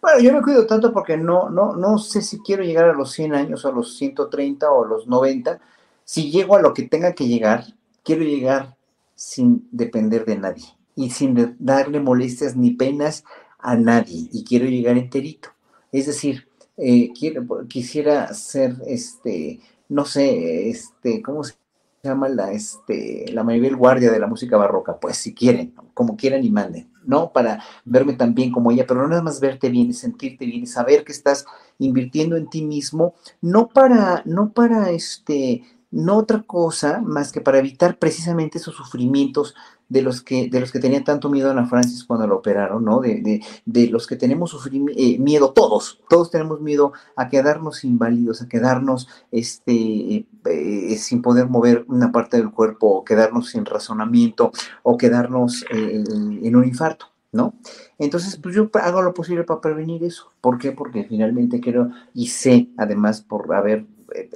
Bueno, 0.00 0.18
yo 0.20 0.32
me 0.32 0.40
cuido 0.40 0.66
tanto 0.66 0.90
porque 0.90 1.18
no, 1.18 1.50
no, 1.50 1.76
no 1.76 1.98
sé 1.98 2.22
si 2.22 2.38
quiero 2.38 2.62
llegar 2.62 2.88
a 2.88 2.94
los 2.94 3.12
100 3.12 3.34
años, 3.34 3.66
o 3.66 3.68
a 3.68 3.72
los 3.72 3.98
130 3.98 4.70
o 4.70 4.86
a 4.86 4.88
los 4.88 5.06
90. 5.06 5.60
Si 6.04 6.30
llego 6.30 6.56
a 6.56 6.62
lo 6.62 6.72
que 6.72 6.84
tenga 6.84 7.12
que 7.12 7.28
llegar, 7.28 7.64
quiero 8.02 8.22
llegar 8.22 8.78
sin 9.14 9.68
depender 9.72 10.24
de 10.24 10.38
nadie 10.38 10.64
y 10.98 11.10
sin 11.10 11.54
darle 11.60 12.00
molestias 12.00 12.56
ni 12.56 12.72
penas 12.72 13.22
a 13.58 13.76
nadie 13.76 14.28
y 14.32 14.44
quiero 14.44 14.66
llegar 14.66 14.96
enterito. 14.96 15.50
Es 15.92 16.06
decir, 16.06 16.48
eh, 16.76 17.10
quiero, 17.18 17.66
quisiera 17.68 18.32
ser, 18.34 18.76
este, 18.86 19.60
no 19.88 20.04
sé, 20.04 20.68
este, 20.68 21.22
¿cómo 21.22 21.42
se 21.44 21.54
llama? 22.02 22.28
La, 22.28 22.52
este, 22.52 23.26
la 23.32 23.42
Maribel 23.42 23.76
Guardia 23.76 24.12
de 24.12 24.20
la 24.20 24.26
música 24.26 24.56
barroca, 24.56 24.98
pues 25.00 25.16
si 25.16 25.34
quieren, 25.34 25.74
como 25.94 26.16
quieran 26.16 26.44
y 26.44 26.50
manden, 26.50 26.90
¿no? 27.04 27.32
Para 27.32 27.62
verme 27.84 28.12
tan 28.12 28.34
bien 28.34 28.52
como 28.52 28.70
ella, 28.70 28.86
pero 28.86 29.02
no 29.02 29.08
nada 29.08 29.22
más 29.22 29.40
verte 29.40 29.68
bien 29.70 29.92
sentirte 29.92 30.46
bien 30.46 30.66
saber 30.66 31.04
que 31.04 31.12
estás 31.12 31.46
invirtiendo 31.78 32.36
en 32.36 32.48
ti 32.48 32.62
mismo, 32.62 33.14
no 33.40 33.68
para, 33.68 34.22
no 34.24 34.52
para 34.52 34.90
este, 34.90 35.64
no 35.90 36.16
otra 36.16 36.42
cosa 36.42 37.00
más 37.00 37.32
que 37.32 37.40
para 37.40 37.58
evitar 37.58 37.98
precisamente 37.98 38.58
esos 38.58 38.76
sufrimientos 38.76 39.54
de 39.88 40.02
los 40.02 40.22
que, 40.22 40.48
de 40.48 40.60
los 40.60 40.72
que 40.72 40.78
tenía 40.78 41.02
tanto 41.02 41.28
miedo 41.28 41.50
Ana 41.50 41.66
Francis 41.66 42.04
cuando 42.04 42.26
la 42.26 42.34
operaron, 42.34 42.84
¿no? 42.84 43.00
De, 43.00 43.42
de, 43.64 43.86
los 43.88 44.06
que 44.06 44.16
tenemos 44.16 44.54
eh, 44.96 45.18
miedo, 45.18 45.52
todos, 45.52 46.00
todos 46.08 46.30
tenemos 46.30 46.60
miedo 46.60 46.92
a 47.16 47.28
quedarnos 47.28 47.84
inválidos, 47.84 48.42
a 48.42 48.48
quedarnos 48.48 49.08
este, 49.30 50.26
eh, 50.44 50.96
sin 50.98 51.22
poder 51.22 51.48
mover 51.48 51.84
una 51.88 52.12
parte 52.12 52.36
del 52.36 52.50
cuerpo, 52.50 52.88
o 52.88 53.04
quedarnos 53.04 53.50
sin 53.50 53.64
razonamiento, 53.64 54.52
o 54.82 54.96
quedarnos 54.96 55.64
eh, 55.70 56.04
en 56.42 56.56
un 56.56 56.64
infarto. 56.64 57.06
¿no? 57.30 57.54
Entonces, 57.98 58.36
pues 58.42 58.54
yo 58.54 58.70
hago 58.74 59.02
lo 59.02 59.12
posible 59.12 59.44
para 59.44 59.60
prevenir 59.60 60.02
eso. 60.02 60.32
¿Por 60.40 60.58
qué? 60.58 60.72
Porque 60.72 61.04
finalmente 61.04 61.60
quiero 61.60 61.90
y 62.14 62.28
sé, 62.28 62.70
además, 62.78 63.20
por 63.20 63.54
haber 63.54 63.86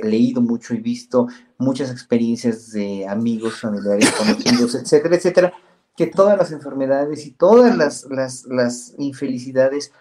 leído 0.02 0.40
mucho 0.40 0.74
y 0.74 0.78
visto 0.78 1.28
muchas 1.58 1.90
experiencias 1.90 2.72
de 2.72 3.06
amigos, 3.06 3.60
familiares, 3.60 4.10
conocidos, 4.12 4.74
etcétera, 4.74 5.16
etcétera, 5.16 5.52
que 5.96 6.06
todas 6.06 6.38
las 6.38 6.52
enfermedades 6.52 7.26
y 7.26 7.32
todas 7.32 7.76
las, 7.76 8.06
las, 8.10 8.94
infelicidades 8.98 9.92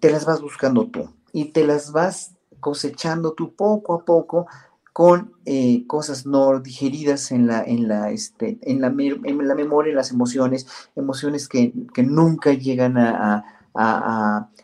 te 0.00 0.10
las 0.10 0.24
vas 0.24 0.40
buscando 0.40 0.86
tú 0.86 1.10
y 1.32 1.46
te 1.46 1.66
las 1.66 1.92
vas 1.92 2.32
cosechando 2.60 3.32
tú 3.32 3.54
poco 3.54 3.94
a 3.94 4.04
poco 4.04 4.46
con 4.92 5.34
eh, 5.44 5.86
cosas 5.86 6.24
no 6.24 6.58
digeridas 6.60 7.30
en 7.30 7.46
la, 7.46 7.62
en 7.62 7.86
la, 7.86 8.10
este, 8.10 8.58
en 8.62 8.80
la, 8.80 8.88
en 8.88 9.46
la 9.46 9.54
memoria, 9.54 9.90
en 9.90 9.96
las 9.96 10.10
emociones, 10.10 10.66
emociones 10.96 11.48
que, 11.48 11.72
que 11.92 12.02
nunca 12.02 12.54
llegan 12.54 12.96
a, 12.96 13.55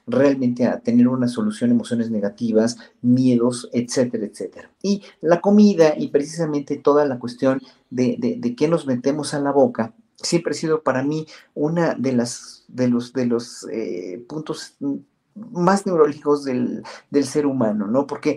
realmente 0.07 0.67
a 0.67 0.81
tener 0.81 1.09
una 1.09 1.29
solución, 1.29 1.71
emociones 1.71 2.11
negativas, 2.11 2.79
miedos, 3.03 3.69
etcétera, 3.73 4.27
etcétera. 4.27 4.71
Y 4.83 5.03
la 5.21 5.41
comida 5.41 5.95
y 5.97 6.09
precisamente 6.09 6.77
toda 6.77 7.05
la 7.05 7.19
cuestión 7.19 7.61
de, 7.91 8.17
de, 8.19 8.55
qué 8.55 8.69
nos 8.69 8.87
metemos 8.87 9.35
a 9.35 9.41
la 9.41 9.53
boca 9.53 9.95
siempre 10.17 10.53
ha 10.53 10.55
sido 10.55 10.83
para 10.83 11.03
mí 11.03 11.27
una 11.55 11.95
de 11.95 12.13
las 12.13 12.65
de 12.69 12.89
los 12.89 13.13
de 13.13 13.27
los 13.27 13.67
eh, 13.71 14.25
puntos 14.29 14.77
más 15.35 15.87
neurológicos 15.87 16.45
del, 16.45 16.83
del, 17.11 17.25
ser 17.25 17.47
humano, 17.47 17.87
¿no? 17.87 18.07
Porque 18.07 18.37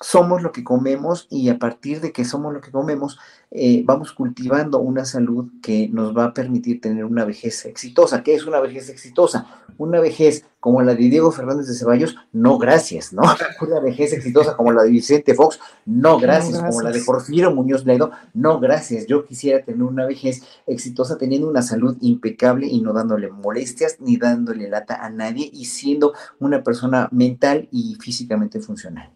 somos 0.00 0.42
lo 0.42 0.52
que 0.52 0.62
comemos 0.62 1.26
y 1.30 1.48
a 1.48 1.58
partir 1.58 2.00
de 2.00 2.12
que 2.12 2.24
somos 2.24 2.52
lo 2.52 2.60
que 2.60 2.70
comemos, 2.70 3.18
eh, 3.50 3.82
vamos 3.86 4.12
cultivando 4.12 4.78
una 4.78 5.06
salud 5.06 5.50
que 5.62 5.88
nos 5.88 6.16
va 6.16 6.24
a 6.26 6.34
permitir 6.34 6.80
tener 6.80 7.04
una 7.06 7.24
vejez 7.24 7.64
exitosa. 7.64 8.22
¿Qué 8.22 8.34
es 8.34 8.44
una 8.44 8.60
vejez 8.60 8.90
exitosa? 8.90 9.46
Una 9.78 10.00
vejez 10.00 10.44
como 10.60 10.82
la 10.82 10.94
de 10.94 11.08
Diego 11.08 11.30
Fernández 11.32 11.66
de 11.66 11.74
Ceballos, 11.74 12.16
no 12.32 12.58
gracias, 12.58 13.12
¿no? 13.12 13.22
Una 13.60 13.80
vejez 13.80 14.12
exitosa 14.12 14.56
como 14.56 14.72
la 14.72 14.82
de 14.82 14.90
Vicente 14.90 15.34
Fox, 15.34 15.60
no 15.84 16.18
gracias, 16.18 16.60
como 16.60 16.82
la 16.82 16.90
de 16.90 17.02
Porfirio 17.02 17.54
Muñoz 17.54 17.86
Ledo, 17.86 18.10
no 18.34 18.58
gracias. 18.58 19.06
Yo 19.06 19.24
quisiera 19.24 19.64
tener 19.64 19.82
una 19.82 20.06
vejez 20.06 20.42
exitosa 20.66 21.16
teniendo 21.18 21.48
una 21.48 21.62
salud 21.62 21.96
impecable 22.00 22.66
y 22.66 22.80
no 22.80 22.92
dándole 22.92 23.30
molestias 23.30 23.98
ni 24.00 24.16
dándole 24.16 24.68
lata 24.68 24.96
a 25.04 25.08
nadie 25.08 25.48
y 25.52 25.66
siendo 25.66 26.14
una 26.40 26.62
persona 26.62 27.08
mental 27.12 27.68
y 27.70 27.96
físicamente 28.00 28.60
funcional. 28.60 29.15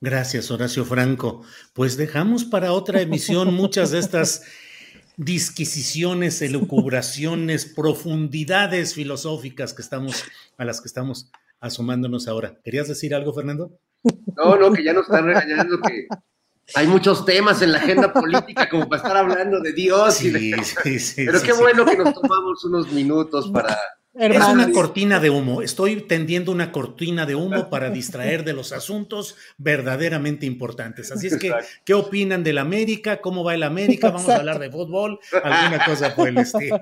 Gracias, 0.00 0.50
Horacio 0.50 0.84
Franco. 0.84 1.42
Pues 1.72 1.96
dejamos 1.96 2.44
para 2.44 2.72
otra 2.72 3.00
emisión 3.00 3.54
muchas 3.54 3.90
de 3.90 3.98
estas 3.98 4.42
disquisiciones, 5.16 6.42
elucubraciones, 6.42 7.64
profundidades 7.64 8.94
filosóficas 8.94 9.72
que 9.72 9.80
estamos, 9.82 10.24
a 10.58 10.64
las 10.64 10.80
que 10.82 10.88
estamos 10.88 11.30
asomándonos 11.60 12.28
ahora. 12.28 12.58
¿Querías 12.62 12.88
decir 12.88 13.14
algo, 13.14 13.32
Fernando? 13.32 13.78
No, 14.36 14.56
no, 14.56 14.72
que 14.72 14.84
ya 14.84 14.92
nos 14.92 15.04
están 15.04 15.24
regañando 15.24 15.80
que 15.80 16.06
hay 16.74 16.86
muchos 16.86 17.24
temas 17.24 17.62
en 17.62 17.72
la 17.72 17.78
agenda 17.78 18.12
política 18.12 18.68
como 18.68 18.88
para 18.88 19.02
estar 19.02 19.16
hablando 19.16 19.60
de 19.60 19.72
Dios. 19.72 20.22
y 20.22 20.30
de... 20.30 20.62
sí, 20.82 20.98
sí, 20.98 21.24
Pero 21.24 21.40
qué 21.40 21.52
bueno 21.52 21.86
que 21.86 21.96
nos 21.96 22.12
tomamos 22.12 22.64
unos 22.64 22.92
minutos 22.92 23.50
para 23.50 23.78
es 24.18 24.48
una 24.48 24.70
cortina 24.72 25.20
de 25.20 25.30
humo. 25.30 25.62
Estoy 25.62 26.02
tendiendo 26.02 26.52
una 26.52 26.72
cortina 26.72 27.26
de 27.26 27.34
humo 27.34 27.68
para 27.70 27.90
distraer 27.90 28.44
de 28.44 28.52
los 28.52 28.72
asuntos 28.72 29.36
verdaderamente 29.58 30.46
importantes. 30.46 31.12
Así 31.12 31.26
es 31.26 31.36
que, 31.36 31.52
¿qué 31.84 31.94
opinan 31.94 32.42
del 32.42 32.58
América? 32.58 33.20
¿Cómo 33.20 33.44
va 33.44 33.54
el 33.54 33.62
América? 33.62 34.10
Vamos 34.10 34.28
a 34.28 34.36
hablar 34.36 34.58
de 34.58 34.70
fútbol, 34.70 35.18
alguna 35.42 35.84
cosa 35.84 36.14
por 36.14 36.28
el 36.28 36.38
estilo. 36.38 36.80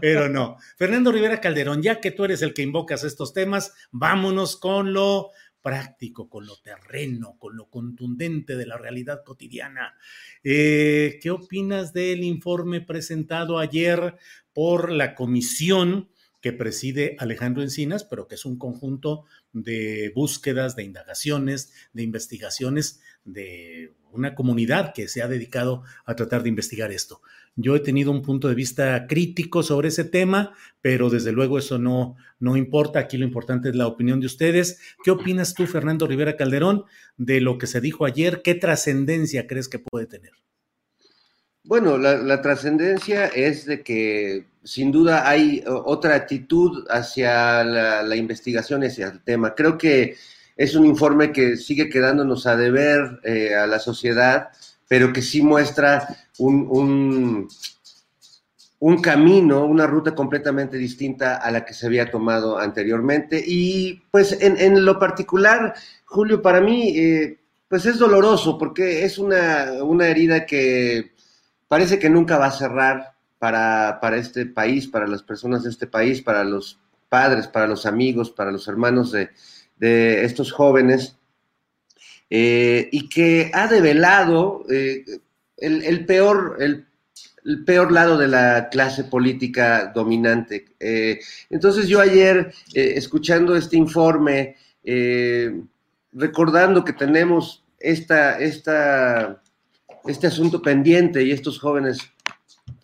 Pero 0.00 0.28
no. 0.28 0.56
Fernando 0.76 1.12
Rivera 1.12 1.40
Calderón, 1.40 1.82
ya 1.82 2.00
que 2.00 2.10
tú 2.10 2.24
eres 2.24 2.42
el 2.42 2.54
que 2.54 2.62
invocas 2.62 3.04
estos 3.04 3.32
temas, 3.32 3.72
vámonos 3.90 4.56
con 4.56 4.92
lo 4.92 5.30
práctico, 5.62 6.28
con 6.28 6.44
lo 6.44 6.56
terreno, 6.56 7.36
con 7.38 7.56
lo 7.56 7.70
contundente 7.70 8.56
de 8.56 8.66
la 8.66 8.76
realidad 8.76 9.22
cotidiana. 9.24 9.94
Eh, 10.42 11.18
¿Qué 11.22 11.30
opinas 11.30 11.92
del 11.92 12.24
informe 12.24 12.80
presentado 12.80 13.58
ayer 13.58 14.16
por 14.52 14.90
la 14.90 15.14
comisión? 15.14 16.08
Que 16.42 16.52
preside 16.52 17.16
Alejandro 17.18 17.62
Encinas, 17.62 18.04
pero 18.04 18.28
que 18.28 18.34
es 18.34 18.44
un 18.44 18.58
conjunto 18.58 19.24
de 19.52 20.12
búsquedas, 20.14 20.76
de 20.76 20.82
indagaciones, 20.82 21.72
de 21.94 22.02
investigaciones 22.02 23.00
de 23.24 23.94
una 24.10 24.34
comunidad 24.34 24.92
que 24.92 25.08
se 25.08 25.22
ha 25.22 25.28
dedicado 25.28 25.84
a 26.04 26.14
tratar 26.16 26.42
de 26.42 26.50
investigar 26.50 26.90
esto. 26.90 27.22
Yo 27.54 27.76
he 27.76 27.80
tenido 27.80 28.10
un 28.10 28.22
punto 28.22 28.48
de 28.48 28.54
vista 28.54 29.06
crítico 29.06 29.62
sobre 29.62 29.88
ese 29.88 30.04
tema, 30.04 30.52
pero 30.80 31.10
desde 31.10 31.32
luego 31.32 31.58
eso 31.58 31.78
no, 31.78 32.16
no 32.40 32.56
importa. 32.56 32.98
Aquí 32.98 33.16
lo 33.16 33.24
importante 33.24 33.68
es 33.68 33.76
la 33.76 33.86
opinión 33.86 34.20
de 34.20 34.26
ustedes. 34.26 34.80
¿Qué 35.04 35.10
opinas 35.10 35.54
tú, 35.54 35.66
Fernando 35.66 36.06
Rivera 36.06 36.36
Calderón, 36.36 36.84
de 37.16 37.40
lo 37.40 37.56
que 37.56 37.66
se 37.66 37.80
dijo 37.80 38.04
ayer? 38.04 38.42
¿Qué 38.42 38.54
trascendencia 38.54 39.46
crees 39.46 39.68
que 39.68 39.78
puede 39.78 40.06
tener? 40.06 40.32
Bueno, 41.64 41.96
la, 41.96 42.42
trascendencia 42.42 43.26
es 43.26 43.66
de 43.66 43.82
que 43.82 44.46
sin 44.64 44.90
duda 44.90 45.28
hay 45.28 45.62
otra 45.66 46.16
actitud 46.16 46.84
hacia 46.90 47.62
la, 47.62 48.16
investigación, 48.16 48.82
hacia 48.82 49.06
el 49.06 49.22
tema. 49.22 49.54
Creo 49.54 49.78
que 49.78 50.16
es 50.56 50.74
un 50.74 50.84
informe 50.84 51.30
que 51.30 51.56
sigue 51.56 51.88
quedándonos 51.88 52.46
a 52.46 52.56
deber 52.56 53.20
eh, 53.22 53.54
a 53.54 53.68
la 53.68 53.78
sociedad, 53.78 54.48
pero 54.88 55.12
que 55.12 55.22
sí 55.22 55.40
muestra 55.40 56.08
un, 56.38 57.48
un, 58.80 59.00
camino, 59.00 59.64
una 59.64 59.86
ruta 59.86 60.16
completamente 60.16 60.76
distinta 60.76 61.36
a 61.36 61.50
la 61.52 61.64
que 61.64 61.74
se 61.74 61.86
había 61.86 62.10
tomado 62.10 62.58
anteriormente. 62.58 63.42
Y 63.46 64.02
pues 64.10 64.36
en, 64.40 64.84
lo 64.84 64.98
particular, 64.98 65.74
Julio, 66.06 66.42
para 66.42 66.60
mí, 66.60 66.98
eh, 66.98 67.38
pues 67.68 67.86
es 67.86 67.98
doloroso 67.98 68.58
porque 68.58 69.04
es 69.04 69.16
una, 69.18 69.74
una 69.84 70.08
herida 70.08 70.44
que 70.44 71.12
parece 71.72 71.98
que 71.98 72.10
nunca 72.10 72.36
va 72.36 72.48
a 72.48 72.50
cerrar 72.50 73.14
para, 73.38 73.98
este 74.18 74.44
país, 74.44 74.86
para 74.86 75.06
las 75.06 75.22
personas 75.22 75.62
de 75.62 75.70
este 75.70 75.86
país, 75.86 76.20
para 76.20 76.44
los 76.44 76.78
padres, 77.08 77.46
para 77.46 77.66
los 77.66 77.86
amigos, 77.86 78.30
para 78.30 78.52
los 78.52 78.68
hermanos 78.68 79.10
de, 79.10 79.30
estos 80.22 80.52
jóvenes, 80.52 81.16
eh, 82.28 82.90
y 82.92 83.08
que 83.08 83.50
ha 83.54 83.68
develado 83.68 84.66
eh, 84.70 85.02
el, 85.56 86.04
peor, 86.04 86.58
el, 86.60 87.64
peor 87.64 87.90
lado 87.90 88.18
de 88.18 88.28
la 88.28 88.68
clase 88.68 89.04
política 89.04 89.92
dominante. 89.94 90.66
Eh, 90.78 91.20
entonces 91.48 91.88
yo 91.88 92.00
ayer, 92.00 92.52
escuchando 92.74 93.56
este 93.56 93.78
informe, 93.78 94.56
recordando 96.12 96.84
que 96.84 96.92
tenemos 96.92 97.64
esta, 97.80 98.38
esta 98.38 99.41
este 100.06 100.26
asunto 100.26 100.60
pendiente 100.62 101.22
y 101.22 101.30
estos 101.30 101.58
jóvenes 101.58 101.98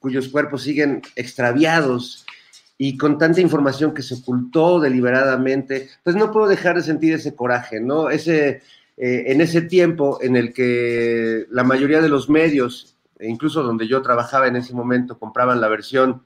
cuyos 0.01 0.29
cuerpos 0.29 0.63
siguen 0.63 1.03
extraviados 1.17 2.25
y 2.77 2.97
con 2.97 3.19
tanta 3.19 3.41
información 3.41 3.93
que 3.93 4.03
se 4.03 4.15
ocultó 4.15 4.79
deliberadamente, 4.79 5.89
pues 6.05 6.15
no 6.15 6.31
puedo 6.31 6.47
dejar 6.47 6.77
de 6.77 6.83
sentir 6.83 7.13
ese 7.13 7.35
coraje, 7.35 7.81
¿no? 7.81 8.09
Ese, 8.09 8.63
eh, 8.97 9.25
en 9.27 9.41
ese 9.41 9.63
tiempo 9.63 10.19
en 10.23 10.37
el 10.37 10.53
que 10.53 11.47
la 11.51 11.65
mayoría 11.65 12.01
de 12.01 12.09
los 12.09 12.29
medios, 12.29 12.97
e 13.19 13.29
incluso 13.29 13.65
donde 13.65 13.89
yo 13.89 14.01
trabajaba 14.01 14.47
en 14.47 14.57
ese 14.57 14.75
momento, 14.75 15.19
compraban 15.19 15.61
la 15.61 15.69
versión 15.69 16.23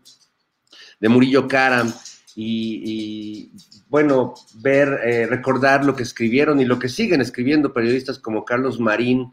de 1.01 1.09
Murillo 1.09 1.49
Karam 1.49 1.90
y, 2.34 3.51
bueno, 3.88 4.34
ver, 4.55 5.01
eh, 5.05 5.26
recordar 5.26 5.84
lo 5.84 5.97
que 5.97 6.03
escribieron 6.03 6.61
y 6.61 6.64
lo 6.64 6.78
que 6.78 6.88
siguen 6.88 7.20
escribiendo 7.20 7.72
periodistas 7.72 8.18
como 8.18 8.45
Carlos 8.45 8.78
Marín, 8.78 9.32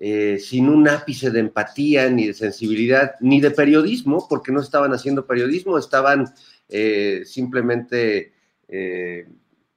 eh, 0.00 0.38
sin 0.38 0.68
un 0.68 0.88
ápice 0.88 1.30
de 1.30 1.40
empatía, 1.40 2.08
ni 2.08 2.28
de 2.28 2.34
sensibilidad, 2.34 3.14
ni 3.20 3.40
de 3.40 3.50
periodismo, 3.50 4.26
porque 4.28 4.52
no 4.52 4.60
estaban 4.60 4.92
haciendo 4.92 5.26
periodismo, 5.26 5.76
estaban 5.76 6.32
eh, 6.68 7.22
simplemente 7.24 8.32
eh, 8.68 9.26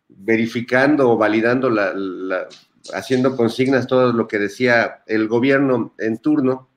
verificando 0.09 1.09
o 1.09 1.17
validando, 1.17 1.72
haciendo 2.93 3.36
consignas 3.36 3.88
todo 3.88 4.13
lo 4.13 4.28
que 4.28 4.38
decía 4.38 5.01
el 5.07 5.28
gobierno 5.28 5.95
en 5.97 6.19
turno. 6.19 6.69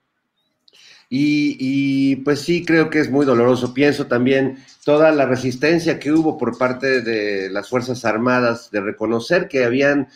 Y, 1.16 2.16
pues 2.16 2.40
sí, 2.40 2.64
creo 2.64 2.90
que 2.90 2.99
es 2.99 3.09
muy 3.09 3.24
doloroso. 3.24 3.72
Pienso 3.72 4.07
también 4.07 4.59
toda 4.84 5.12
la 5.12 5.26
resistencia 5.26 6.01
que 6.01 6.11
hubo 6.11 6.36
por 6.36 6.59
parte 6.59 7.03
de 7.03 7.51
las 7.51 7.68
Fuerzas 7.68 8.05
Armadas 8.05 8.70
de 8.72 8.80
reconocer 8.80 9.47
que 9.47 9.64
habían, 9.64 10.09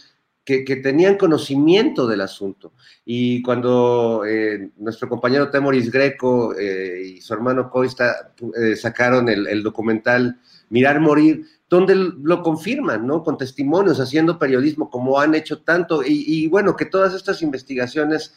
que, 0.48 0.76
tenían 0.76 1.18
conocimiento 1.18 2.06
del 2.06 2.22
asunto. 2.22 2.72
Y 3.04 3.42
cuando 3.42 4.22
eh, 4.26 4.70
nuestro 4.78 5.08
compañero 5.08 5.50
Temoris 5.50 5.90
Greco 5.90 6.56
eh, 6.58 7.02
y 7.04 7.20
su 7.20 7.34
hermano 7.34 7.68
Coista 7.68 8.32
eh, 8.58 8.74
sacaron 8.74 9.28
el, 9.28 9.62
documental 9.62 10.40
Mirar 10.70 11.00
Morir, 11.00 11.44
donde 11.68 11.94
lo 11.94 12.42
confirman, 12.42 13.06
¿no? 13.06 13.22
Con 13.22 13.36
testimonios, 13.36 14.00
haciendo 14.00 14.38
periodismo, 14.38 14.88
como 14.88 15.20
han 15.20 15.34
hecho 15.34 15.60
tanto. 15.60 16.02
y 16.02 16.48
bueno, 16.48 16.76
que 16.76 16.86
todas 16.86 17.14
estas 17.14 17.42
investigaciones 17.42 18.32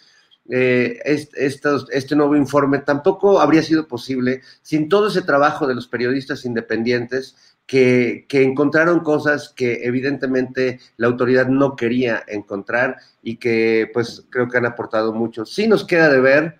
eh, 0.49 0.99
este, 1.05 2.16
nuevo 2.16 2.36
informe 2.36 2.80
tampoco 2.80 3.39
habría 3.39 3.62
sido 3.62 3.88
posible 3.88 4.41
sin 4.62 4.89
todo 4.89 5.07
ese 5.07 5.22
trabajo 5.22 5.68
de 5.68 5.76
los 5.76 5.88
periodistas 5.88 6.45
independientes 6.45 7.36
que, 7.66 8.26
encontraron 8.30 8.99
cosas 8.99 9.53
que 9.55 9.82
evidentemente 9.84 10.80
la 10.97 11.07
autoridad 11.07 11.47
no 11.47 11.76
quería 11.76 12.24
encontrar 12.28 12.97
y 13.24 13.38
que 13.38 13.89
pues 13.93 14.26
creo 14.30 14.49
que 14.49 14.57
han 14.57 14.66
aportado 14.66 15.14
mucho. 15.14 15.45
Sí 15.45 15.68
nos 15.68 15.86
queda 15.86 16.09
de 16.09 16.20
ver, 16.20 16.59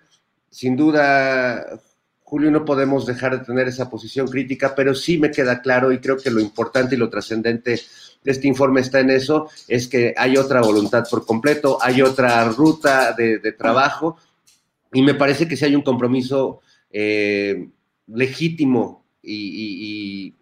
sin 0.50 0.76
duda, 0.76 1.80
Julio, 2.22 2.50
no 2.50 2.64
podemos 2.64 3.04
dejar 3.06 3.38
de 3.38 3.44
tener 3.44 3.68
esa 3.68 3.90
posición 3.90 4.26
crítica, 4.26 4.74
pero 4.74 4.94
sí 4.94 5.18
me 5.18 5.30
queda 5.30 5.60
claro 5.60 5.92
y 5.92 6.00
creo 6.00 6.16
que 6.16 6.30
lo 6.30 6.40
importante 6.40 6.94
y 6.94 6.98
lo 6.98 7.10
trascendente 7.10 7.80
este 8.24 8.46
informe 8.46 8.80
está 8.80 9.00
en 9.00 9.10
eso, 9.10 9.48
es 9.66 9.88
que 9.88 10.14
hay 10.16 10.36
otra 10.36 10.60
voluntad 10.60 11.04
por 11.10 11.26
completo, 11.26 11.78
hay 11.80 12.02
otra 12.02 12.44
ruta 12.44 13.12
de, 13.12 13.52
trabajo 13.52 14.16
y 14.92 15.02
me 15.02 15.14
parece 15.14 15.48
que 15.48 15.56
sí 15.56 15.64
hay 15.64 15.74
un 15.74 15.82
compromiso 15.82 16.60
eh, 16.90 17.68
legítimo 18.06 19.04
y, 19.22 20.34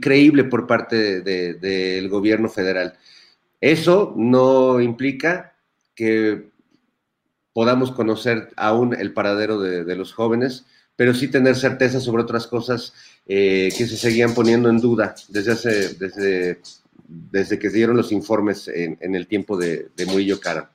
creíble 0.00 0.44
por 0.44 0.66
parte 0.66 1.20
del 1.20 2.08
gobierno 2.08 2.48
federal. 2.48 2.98
Eso 3.60 4.14
no 4.16 4.80
implica 4.80 5.56
que 5.94 6.50
podamos 7.52 7.92
conocer 7.92 8.50
aún 8.56 8.94
el 8.94 9.12
paradero 9.12 9.60
de, 9.60 9.96
los 9.96 10.12
jóvenes, 10.12 10.66
pero 10.96 11.14
sí 11.14 11.28
tener 11.28 11.56
certeza 11.56 12.00
sobre 12.00 12.22
otras 12.22 12.46
cosas 12.46 12.94
eh, 13.26 13.70
que 13.76 13.86
se 13.86 13.96
seguían 13.96 14.34
poniendo 14.34 14.68
en 14.68 14.80
duda 14.80 15.14
desde 15.28 15.52
hace, 15.52 15.94
desde 15.94 16.60
desde 17.10 17.58
que 17.58 17.70
se 17.70 17.76
dieron 17.76 17.96
los 17.96 18.12
informes 18.12 18.68
en, 18.68 19.14
el 19.14 19.26
tiempo 19.26 19.56
de, 19.56 19.88
de 19.96 20.06
Murillo 20.06 20.38
Cara. 20.40 20.70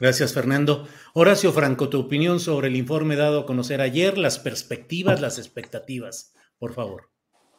Gracias, 0.00 0.32
Fernando. 0.32 0.88
Horacio 1.12 1.52
Franco, 1.52 1.88
tu 1.88 2.00
opinión 2.00 2.40
sobre 2.40 2.68
el 2.68 2.76
informe 2.76 3.16
dado 3.16 3.40
a 3.40 3.46
conocer 3.46 3.80
ayer, 3.80 4.18
las 4.18 4.38
perspectivas, 4.38 5.20
las 5.20 5.38
expectativas, 5.38 6.32
por 6.58 6.74
favor. 6.74 7.10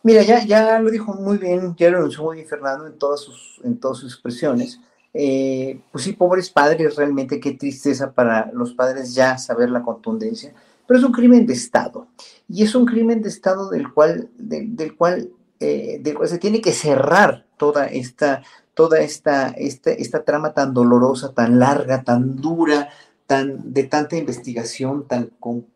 Mira, 0.07 0.23
ya, 0.23 0.45
ya 0.45 0.79
lo 0.79 0.89
dijo 0.89 1.13
muy 1.15 1.37
bien, 1.37 1.75
ya 1.75 1.89
lo 1.89 1.97
anunció 1.97 2.23
muy 2.23 2.37
bien 2.37 2.47
Fernando 2.47 2.87
en 2.87 2.97
todas 2.97 3.19
sus, 3.19 3.59
en 3.65 3.77
todas 3.77 3.97
sus 3.97 4.13
expresiones. 4.13 4.79
Eh, 5.13 5.81
pues 5.91 6.05
sí, 6.05 6.13
pobres 6.13 6.49
padres, 6.49 6.95
realmente 6.95 7.41
qué 7.41 7.51
tristeza 7.51 8.13
para 8.13 8.49
los 8.53 8.73
padres 8.73 9.13
ya 9.13 9.37
saber 9.37 9.69
la 9.69 9.83
contundencia, 9.83 10.53
pero 10.87 10.97
es 10.97 11.05
un 11.05 11.11
crimen 11.11 11.45
de 11.45 11.51
Estado. 11.51 12.07
Y 12.47 12.63
es 12.63 12.73
un 12.73 12.85
crimen 12.85 13.21
de 13.21 13.27
Estado 13.27 13.69
del 13.69 13.91
cual, 13.91 14.29
del 14.37 14.95
cual 14.95 15.29
eh, 15.59 16.01
se 16.23 16.37
tiene 16.37 16.61
que 16.61 16.71
cerrar 16.71 17.45
toda 17.57 17.87
esta, 17.87 18.43
toda 18.75 19.01
esta, 19.01 19.49
esta, 19.57 19.91
esta 19.91 20.23
trama 20.23 20.53
tan 20.53 20.73
dolorosa, 20.73 21.33
tan 21.33 21.59
larga, 21.59 22.05
tan 22.05 22.37
dura, 22.37 22.87
tan, 23.25 23.73
de 23.73 23.83
tanta 23.83 24.15
investigación, 24.15 25.05
tan 25.05 25.31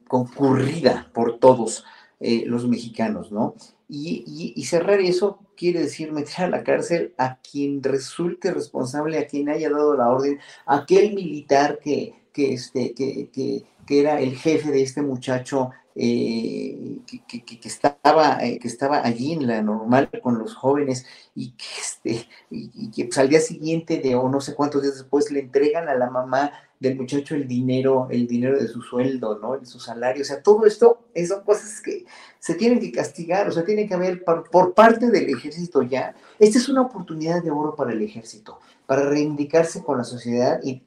concurrida 0.07 1.09
por 1.13 1.37
todos 1.37 1.83
eh, 2.21 2.45
los 2.45 2.65
mexicanos, 2.67 3.33
¿no? 3.33 3.55
Y, 3.93 4.63
cerrar 4.63 5.01
eso 5.01 5.39
quiere 5.57 5.81
decir 5.81 6.13
meter 6.13 6.45
a 6.45 6.49
la 6.49 6.63
cárcel 6.63 7.13
a 7.17 7.39
quien 7.39 7.83
resulte 7.83 8.53
responsable, 8.53 9.19
a 9.19 9.27
quien 9.27 9.49
haya 9.49 9.69
dado 9.69 9.97
la 9.97 10.09
orden, 10.09 10.39
aquel 10.65 11.13
militar 11.13 11.79
que, 11.83 12.13
que, 12.31 12.53
este, 12.53 12.93
que, 12.93 13.29
que, 13.33 13.65
que 13.85 13.99
era 13.99 14.21
el 14.21 14.37
jefe 14.37 14.71
de 14.71 14.81
este 14.81 15.01
muchacho 15.01 15.71
eh, 15.93 16.99
que, 17.05 17.43
que, 17.43 17.67
estaba, 17.67 18.37
eh, 18.45 18.59
que 18.59 18.67
estaba 18.69 19.05
allí 19.05 19.33
en 19.33 19.45
la 19.47 19.61
normal 19.61 20.09
con 20.23 20.39
los 20.39 20.55
jóvenes 20.55 21.05
y 21.35 21.51
que, 21.51 21.65
este, 21.81 22.29
y, 22.49 22.91
que 22.91 23.05
pues, 23.05 23.17
al 23.17 23.27
día 23.27 23.41
siguiente 23.41 23.99
de 23.99 24.15
o 24.15 24.29
no 24.29 24.39
sé 24.39 24.55
cuántos 24.55 24.83
días 24.83 24.95
después 24.95 25.29
le 25.31 25.41
entregan 25.41 25.89
a 25.89 25.95
la 25.95 26.09
mamá 26.09 26.53
del 26.81 26.97
muchacho 26.97 27.35
el 27.35 27.47
dinero, 27.47 28.07
el 28.09 28.25
dinero 28.25 28.59
de 28.59 28.67
su 28.67 28.81
sueldo, 28.81 29.37
¿no? 29.37 29.55
De 29.55 29.67
su 29.67 29.79
salario. 29.79 30.23
O 30.23 30.25
sea, 30.25 30.41
todo 30.41 30.65
esto 30.65 31.05
son 31.27 31.43
cosas 31.43 31.79
que 31.79 32.05
se 32.39 32.55
tienen 32.55 32.79
que 32.79 32.91
castigar, 32.91 33.47
o 33.47 33.51
sea, 33.51 33.63
tiene 33.63 33.87
que 33.87 33.93
haber 33.93 34.23
por, 34.23 34.73
parte 34.73 35.11
del 35.11 35.29
ejército 35.29 35.83
ya. 35.83 36.15
Esta 36.39 36.57
es 36.57 36.67
una 36.69 36.81
oportunidad 36.81 37.43
de 37.43 37.51
oro 37.51 37.75
para 37.75 37.93
el 37.93 38.01
ejército 38.01 38.59
para 38.87 39.07
reivindicarse 39.07 39.83
con 39.83 39.99
la 39.99 40.03
sociedad 40.03 40.59
y, 40.63 40.81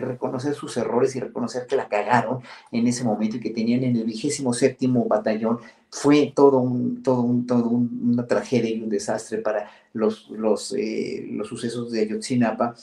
reconocer 0.00 0.54
sus 0.54 0.76
errores 0.76 1.14
y 1.14 1.20
reconocer 1.20 1.66
que 1.66 1.76
la 1.76 1.88
cagaron 1.88 2.40
en 2.72 2.86
ese 2.86 3.04
momento 3.04 3.36
y 3.36 3.40
que 3.40 3.50
tenían 3.50 3.84
en 3.84 3.96
el 3.96 4.04
vigésimo 4.04 4.52
séptimo 4.52 5.06
batallón 5.06 5.60
fue 5.88 6.32
todo 6.34 6.58
un, 6.58 7.02
todo 7.02 7.22
un, 7.22 7.46
todo 7.46 7.68
una 7.68 8.26
tragedia 8.26 8.70
y 8.70 8.82
un 8.82 8.90
desastre 8.90 9.38
para 9.38 9.70
los, 9.92 10.28
los, 10.30 10.74
eh, 10.76 11.26
los 11.30 11.48
sucesos 11.48 11.90
de 11.90 12.00
Ayotzinapa 12.02 12.74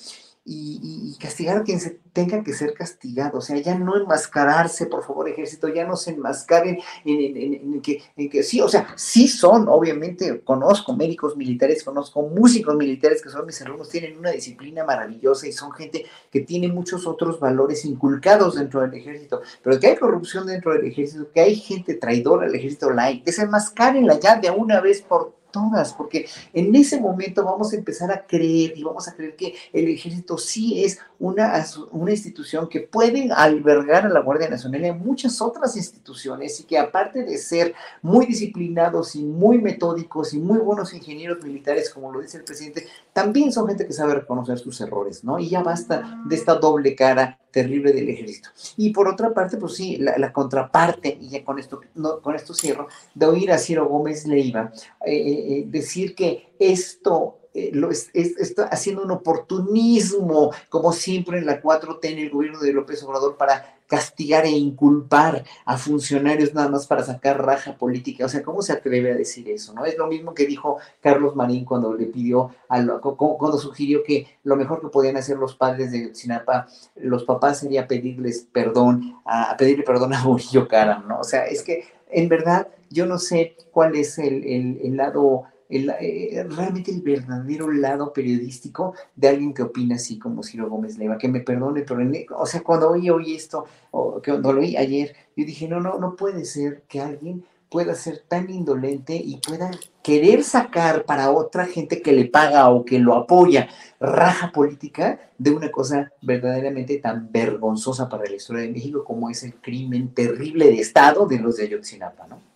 y, 0.47 1.17
castigar 1.19 1.57
a 1.57 1.63
quien 1.63 1.79
se 1.79 1.99
tenga 2.13 2.43
que 2.43 2.53
ser 2.53 2.73
castigado. 2.73 3.39
O 3.39 3.41
sea, 3.41 3.57
ya 3.57 3.73
no 3.75 3.97
enmascararse, 3.97 4.85
por 4.85 5.03
favor, 5.03 5.27
ejército, 5.27 5.67
ya 5.69 5.85
no 5.85 5.95
se 5.95 6.11
enmascaren 6.11 6.77
en, 7.03 7.81
que, 7.81 8.03
en, 8.15 8.29
que, 8.29 8.43
sí, 8.43 8.61
o 8.61 8.69
sea, 8.69 8.93
sí 8.95 9.27
son, 9.27 9.67
obviamente, 9.67 10.41
conozco 10.41 10.95
médicos 10.95 11.35
militares, 11.35 11.83
conozco 11.83 12.21
músicos 12.21 12.75
militares 12.75 13.23
que 13.23 13.29
son 13.29 13.45
mis 13.45 13.59
alumnos, 13.61 13.89
tienen 13.89 14.19
una 14.19 14.31
disciplina 14.31 14.83
maravillosa 14.83 15.47
y 15.47 15.51
son 15.51 15.71
gente 15.71 16.05
que 16.29 16.41
tiene 16.41 16.67
muchos 16.67 17.07
otros 17.07 17.39
valores 17.39 17.83
inculcados 17.85 18.55
dentro 18.55 18.81
del 18.81 18.93
ejército, 18.93 19.41
pero 19.63 19.79
que 19.79 19.87
hay 19.87 19.95
corrupción 19.95 20.45
dentro 20.45 20.73
del 20.73 20.85
ejército, 20.85 21.31
que 21.33 21.41
hay 21.41 21.55
gente 21.55 21.95
traidora 21.95 22.45
al 22.45 22.53
ejército 22.53 22.91
like, 22.91 23.23
desenmascarenla 23.25 24.19
ya 24.19 24.39
de 24.39 24.51
una 24.51 24.79
vez 24.79 25.01
por 25.01 25.33
todas, 25.55 25.93
porque 25.93 26.27
en 26.51 26.75
ese 26.75 26.99
momento 26.99 27.45
vamos 27.45 27.71
a 27.71 27.77
empezar 27.77 28.11
a 28.11 28.27
creer 28.27 28.73
y 28.75 28.83
vamos 28.83 29.07
a 29.07 29.15
creer 29.15 29.37
que 29.37 29.55
el 29.71 29.87
ejército 29.87 30.37
sí 30.37 30.83
es 30.83 30.99
una, 31.17 31.65
una 31.91 32.11
institución 32.11 32.67
que 32.67 32.81
puede 32.81 33.29
albergar 33.31 34.05
a 34.05 34.09
la 34.09 34.19
Guardia 34.19 34.49
Nacional 34.49 34.81
y 34.81 34.89
a 34.89 34.93
muchas 34.93 35.41
otras 35.41 35.77
instituciones 35.77 36.59
y 36.59 36.65
que 36.65 36.77
aparte 36.77 37.23
de 37.23 37.37
ser 37.37 37.73
muy 38.01 38.25
disciplinados 38.25 39.15
y 39.15 39.23
muy 39.23 39.57
metódicos 39.59 40.33
y 40.33 40.39
muy 40.39 40.57
buenos 40.57 40.93
ingenieros 40.93 41.41
militares, 41.41 41.89
como 41.89 42.11
lo 42.11 42.19
dice 42.19 42.37
el 42.37 42.43
presidente, 42.43 42.87
también 43.13 43.53
son 43.53 43.69
gente 43.69 43.87
que 43.87 43.93
sabe 43.93 44.15
reconocer 44.15 44.59
sus 44.59 44.81
errores, 44.81 45.23
¿no? 45.23 45.39
Y 45.39 45.47
ya 45.47 45.63
basta 45.63 46.19
de 46.27 46.35
esta 46.35 46.55
doble 46.55 46.95
cara 46.95 47.39
terrible 47.55 47.93
del 47.93 48.09
ejército. 48.09 48.49
Y 48.75 48.89
por 48.89 49.07
otra 49.07 49.33
parte, 49.33 49.55
pues 49.55 49.75
sí, 49.75 49.95
la, 49.95 50.33
contraparte, 50.33 51.17
y 51.21 51.29
ya 51.29 51.45
con 51.45 51.57
esto, 51.57 51.79
no, 51.93 52.19
con 52.19 52.35
esto 52.35 52.53
cierro, 52.53 52.89
de 53.13 53.25
oír 53.27 53.49
a 53.49 53.57
Ciro 53.57 53.87
Gómez 53.87 54.27
Leiva 54.27 54.73
eh, 55.05 55.15
eh, 55.15 55.59
eh, 55.59 55.63
decir 55.65 56.13
que 56.15 56.53
esto 56.59 57.39
lo 57.71 57.89
está 57.89 58.65
haciendo 58.65 59.03
un 59.03 59.11
oportunismo, 59.11 60.51
como 60.67 60.91
siempre 60.91 61.37
en 61.37 61.45
la 61.45 61.61
4T 61.61 61.99
en 62.03 62.19
el 62.19 62.29
gobierno 62.29 62.59
de 62.59 62.73
López 62.73 63.01
Obrador, 63.03 63.37
para 63.37 63.74
castigar 63.87 64.45
e 64.45 64.49
inculpar 64.49 65.43
a 65.65 65.77
funcionarios 65.77 66.53
nada 66.53 66.69
más 66.69 66.87
para 66.87 67.03
sacar 67.03 67.43
raja 67.43 67.77
política. 67.77 68.25
O 68.25 68.29
sea, 68.29 68.43
¿cómo 68.43 68.61
se 68.61 68.73
atreve 68.73 69.11
a 69.11 69.15
decir 69.15 69.49
eso? 69.49 69.73
¿No? 69.73 69.85
Es 69.85 69.97
lo 69.97 70.07
mismo 70.07 70.33
que 70.33 70.45
dijo 70.45 70.77
Carlos 71.01 71.35
Marín 71.35 71.65
cuando 71.65 71.93
le 71.93 72.05
pidió, 72.05 72.51
cuando 72.67 73.57
sugirió 73.57 74.03
que 74.03 74.27
lo 74.43 74.55
mejor 74.55 74.81
que 74.81 74.87
podían 74.87 75.17
hacer 75.17 75.37
los 75.37 75.55
padres 75.55 75.91
de 75.91 76.13
Sinapa, 76.15 76.67
los 76.95 77.23
papás 77.23 77.59
sería 77.59 77.87
pedirles 77.87 78.47
perdón, 78.51 79.19
a, 79.25 79.55
pedirle 79.57 79.83
perdón 79.83 80.13
a 80.13 80.23
Murillo 80.23 80.67
Caram, 80.67 81.07
¿no? 81.07 81.19
O 81.19 81.23
sea, 81.23 81.45
es 81.45 81.63
que 81.63 81.85
en 82.09 82.29
verdad 82.29 82.67
yo 82.89 83.05
no 83.05 83.17
sé 83.17 83.55
cuál 83.71 83.95
es 83.95 84.17
el, 84.17 84.45
el 84.81 84.97
lado 84.97 85.45
eh, 85.69 86.45
realmente 86.49 86.91
el 86.91 87.01
verdadero 87.01 87.71
lado 87.71 88.13
periodístico 88.13 88.93
de 89.15 89.29
alguien 89.29 89.53
que 89.53 89.63
opina 89.63 89.95
así 89.95 90.19
como 90.19 90.43
Ciro 90.43 90.69
Gómez 90.69 90.97
Leiva, 90.97 91.17
que 91.17 91.27
me 91.27 91.39
perdone, 91.39 91.81
pero 91.81 92.01
o 92.37 92.45
sea, 92.45 92.61
cuando 92.61 92.89
oí, 92.89 93.09
oí 93.09 93.35
esto, 93.35 93.65
o 93.91 94.21
cuando 94.23 94.53
lo 94.53 94.61
oí 94.61 94.77
ayer, 94.77 95.15
yo 95.35 95.45
dije, 95.45 95.67
no, 95.67 95.79
no, 95.79 95.97
no 95.97 96.15
puede 96.15 96.45
ser 96.45 96.83
que 96.87 97.01
alguien 97.01 97.43
pueda 97.69 97.95
ser 97.95 98.23
tan 98.27 98.49
indolente 98.49 99.15
y 99.15 99.37
pueda 99.37 99.71
querer 100.03 100.43
sacar 100.43 101.03
para 101.03 101.31
otra 101.31 101.65
gente 101.65 102.01
que 102.01 102.13
le 102.13 102.25
paga 102.25 102.69
o 102.69 102.85
que 102.85 102.99
lo 102.99 103.15
apoya 103.15 103.67
raja 103.99 104.51
política 104.51 105.19
de 105.37 105.51
una 105.51 105.71
cosa 105.71 106.11
verdaderamente 106.21 106.99
tan 106.99 107.31
vergonzosa 107.31 108.07
para 108.07 108.25
la 108.25 108.35
historia 108.35 108.61
de 108.61 108.71
México 108.71 109.03
como 109.03 109.29
es 109.29 109.43
el 109.43 109.55
crimen 109.55 110.13
terrible 110.13 110.67
de 110.67 110.79
Estado 110.79 111.25
de 111.25 111.39
los 111.39 111.57
de 111.57 111.63
Ayotzinapa, 111.63 112.27
¿no? 112.27 112.54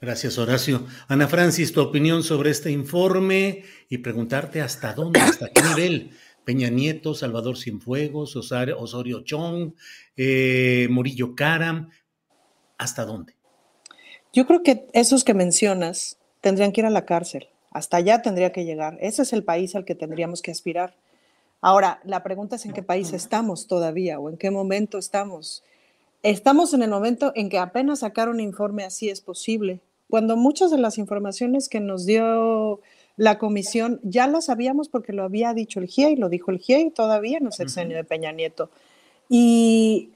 Gracias, 0.00 0.38
Horacio. 0.38 0.86
Ana 1.08 1.26
Francis, 1.26 1.72
tu 1.72 1.80
opinión 1.80 2.22
sobre 2.22 2.50
este 2.50 2.70
informe 2.70 3.64
y 3.88 3.98
preguntarte 3.98 4.60
hasta 4.60 4.92
dónde, 4.92 5.20
hasta 5.20 5.48
qué 5.50 5.62
nivel. 5.62 6.10
Peña 6.44 6.70
Nieto, 6.70 7.14
Salvador 7.14 7.58
Cienfuegos, 7.58 8.36
Osorio 8.36 9.20
Chong, 9.22 9.74
eh, 10.16 10.86
Murillo 10.90 11.34
Caram, 11.34 11.90
¿Hasta 12.78 13.04
dónde? 13.04 13.34
Yo 14.32 14.46
creo 14.46 14.62
que 14.62 14.86
esos 14.92 15.24
que 15.24 15.34
mencionas 15.34 16.16
tendrían 16.40 16.72
que 16.72 16.80
ir 16.80 16.86
a 16.86 16.90
la 16.90 17.04
cárcel. 17.04 17.48
Hasta 17.70 17.96
allá 17.96 18.22
tendría 18.22 18.52
que 18.52 18.64
llegar. 18.64 18.96
Ese 19.00 19.22
es 19.22 19.32
el 19.32 19.44
país 19.44 19.74
al 19.74 19.84
que 19.84 19.96
tendríamos 19.96 20.40
que 20.40 20.52
aspirar. 20.52 20.94
Ahora, 21.60 22.00
la 22.04 22.22
pregunta 22.22 22.56
es 22.56 22.64
en 22.64 22.72
qué 22.72 22.84
país 22.84 23.12
estamos 23.12 23.66
todavía 23.66 24.20
o 24.20 24.30
en 24.30 24.38
qué 24.38 24.50
momento 24.52 24.96
estamos. 24.96 25.64
Estamos 26.22 26.72
en 26.72 26.82
el 26.82 26.90
momento 26.90 27.32
en 27.34 27.48
que 27.48 27.58
apenas 27.58 28.00
sacar 28.00 28.28
un 28.28 28.40
informe 28.40 28.84
así 28.84 29.08
es 29.08 29.20
posible, 29.20 29.80
cuando 30.08 30.36
muchas 30.36 30.70
de 30.70 30.78
las 30.78 30.98
informaciones 30.98 31.68
que 31.68 31.80
nos 31.80 32.06
dio 32.06 32.80
la 33.16 33.38
comisión 33.38 34.00
ya 34.02 34.26
las 34.26 34.46
sabíamos 34.46 34.88
porque 34.88 35.12
lo 35.12 35.24
había 35.24 35.52
dicho 35.52 35.80
el 35.80 35.86
GIE 35.86 36.10
y 36.10 36.16
lo 36.16 36.28
dijo 36.28 36.50
el 36.50 36.58
GIE 36.58 36.90
todavía 36.90 37.38
en 37.38 37.46
el 37.46 37.52
sexenio 37.52 37.96
de 37.96 38.04
Peña 38.04 38.32
Nieto. 38.32 38.70
Y 39.28 40.10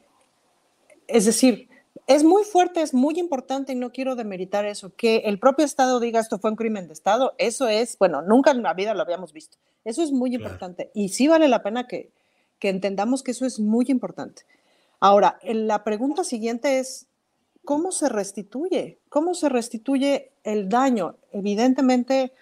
es 1.09 1.25
decir, 1.27 1.69
es 2.07 2.25
muy 2.25 2.45
fuerte, 2.45 2.81
es 2.81 2.95
muy 2.95 3.19
importante 3.19 3.73
y 3.73 3.77
no 3.77 3.93
quiero 3.93 4.17
demeritar 4.17 4.65
eso, 4.65 4.93
que 4.97 5.19
el 5.25 5.39
propio 5.39 5.65
Estado 5.65 6.01
diga 6.01 6.21
esto 6.21 6.39
fue 6.39 6.51
un 6.51 6.57
crimen 6.57 6.87
de 6.87 6.93
Estado, 6.93 7.35
eso 7.39 7.69
es, 7.69 7.99
bueno, 7.99 8.23
nunca 8.23 8.53
en 8.53 8.63
la 8.63 8.75
vida 8.75 8.95
lo 8.95 9.03
habíamos 9.03 9.33
visto. 9.33 9.59
Eso 9.85 10.03
es 10.03 10.13
muy 10.13 10.35
importante 10.35 10.91
y 10.95 11.09
sí 11.09 11.27
vale 11.27 11.49
la 11.49 11.63
pena 11.63 11.87
que, 11.87 12.11
que 12.59 12.69
entendamos 12.69 13.23
que 13.23 13.33
eso 13.33 13.47
es 13.47 13.59
muy 13.59 13.87
importante. 13.89 14.43
Ahora, 15.01 15.41
la 15.43 15.83
pregunta 15.83 16.23
siguiente 16.23 16.79
es, 16.79 17.09
¿cómo 17.65 17.93
se 17.93 18.09
restituye? 18.09 18.99
¿Cómo 19.09 19.35
se 19.35 19.49
restituye 19.49 20.31
el 20.45 20.69
daño? 20.69 21.17
Evidentemente, 21.33 22.33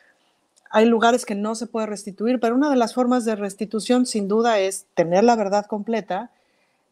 hay 0.71 0.87
lugares 0.87 1.27
que 1.27 1.35
no 1.35 1.55
se 1.55 1.67
puede 1.67 1.87
restituir, 1.87 2.39
pero 2.41 2.55
una 2.55 2.71
de 2.71 2.77
las 2.77 2.95
formas 2.95 3.25
de 3.25 3.37
restitución 3.37 4.07
sin 4.07 4.29
duda 4.29 4.61
es 4.61 4.87
tener 4.95 5.25
la 5.25 5.37
verdad 5.37 5.67
completa 5.67 6.31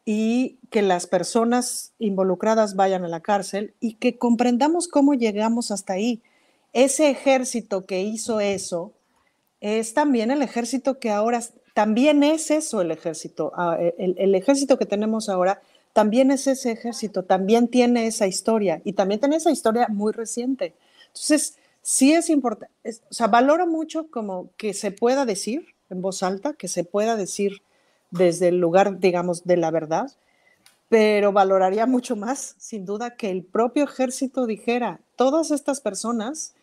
y 0.05 0.57
que 0.71 0.83
las 0.83 1.07
personas 1.07 1.93
involucradas 1.99 2.77
vayan 2.77 3.05
a 3.05 3.09
la 3.09 3.21
cárcel 3.21 3.75
y 3.79 3.95
que 3.95 4.17
comprendamos 4.17 4.89
cómo 4.89 5.15
llegamos 5.15 5.71
hasta 5.71 5.93
ahí. 5.93 6.23
Ese 6.73 7.11
ejército 7.11 7.87
que 7.87 8.03
hizo 8.03 8.41
eso 8.41 8.93
es 9.61 9.95
también 9.95 10.31
el 10.31 10.43
ejército 10.43 10.99
que 10.99 11.11
ahora 11.11 11.41
también 11.75 12.23
es 12.23 12.51
eso 12.51 12.81
el 12.81 12.91
ejército. 12.91 13.53
Ah, 13.55 13.79
el, 13.79 14.35
ejército 14.35 14.79
que 14.79 14.87
tenemos 14.87 15.29
ahora 15.29 15.61
también 15.99 16.31
es 16.31 16.47
ese 16.47 16.71
ejército, 16.71 17.25
también 17.25 17.67
tiene 17.67 18.07
esa 18.07 18.29
historia 18.29 18.81
y 18.85 18.93
también 18.93 19.19
tiene 19.19 19.35
esa 19.35 19.51
historia 19.51 19.89
muy 19.89 20.13
reciente. 20.13 20.77
Entonces, 21.09 21.57
sí 21.83 22.13
es 22.13 22.31
importante, 22.31 22.73
o 23.11 23.13
sea, 23.13 23.27
valoro 23.27 23.67
mucho 23.67 24.09
como 24.09 24.49
que 24.57 24.75
se 24.75 24.93
pueda 24.93 25.27
decir 25.27 25.75
en 25.91 26.01
voz 26.01 26.23
alta, 26.23 26.53
que 26.53 26.69
se 26.69 26.85
pueda 26.85 27.17
decir 27.17 27.63
desde 28.13 28.47
el 28.47 28.61
lugar, 28.61 29.01
digamos, 29.01 29.43
de 29.43 29.57
la 29.57 29.73
verdad, 29.73 30.13
pero 30.89 31.33
valoraría 31.33 31.85
mucho 31.87 32.15
más, 32.15 32.55
sin 32.59 32.85
duda, 32.85 33.17
que 33.17 33.33
el 33.33 33.43
propio 33.43 33.83
ejército 33.83 34.47
dijera, 34.47 35.01
todas 35.17 35.51
estas 35.51 35.81
personas 35.81 36.55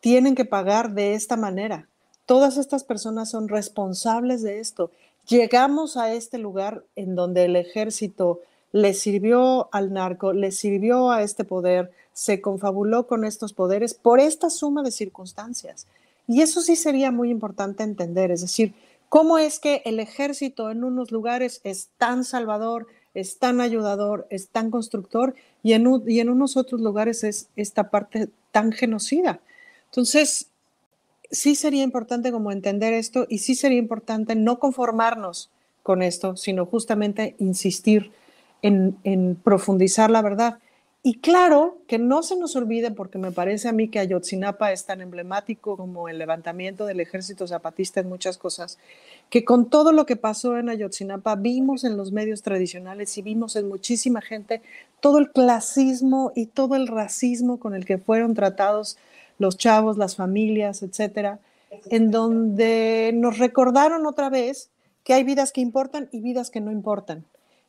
tienen 0.00 0.34
que 0.34 0.44
pagar 0.44 0.92
de 0.92 1.14
esta 1.14 1.38
manera, 1.38 1.88
Todas 2.26 2.56
estas 2.56 2.82
personas 2.82 3.30
son 3.30 3.48
responsables 3.48 4.42
de 4.42 4.58
esto. 4.58 4.90
Llegamos 5.28 5.96
a 5.96 6.12
este 6.12 6.38
lugar 6.38 6.82
en 6.96 7.14
donde 7.14 7.44
el 7.44 7.54
ejército 7.54 8.40
le 8.72 8.94
sirvió 8.94 9.68
al 9.72 9.92
narco, 9.92 10.32
le 10.32 10.52
sirvió 10.52 11.10
a 11.10 11.22
este 11.22 11.44
poder, 11.44 11.92
se 12.12 12.40
confabuló 12.40 13.06
con 13.06 13.24
estos 13.24 13.52
poderes 13.52 13.94
por 13.94 14.20
esta 14.20 14.50
suma 14.50 14.82
de 14.82 14.90
circunstancias. 14.90 15.86
Y 16.26 16.42
eso 16.42 16.60
sí 16.60 16.76
sería 16.76 17.10
muy 17.10 17.30
importante 17.30 17.82
entender, 17.82 18.30
es 18.30 18.40
decir, 18.40 18.74
cómo 19.08 19.38
es 19.38 19.60
que 19.60 19.82
el 19.84 20.00
ejército 20.00 20.70
en 20.70 20.84
unos 20.84 21.12
lugares 21.12 21.60
es 21.62 21.88
tan 21.98 22.24
salvador, 22.24 22.86
es 23.14 23.38
tan 23.38 23.60
ayudador, 23.60 24.26
es 24.30 24.48
tan 24.48 24.70
constructor, 24.70 25.34
y 25.62 25.72
en, 25.72 25.86
en 26.06 26.28
unos 26.28 26.56
otros 26.56 26.80
lugares 26.80 27.24
es 27.24 27.48
esta 27.56 27.90
parte 27.90 28.28
tan 28.50 28.72
genocida. 28.72 29.40
Entonces, 29.86 30.48
sí 31.30 31.54
sería 31.54 31.82
importante 31.82 32.32
como 32.32 32.52
entender 32.52 32.92
esto 32.92 33.26
y 33.28 33.38
sí 33.38 33.54
sería 33.54 33.78
importante 33.78 34.34
no 34.34 34.58
conformarnos 34.58 35.50
con 35.82 36.02
esto, 36.02 36.36
sino 36.36 36.66
justamente 36.66 37.36
insistir 37.38 38.12
en, 38.62 39.36
profundizar 39.42 40.10
la 40.10 40.22
verdad. 40.22 40.58
Y 41.02 41.20
claro, 41.20 41.78
que 41.86 41.98
no 41.98 42.24
se 42.24 42.36
nos 42.36 42.56
olvide, 42.56 42.90
porque 42.90 43.16
me 43.16 43.30
parece 43.30 43.68
a 43.68 43.72
mí 43.72 43.88
que 43.88 44.00
Ayotzinapa 44.00 44.72
es 44.72 44.86
tan 44.86 45.00
emblemático 45.00 45.76
como 45.76 46.08
el 46.08 46.18
levantamiento 46.18 46.84
del 46.84 46.98
ejército 46.98 47.46
zapatista 47.46 48.00
en 48.00 48.08
muchas 48.08 48.38
cosas, 48.38 48.76
que 49.30 49.44
con 49.44 49.70
todo 49.70 49.92
lo 49.92 50.04
que 50.04 50.16
pasó 50.16 50.58
en 50.58 50.68
Ayotzinapa 50.68 51.36
vimos 51.36 51.84
en 51.84 51.96
los 51.96 52.10
medios 52.10 52.42
tradicionales 52.42 53.16
y 53.18 53.22
vimos 53.22 53.54
en 53.54 53.68
muchísima 53.68 54.20
gente 54.20 54.62
todo 54.98 55.18
el 55.18 55.30
clasismo 55.30 56.32
y 56.34 56.46
todo 56.46 56.74
el 56.74 56.88
racismo 56.88 57.60
con 57.60 57.74
el 57.76 57.84
que 57.84 57.98
fueron 57.98 58.34
tratados 58.34 58.98
los 59.38 59.56
chavos, 59.56 59.98
las 59.98 60.16
familias, 60.16 60.82
etcétera, 60.82 61.38
en 61.90 62.10
donde 62.10 63.12
nos 63.14 63.38
recordaron 63.38 64.06
otra 64.06 64.28
vez 64.28 64.70
que 65.04 65.14
hay 65.14 65.22
vidas 65.22 65.52
que 65.52 65.60
importan 65.60 66.08
y 66.10 66.20
vidas 66.20 66.50
que 66.50 66.60
no 66.60 66.72
importan. 66.72 67.24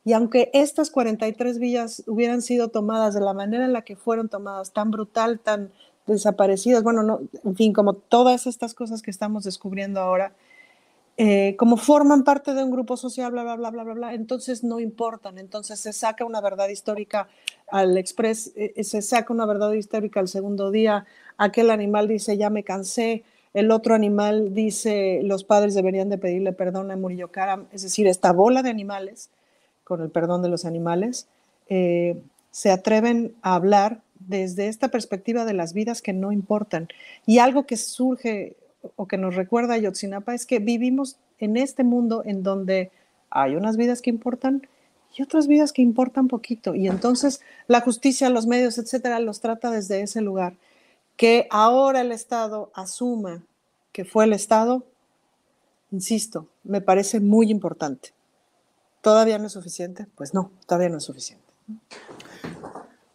Y 0.08 0.14
aunque 0.14 0.50
estas 0.54 0.90
43 0.90 1.60
villas 1.60 2.02
hubieran 2.08 2.42
sido 2.42 2.70
tomadas 2.70 3.14
de 3.14 3.20
la 3.20 3.34
manera 3.34 3.66
en 3.66 3.74
la 3.74 3.82
que 3.82 3.98
fueron 3.98 4.30
tomadas, 4.30 4.72
tan 4.72 4.90
brutal, 4.90 5.38
tan 5.38 5.74
desaparecidas, 6.06 6.82
bueno, 6.82 7.04
no, 7.04 7.20
en 7.44 7.56
fin, 7.58 7.74
como 7.74 7.92
todas 7.92 8.48
estas 8.48 8.74
cosas 8.74 9.02
que 9.02 9.12
estamos 9.12 9.44
descubriendo 9.44 10.00
ahora, 10.00 10.32
eh, 11.18 11.58
como 11.58 11.76
forman 11.76 12.24
parte 12.24 12.54
de 12.54 12.64
un 12.64 12.72
grupo 12.72 12.96
social, 12.96 13.34
bla, 13.34 13.44
bla, 13.44 13.58
bla, 13.58 13.70
bla, 13.70 13.84
bla, 13.84 13.94
bla, 13.96 14.14
entonces 14.14 14.64
no 14.64 14.80
importan. 14.80 15.40
Entonces 15.40 15.78
se 15.82 15.92
saca 15.92 16.24
una 16.24 16.40
verdad 16.40 16.70
histórica 16.70 17.28
al 17.70 17.98
Express, 17.98 18.54
eh, 18.56 18.82
se 18.86 19.02
saca 19.02 19.34
una 19.34 19.46
verdad 19.46 19.74
histórica 19.74 20.22
al 20.22 20.30
segundo 20.30 20.72
día, 20.72 21.06
aquel 21.38 21.70
animal 21.70 22.08
dice, 22.08 22.38
ya 22.38 22.50
me 22.50 22.64
cansé, 22.64 23.26
el 23.54 23.72
otro 23.72 23.94
animal 23.94 24.54
dice, 24.54 25.20
los 25.24 25.44
padres 25.44 25.74
deberían 25.74 26.08
de 26.08 26.18
pedirle 26.18 26.54
perdón 26.54 26.92
a 26.92 26.96
Murillo 26.96 27.30
Karam, 27.30 27.68
es 27.74 27.82
decir, 27.82 28.08
esta 28.08 28.32
bola 28.32 28.64
de 28.64 28.70
animales, 28.70 29.32
con 29.88 30.02
el 30.02 30.10
perdón 30.10 30.42
de 30.42 30.50
los 30.50 30.66
animales, 30.66 31.28
eh, 31.70 32.22
se 32.52 32.72
atreven 32.72 33.34
a 33.42 33.56
hablar 33.56 34.02
desde 34.20 34.68
esta 34.68 34.90
perspectiva 34.90 35.46
de 35.46 35.54
las 35.54 35.72
vidas 35.72 36.02
que 36.02 36.12
no 36.12 36.34
importan. 36.34 36.90
Y 37.26 37.40
algo 37.40 37.66
que 37.66 37.78
surge 37.78 38.58
o 38.98 39.08
que 39.08 39.18
nos 39.18 39.36
recuerda 39.36 39.76
a 39.76 39.78
Yotzinapa 39.78 40.36
es 40.36 40.46
que 40.46 40.60
vivimos 40.60 41.16
en 41.40 41.56
este 41.56 41.86
mundo 41.86 42.22
en 42.26 42.44
donde 42.44 42.92
hay 43.30 43.56
unas 43.56 43.78
vidas 43.78 44.02
que 44.02 44.10
importan 44.10 44.68
y 45.16 45.24
otras 45.24 45.48
vidas 45.48 45.72
que 45.72 45.84
importan 45.84 46.28
poquito. 46.28 46.76
Y 46.76 46.90
entonces 46.90 47.40
la 47.68 47.80
justicia, 47.80 48.30
los 48.30 48.46
medios, 48.46 48.78
etcétera, 48.78 49.22
los 49.22 49.40
trata 49.40 49.72
desde 49.72 50.02
ese 50.02 50.20
lugar. 50.20 50.56
Que 51.16 51.48
ahora 51.50 52.02
el 52.02 52.12
Estado 52.12 52.72
asuma 52.74 53.42
que 53.94 54.04
fue 54.04 54.26
el 54.26 54.34
Estado, 54.34 54.84
insisto, 55.92 56.48
me 56.66 56.82
parece 56.82 57.22
muy 57.22 57.50
importante. 57.50 58.17
¿Todavía 59.08 59.40
no 59.40 59.48
es 59.48 59.54
suficiente? 59.54 60.06
Pues 60.16 60.34
no, 60.34 60.52
todavía 60.66 60.90
no 60.90 60.98
es 60.98 61.06
suficiente. 61.06 61.46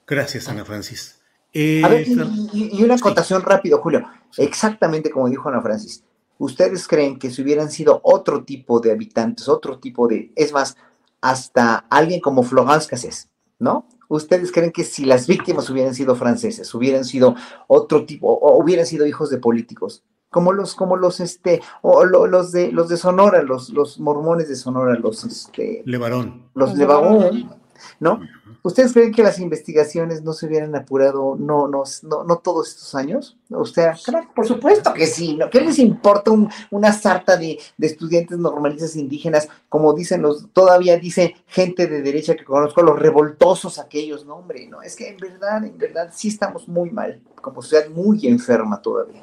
Gracias, 0.07 0.49
Ana 0.49 0.65
Francis. 0.65 1.21
a 1.55 1.89
ver, 1.89 2.09
y, 2.09 2.83
una 2.83 2.95
acotación 2.95 3.43
rápido, 3.43 3.77
Julio. 3.83 4.03
Exactamente 4.39 5.11
como 5.11 5.29
dijo 5.29 5.51
Ana 5.51 5.61
Francis. 5.61 6.03
¿Ustedes 6.39 6.89
creen 6.89 7.19
que 7.19 7.31
si 7.31 7.43
hubieran 7.43 7.71
sido 7.71 8.01
otro 8.05 8.43
tipo 8.43 8.81
de 8.81 8.91
habitantes, 8.91 9.51
otro 9.51 9.81
tipo 9.81 10.09
de, 10.09 10.33
es 10.35 10.51
más, 10.55 10.79
hasta 11.21 11.85
alguien 11.91 12.23
como 12.23 12.43
Florence 12.43 12.89
Cassés, 12.89 13.29
¿no? 13.59 13.87
¿Ustedes 14.09 14.51
creen 14.51 14.73
que 14.73 14.85
si 14.85 15.05
las 15.05 15.27
víctimas 15.27 15.69
hubieran 15.69 15.95
sido 15.95 16.17
franceses, 16.17 16.75
hubieran 16.75 17.05
sido 17.05 17.37
otro 17.67 18.07
tipo, 18.07 18.33
o 18.33 18.57
hubieran 18.57 18.87
sido 18.87 19.05
hijos 19.05 19.29
de 19.29 19.37
políticos, 19.37 20.03
como 20.33 20.53
los, 20.53 20.75
como 20.75 20.97
los, 20.97 21.21
este, 21.21 21.61
o 21.83 22.05
los 22.05 22.53
de, 22.53 22.73
los 22.73 22.89
de 22.89 22.97
Sonora, 22.97 23.43
los, 23.43 23.69
los 23.69 24.01
mormones 24.01 24.49
de 24.49 24.57
Sonora, 24.57 24.95
los, 24.95 25.25
este, 25.25 25.83
Levarón. 25.85 26.47
Los 26.55 26.75
Levarón, 26.75 27.51
¿no? 28.01 28.21
¿Ustedes 28.63 28.95
creen 28.95 29.13
que 29.13 29.23
las 29.23 29.39
investigaciones 29.41 30.23
no 30.23 30.33
se 30.33 30.47
hubieran 30.47 30.75
apurado, 30.75 31.37
no, 31.39 31.69
no, 31.69 31.83
no, 32.03 32.39
todos 32.39 32.69
estos 32.71 32.95
años? 32.95 33.37
O 33.51 33.67
sea, 33.67 33.95
por 34.35 34.47
supuesto 34.47 34.95
que 34.95 35.07
sí, 35.07 35.37
¿no? 35.37 35.51
¿Qué 35.51 35.61
les 35.61 35.79
importa 35.79 36.31
una 36.71 36.93
sarta 36.93 37.37
de, 37.37 37.59
estudiantes 37.79 38.39
normalistas 38.39 38.97
indígenas, 38.97 39.49
como 39.69 39.93
dicen 39.93 40.23
los, 40.23 40.49
todavía 40.55 40.97
dice 40.97 41.37
gente 41.47 41.89
de 41.89 42.01
derecha 42.01 42.37
que 42.37 42.45
conozco, 42.45 42.83
los 42.83 42.99
revoltosos 42.99 43.79
aquellos, 43.79 44.25
no, 44.25 44.37
hombre, 44.37 44.67
no, 44.67 44.81
es 44.81 44.97
que 44.97 45.09
en 45.09 45.19
verdad, 45.19 45.63
en 45.63 45.77
verdad, 45.77 46.11
sí 46.15 46.29
estamos 46.29 46.69
muy 46.69 46.91
mal, 46.91 47.21
como 47.35 47.61
sociedad 47.61 47.91
muy 47.91 48.27
enferma 48.27 48.81
todavía. 48.81 49.23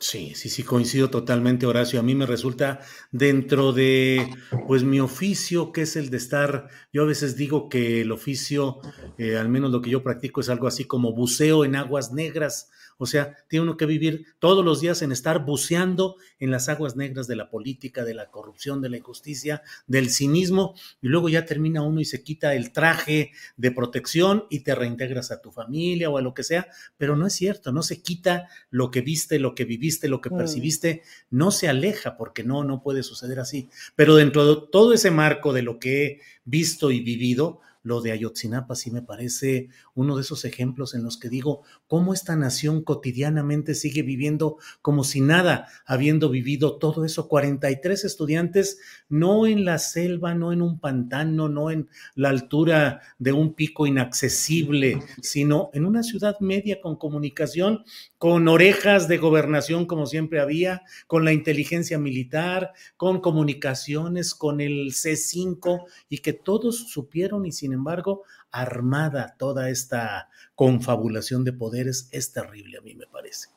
Sí, 0.00 0.34
sí, 0.34 0.48
sí, 0.48 0.62
coincido 0.64 1.08
totalmente, 1.08 1.66
Horacio. 1.66 2.00
A 2.00 2.02
mí 2.02 2.14
me 2.14 2.26
resulta 2.26 2.80
dentro 3.10 3.72
de, 3.72 4.28
pues, 4.66 4.82
mi 4.82 5.00
oficio, 5.00 5.72
que 5.72 5.82
es 5.82 5.96
el 5.96 6.10
de 6.10 6.16
estar, 6.16 6.68
yo 6.92 7.02
a 7.02 7.06
veces 7.06 7.36
digo 7.36 7.68
que 7.68 8.02
el 8.02 8.12
oficio, 8.12 8.80
eh, 9.18 9.36
al 9.36 9.48
menos 9.48 9.70
lo 9.70 9.80
que 9.80 9.90
yo 9.90 10.02
practico, 10.02 10.40
es 10.40 10.48
algo 10.48 10.66
así 10.66 10.84
como 10.84 11.14
buceo 11.14 11.64
en 11.64 11.76
aguas 11.76 12.12
negras, 12.12 12.70
O 12.98 13.06
sea, 13.06 13.36
tiene 13.48 13.64
uno 13.64 13.76
que 13.76 13.86
vivir 13.86 14.26
todos 14.38 14.64
los 14.64 14.80
días 14.80 15.02
en 15.02 15.12
estar 15.12 15.44
buceando 15.44 16.16
en 16.38 16.50
las 16.50 16.68
aguas 16.68 16.96
negras 16.96 17.26
de 17.26 17.36
la 17.36 17.50
política, 17.50 18.04
de 18.04 18.14
la 18.14 18.30
corrupción, 18.30 18.80
de 18.80 18.88
la 18.88 18.96
injusticia, 18.98 19.62
del 19.86 20.10
cinismo, 20.10 20.74
y 21.02 21.08
luego 21.08 21.28
ya 21.28 21.44
termina 21.44 21.82
uno 21.82 22.00
y 22.00 22.04
se 22.04 22.22
quita 22.22 22.54
el 22.54 22.72
traje 22.72 23.32
de 23.56 23.70
protección 23.70 24.44
y 24.50 24.60
te 24.60 24.74
reintegras 24.74 25.30
a 25.30 25.40
tu 25.40 25.50
familia 25.50 26.10
o 26.10 26.18
a 26.18 26.22
lo 26.22 26.34
que 26.34 26.44
sea, 26.44 26.68
pero 26.96 27.16
no 27.16 27.26
es 27.26 27.32
cierto, 27.32 27.72
no 27.72 27.82
se 27.82 28.02
quita 28.02 28.48
lo 28.70 28.90
que 28.90 29.00
viste, 29.00 29.38
lo 29.38 29.54
que 29.54 29.64
viviste, 29.64 30.08
lo 30.08 30.20
que 30.20 30.30
Mm. 30.30 30.36
percibiste, 30.36 31.02
no 31.30 31.50
se 31.50 31.68
aleja 31.68 32.16
porque 32.16 32.44
no, 32.44 32.64
no 32.64 32.82
puede 32.82 33.02
suceder 33.02 33.40
así. 33.40 33.68
Pero 33.96 34.16
dentro 34.16 34.46
de 34.46 34.68
todo 34.70 34.92
ese 34.92 35.10
marco 35.10 35.52
de 35.52 35.62
lo 35.62 35.78
que 35.78 36.04
he 36.04 36.20
visto 36.44 36.90
y 36.90 37.00
vivido, 37.00 37.60
lo 37.84 38.00
de 38.00 38.12
Ayotzinapa 38.12 38.74
sí 38.74 38.90
me 38.90 39.02
parece 39.02 39.68
uno 39.94 40.16
de 40.16 40.22
esos 40.22 40.44
ejemplos 40.44 40.94
en 40.94 41.04
los 41.04 41.18
que 41.18 41.28
digo 41.28 41.62
cómo 41.86 42.14
esta 42.14 42.34
nación 42.34 42.82
cotidianamente 42.82 43.74
sigue 43.74 44.02
viviendo 44.02 44.56
como 44.80 45.04
si 45.04 45.20
nada, 45.20 45.68
habiendo 45.86 46.30
vivido 46.30 46.78
todo 46.78 47.04
eso. 47.04 47.28
43 47.28 48.04
estudiantes, 48.04 48.78
no 49.08 49.46
en 49.46 49.66
la 49.66 49.78
selva, 49.78 50.34
no 50.34 50.52
en 50.52 50.62
un 50.62 50.80
pantano, 50.80 51.48
no 51.48 51.70
en 51.70 51.88
la 52.14 52.30
altura 52.30 53.02
de 53.18 53.32
un 53.32 53.52
pico 53.52 53.86
inaccesible, 53.86 55.02
sino 55.22 55.70
en 55.74 55.84
una 55.84 56.02
ciudad 56.02 56.40
media 56.40 56.80
con 56.80 56.96
comunicación, 56.96 57.84
con 58.16 58.48
orejas 58.48 59.08
de 59.08 59.18
gobernación 59.18 59.84
como 59.84 60.06
siempre 60.06 60.40
había, 60.40 60.82
con 61.06 61.26
la 61.26 61.34
inteligencia 61.34 61.98
militar, 61.98 62.72
con 62.96 63.20
comunicaciones, 63.20 64.34
con 64.34 64.62
el 64.62 64.92
C5 64.92 65.84
y 66.08 66.18
que 66.18 66.32
todos 66.32 66.88
supieron 66.88 67.44
y 67.44 67.52
sin 67.52 67.73
embargo 67.74 68.22
armada 68.50 69.36
toda 69.38 69.68
esta 69.68 70.30
confabulación 70.54 71.44
de 71.44 71.52
poderes 71.52 72.08
es 72.12 72.32
terrible 72.32 72.78
a 72.78 72.80
mí 72.80 72.94
me 72.94 73.06
parece. 73.06 73.48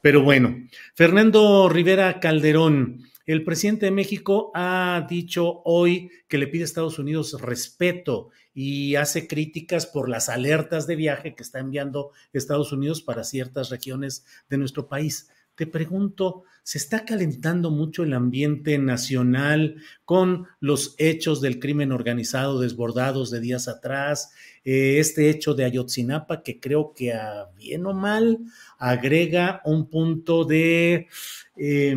Pero 0.00 0.22
bueno, 0.22 0.56
Fernando 0.94 1.68
Rivera 1.68 2.20
Calderón, 2.20 3.04
el 3.26 3.42
presidente 3.42 3.86
de 3.86 3.92
México 3.92 4.50
ha 4.54 5.06
dicho 5.08 5.62
hoy 5.64 6.10
que 6.28 6.38
le 6.38 6.46
pide 6.46 6.62
a 6.62 6.66
Estados 6.66 6.98
Unidos 6.98 7.40
respeto 7.40 8.30
y 8.52 8.96
hace 8.96 9.26
críticas 9.26 9.86
por 9.86 10.08
las 10.08 10.28
alertas 10.28 10.86
de 10.86 10.96
viaje 10.96 11.34
que 11.34 11.42
está 11.42 11.58
enviando 11.58 12.10
Estados 12.32 12.70
Unidos 12.72 13.02
para 13.02 13.24
ciertas 13.24 13.70
regiones 13.70 14.26
de 14.48 14.58
nuestro 14.58 14.88
país. 14.88 15.30
Te 15.54 15.68
pregunto, 15.68 16.42
¿se 16.64 16.78
está 16.78 17.04
calentando 17.04 17.70
mucho 17.70 18.02
el 18.02 18.12
ambiente 18.12 18.76
nacional 18.78 19.76
con 20.04 20.48
los 20.58 20.96
hechos 20.98 21.40
del 21.40 21.60
crimen 21.60 21.92
organizado 21.92 22.58
desbordados 22.58 23.30
de 23.30 23.40
días 23.40 23.68
atrás? 23.68 24.32
Eh, 24.64 24.98
este 24.98 25.30
hecho 25.30 25.54
de 25.54 25.64
Ayotzinapa 25.64 26.42
que 26.42 26.58
creo 26.58 26.92
que 26.92 27.12
a 27.12 27.46
bien 27.56 27.86
o 27.86 27.94
mal 27.94 28.40
agrega 28.78 29.60
un 29.64 29.88
punto 29.88 30.44
de 30.44 31.06
eh, 31.56 31.96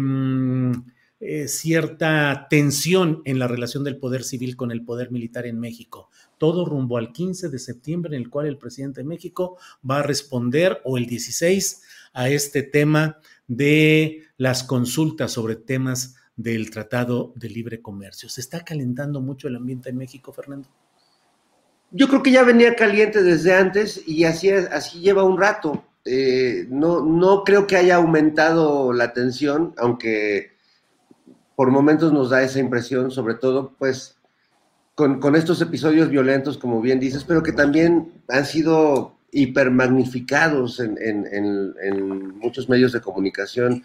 eh, 1.20 1.48
cierta 1.48 2.46
tensión 2.48 3.24
en 3.26 3.40
la 3.40 3.48
relación 3.48 3.84
del 3.84 3.98
poder 3.98 4.24
civil 4.24 4.56
con 4.56 4.72
el 4.72 4.86
poder 4.86 5.10
militar 5.10 5.48
en 5.48 5.60
México. 5.60 6.12
Todo 6.38 6.64
rumbo 6.64 7.00
al 7.00 7.12
15 7.12 7.50
de 7.50 7.58
septiembre 7.58 8.16
en 8.16 8.22
el 8.22 8.30
cual 8.30 8.46
el 8.46 8.60
presidente 8.60 9.02
de 9.02 9.08
México 9.08 9.58
va 9.90 10.00
a 10.00 10.04
responder 10.04 10.80
o 10.84 10.96
el 10.96 11.08
16 11.08 11.82
a 12.14 12.30
este 12.30 12.62
tema 12.62 13.18
de 13.48 14.24
las 14.38 14.64
consultas 14.64 15.32
sobre 15.32 15.56
temas 15.56 16.16
del 16.36 16.70
Tratado 16.70 17.34
de 17.36 17.50
Libre 17.50 17.82
Comercio. 17.82 18.30
¿Se 18.30 18.42
está 18.42 18.64
calentando 18.64 19.22
mucho 19.22 19.48
el 19.48 19.56
ambiente 19.56 19.90
en 19.90 19.98
México, 19.98 20.32
Fernando? 20.32 20.70
Yo 21.92 22.08
creo 22.08 22.22
que 22.22 22.32
ya 22.32 22.44
venía 22.44 22.76
caliente 22.76 23.24
desde 23.24 23.56
antes 23.56 24.04
y 24.08 24.26
así, 24.26 24.50
así 24.52 25.00
lleva 25.00 25.24
un 25.24 25.38
rato. 25.38 25.84
Eh, 26.06 26.68
no, 26.70 27.02
no 27.04 27.44
creo 27.44 27.66
que 27.66 27.76
haya 27.76 27.96
aumentado 27.96 28.94
la 28.94 29.14
tensión, 29.14 29.74
aunque 29.78 30.52
por 31.56 31.72
momentos 31.72 32.14
nos 32.14 32.30
da 32.30 32.44
esa 32.44 32.60
impresión, 32.60 33.10
sobre 33.10 33.36
todo 33.36 33.74
pues 33.80 34.16
con, 34.96 35.20
con 35.20 35.36
estos 35.36 35.60
episodios 35.62 36.10
violentos, 36.10 36.58
como 36.58 36.82
bien 36.82 37.00
dices, 37.00 37.24
pero 37.24 37.42
que 37.42 37.52
también 37.52 38.22
han 38.28 38.46
sido 38.46 39.17
hipermagnificados 39.32 40.80
en, 40.80 40.98
en, 41.02 41.28
en, 41.32 41.74
en, 41.82 42.38
muchos 42.38 42.70
medios 42.70 42.94
de 42.94 43.02
comunicación 43.02 43.84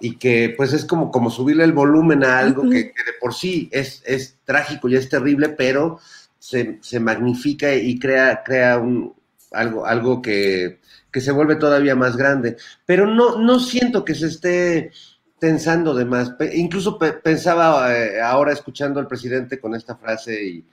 y 0.00 0.16
que 0.16 0.54
pues 0.56 0.72
es 0.72 0.84
como, 0.84 1.10
como 1.10 1.30
subirle 1.30 1.64
el 1.64 1.72
volumen 1.72 2.24
a 2.24 2.38
algo 2.38 2.62
que, 2.62 2.92
que 2.92 3.04
de 3.04 3.12
por 3.18 3.32
sí 3.32 3.68
es, 3.72 4.02
es, 4.04 4.36
trágico 4.44 4.88
y 4.88 4.96
es 4.96 5.08
terrible, 5.08 5.48
pero 5.48 5.98
se, 6.38 6.78
se 6.82 7.00
magnifica 7.00 7.74
y 7.74 7.98
crea, 7.98 8.42
crea 8.44 8.78
un, 8.78 9.14
algo, 9.52 9.86
algo 9.86 10.20
que, 10.20 10.80
que, 11.10 11.20
se 11.20 11.32
vuelve 11.32 11.56
todavía 11.56 11.96
más 11.96 12.16
grande. 12.16 12.56
Pero 12.84 13.06
no, 13.06 13.38
no 13.38 13.58
siento 13.58 14.04
que 14.04 14.14
se 14.14 14.26
esté 14.26 14.92
tensando 15.38 15.94
de 15.94 16.04
más. 16.04 16.34
Incluso 16.54 16.98
pe 16.98 17.14
pensaba 17.14 17.96
eh, 17.96 18.20
ahora 18.20 18.52
escuchando 18.52 19.00
al 19.00 19.08
presidente 19.08 19.58
con 19.58 19.74
esta 19.74 19.96
frase 19.96 20.44
y, 20.44 20.64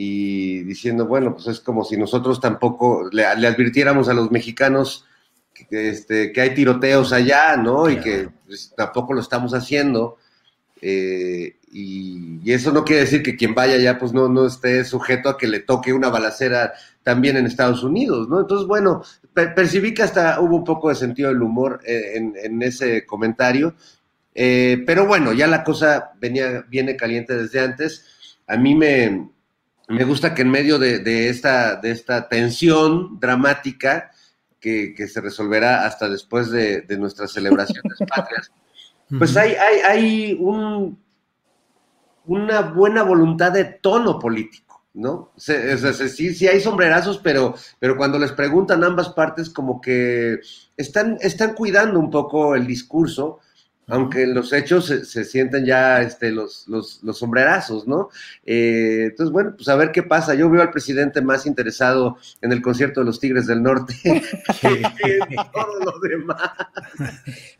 y 0.00 0.62
diciendo, 0.62 1.06
bueno, 1.06 1.34
pues 1.34 1.48
es 1.48 1.58
como 1.58 1.82
si 1.82 1.96
nosotros 1.96 2.40
tampoco 2.40 3.08
le, 3.10 3.24
le 3.36 3.48
advirtiéramos 3.48 4.08
a 4.08 4.14
los 4.14 4.30
mexicanos 4.30 5.06
que, 5.52 5.88
este, 5.88 6.30
que 6.30 6.40
hay 6.40 6.54
tiroteos 6.54 7.12
allá, 7.12 7.56
¿no? 7.56 7.82
Claro. 7.82 7.90
Y 7.90 8.00
que 8.00 8.28
pues, 8.46 8.72
tampoco 8.76 9.12
lo 9.12 9.20
estamos 9.20 9.54
haciendo. 9.54 10.18
Eh, 10.80 11.56
y, 11.72 12.38
y, 12.44 12.52
eso 12.52 12.70
no 12.70 12.84
quiere 12.84 13.02
decir 13.02 13.24
que 13.24 13.34
quien 13.34 13.56
vaya 13.56 13.74
allá 13.74 13.98
pues 13.98 14.12
no, 14.12 14.28
no 14.28 14.46
esté 14.46 14.84
sujeto 14.84 15.30
a 15.30 15.36
que 15.36 15.48
le 15.48 15.58
toque 15.58 15.92
una 15.92 16.10
balacera 16.10 16.74
también 17.02 17.36
en 17.36 17.46
Estados 17.46 17.82
Unidos, 17.82 18.28
¿no? 18.28 18.38
Entonces, 18.38 18.68
bueno, 18.68 19.02
per 19.34 19.52
percibí 19.52 19.94
que 19.94 20.04
hasta 20.04 20.38
hubo 20.38 20.54
un 20.54 20.64
poco 20.64 20.90
de 20.90 20.94
sentido 20.94 21.30
del 21.30 21.42
humor 21.42 21.80
en, 21.84 22.36
en 22.40 22.62
ese 22.62 23.04
comentario, 23.04 23.74
eh, 24.32 24.80
pero 24.86 25.08
bueno, 25.08 25.32
ya 25.32 25.48
la 25.48 25.64
cosa 25.64 26.12
venía, 26.20 26.64
viene 26.68 26.94
caliente 26.94 27.34
desde 27.34 27.58
antes. 27.58 28.04
A 28.46 28.56
mí 28.56 28.76
me, 28.76 29.28
me 29.88 30.04
gusta 30.04 30.34
que 30.34 30.42
en 30.42 30.50
medio 30.50 30.78
de, 30.78 30.98
de, 30.98 31.28
esta, 31.30 31.76
de 31.76 31.90
esta 31.90 32.28
tensión 32.28 33.18
dramática, 33.18 34.10
que, 34.60 34.94
que, 34.94 35.08
se 35.08 35.20
resolverá 35.20 35.86
hasta 35.86 36.08
después 36.08 36.50
de, 36.50 36.82
de 36.82 36.98
nuestras 36.98 37.32
celebraciones 37.32 37.98
patrias, 38.14 38.50
pues 39.16 39.36
hay, 39.36 39.52
hay, 39.52 39.78
hay 39.80 40.38
un, 40.38 40.98
una 42.26 42.60
buena 42.60 43.02
voluntad 43.02 43.52
de 43.52 43.64
tono 43.64 44.18
político, 44.18 44.84
¿no? 44.92 45.32
Sea, 45.36 45.76
sí, 45.92 46.34
sí, 46.34 46.46
hay 46.46 46.60
sombrerazos, 46.60 47.18
pero, 47.18 47.54
pero 47.78 47.96
cuando 47.96 48.18
les 48.18 48.32
preguntan 48.32 48.84
ambas 48.84 49.08
partes, 49.10 49.48
como 49.48 49.80
que 49.80 50.40
están, 50.76 51.16
están 51.22 51.54
cuidando 51.54 51.98
un 51.98 52.10
poco 52.10 52.54
el 52.54 52.66
discurso, 52.66 53.38
aunque 53.88 54.22
en 54.22 54.34
los 54.34 54.52
hechos 54.52 54.86
se, 54.86 55.04
se 55.04 55.24
sienten 55.24 55.64
ya 55.64 56.02
este, 56.02 56.30
los, 56.30 56.68
los, 56.68 57.02
los 57.02 57.18
sombrerazos, 57.18 57.86
¿no? 57.86 58.10
Eh, 58.44 59.06
entonces, 59.10 59.32
bueno, 59.32 59.54
pues 59.56 59.68
a 59.68 59.76
ver 59.76 59.92
qué 59.92 60.02
pasa. 60.02 60.34
Yo 60.34 60.50
veo 60.50 60.60
al 60.60 60.70
presidente 60.70 61.22
más 61.22 61.46
interesado 61.46 62.18
en 62.42 62.52
el 62.52 62.60
concierto 62.60 63.00
de 63.00 63.06
los 63.06 63.18
Tigres 63.18 63.46
del 63.46 63.62
Norte 63.62 63.94
que 64.60 64.68
en 64.68 65.36
todo 65.52 65.80
lo 65.84 65.98
demás. 66.00 66.52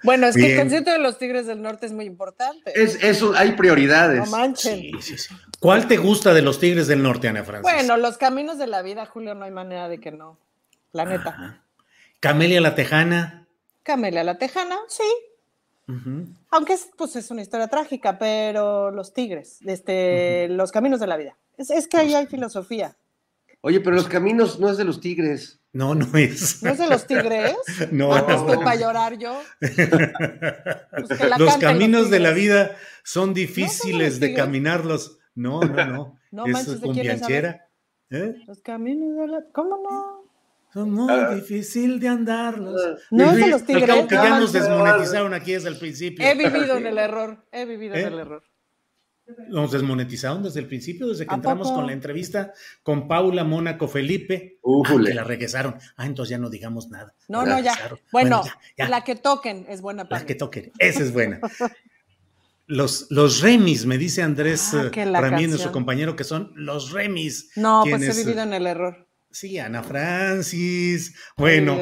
Bueno, 0.03 0.27
es 0.27 0.37
Bien. 0.37 0.49
que 0.49 0.53
el 0.55 0.61
concierto 0.61 0.93
de 0.93 0.99
los 0.99 1.19
Tigres 1.19 1.47
del 1.47 1.63
Norte 1.63 1.87
es 1.87 1.93
muy 1.93 2.05
importante. 2.05 2.73
Es, 2.75 3.03
eso, 3.03 3.33
hay 3.35 3.53
prioridades. 3.53 4.31
No 4.31 4.37
manchen. 4.37 4.81
Sí, 4.81 4.93
sí, 5.01 5.19
sí. 5.19 5.35
¿Cuál 5.61 5.89
te 5.89 5.97
gusta 5.97 6.35
de 6.35 6.43
los 6.43 6.61
Tigres 6.61 6.87
del 6.87 7.03
Norte, 7.03 7.29
Ana 7.29 7.43
Francis? 7.43 7.63
Bueno, 7.63 7.97
los 7.97 8.19
caminos 8.19 8.59
de 8.59 8.67
la 8.67 8.83
vida, 8.83 9.07
Julio, 9.07 9.35
no 9.35 9.45
hay 9.45 9.51
manera 9.51 9.89
de 9.89 9.99
que 9.99 10.11
no. 10.11 10.39
La 10.93 11.05
neta. 11.05 11.31
Ajá. 11.31 11.63
Camelia 12.21 12.61
la 12.61 12.75
Tejana. 12.75 13.47
Camelia 13.83 14.25
la 14.25 14.39
Tejana, 14.39 14.77
sí, 14.89 15.05
Uh 15.89 15.93
-huh. 15.93 16.27
Aunque 16.51 16.75
es, 16.75 16.89
pues, 16.97 17.17
es 17.17 17.31
una 17.31 17.43
historia 17.43 17.69
trágica, 17.69 18.19
pero 18.19 18.91
los 18.91 19.15
tigres, 19.15 19.59
este, 19.67 20.47
uh 20.49 20.53
-huh. 20.53 20.57
los 20.57 20.71
caminos 20.71 21.01
de 21.01 21.07
la 21.07 21.17
vida. 21.17 21.37
Es, 21.57 21.71
es, 21.71 21.89
que 21.89 21.97
ahí 21.97 22.15
hay 22.15 22.27
filosofía. 22.27 22.97
Oye, 23.63 23.81
pero 23.81 23.97
los 23.97 24.07
caminos 24.07 24.61
no 24.61 24.71
es 24.71 24.77
de 24.77 24.85
los 24.85 25.01
tigres. 25.01 25.61
No, 25.73 25.95
no 25.95 26.07
es. 26.17 26.63
¿No 26.63 26.71
es 26.71 26.79
de 26.79 26.87
los 26.89 27.07
tigres? 27.07 27.57
no. 27.93 28.15
Ah, 28.15 28.25
pues, 28.25 28.59
no. 28.59 28.65
para 28.65 28.77
llorar 28.77 29.19
yo. 29.19 29.41
Pues 29.61 31.39
los 31.39 31.57
caminos 31.59 32.03
los 32.03 32.11
de 32.11 32.21
la 32.21 32.33
vida 32.33 32.77
son 33.05 33.35
difíciles 33.35 34.15
¿No 34.15 34.27
de 34.27 34.35
caminarlos. 34.35 35.19
No, 35.35 35.61
no, 35.61 35.85
no. 35.87 36.19
no 36.33 36.47
es 36.47 36.53
manches, 36.53 36.81
con 36.81 36.93
bianchera. 36.95 37.69
¿Eh? 38.11 38.35
Los 38.47 38.61
caminos 38.61 39.17
de 39.17 39.27
la... 39.29 39.45
¿Cómo 39.53 39.77
no? 39.77 40.18
Son 40.73 40.91
muy 40.91 41.13
uh, 41.13 41.35
difícil 41.35 41.99
de 41.99 42.09
andarlos. 42.09 42.81
No 43.11 43.31
es 43.31 43.37
de 43.37 43.47
los 43.49 43.65
tigres. 43.65 43.89
Al 43.89 44.07
que 44.07 44.15
ya 44.15 44.39
nos 44.39 44.53
desmonetizaron 44.53 45.35
aquí 45.35 45.53
desde 45.53 45.69
el 45.69 45.79
principio. 45.79 46.27
He 46.27 46.35
vivido 46.35 46.77
en 46.77 46.87
el 46.87 46.99
error. 46.99 47.45
He 47.51 47.65
vivido 47.65 47.95
¿Eh? 47.95 48.03
en 48.03 48.13
el 48.13 48.19
error. 48.19 48.43
Nos 49.49 49.73
desmonetizaron 49.73 50.43
desde 50.43 50.61
el 50.61 50.67
principio, 50.67 51.07
desde 51.07 51.27
que 51.27 51.35
entramos 51.35 51.69
poco? 51.69 51.81
con 51.81 51.87
la 51.87 51.93
entrevista 51.93 52.55
con 52.83 53.07
Paula 53.07 53.45
Mónaco 53.45 53.87
Felipe. 53.87 54.59
Ah, 54.65 54.97
que 55.05 55.15
la 55.15 55.25
regresaron. 55.25 55.77
Ah, 55.97 56.07
entonces 56.07 56.31
ya 56.31 56.39
no 56.39 56.49
digamos 56.49 56.89
nada. 56.89 57.15
No, 57.29 57.45
no, 57.45 57.61
ya. 57.61 57.75
Bueno, 58.11 58.43
bueno 58.43 58.43
ya, 58.45 58.85
ya. 58.85 58.89
la 58.89 59.05
que 59.05 59.17
toquen 59.17 59.67
es 59.69 59.83
buena 59.83 60.09
para 60.09 60.23
La 60.23 60.27
que 60.27 60.35
toquen, 60.35 60.73
esa 60.79 61.03
es 61.03 61.13
buena. 61.13 61.41
Los, 62.71 63.07
los 63.09 63.41
remis, 63.41 63.87
me 63.87 63.97
dice 63.97 64.23
Andrés 64.23 64.75
ah, 64.75 64.91
Ramírez, 64.93 65.49
nuestro 65.49 65.73
compañero, 65.73 66.17
que 66.17 66.25
son 66.25 66.53
los 66.55 66.93
remis. 66.93 67.51
No, 67.57 67.81
quienes, 67.83 68.09
pues 68.09 68.19
he 68.19 68.25
vivido 68.25 68.43
en 68.43 68.53
el 68.53 68.67
error. 68.67 69.08
Sí, 69.31 69.59
Ana 69.59 69.83
Francis. 69.83 71.15
Bueno, 71.37 71.77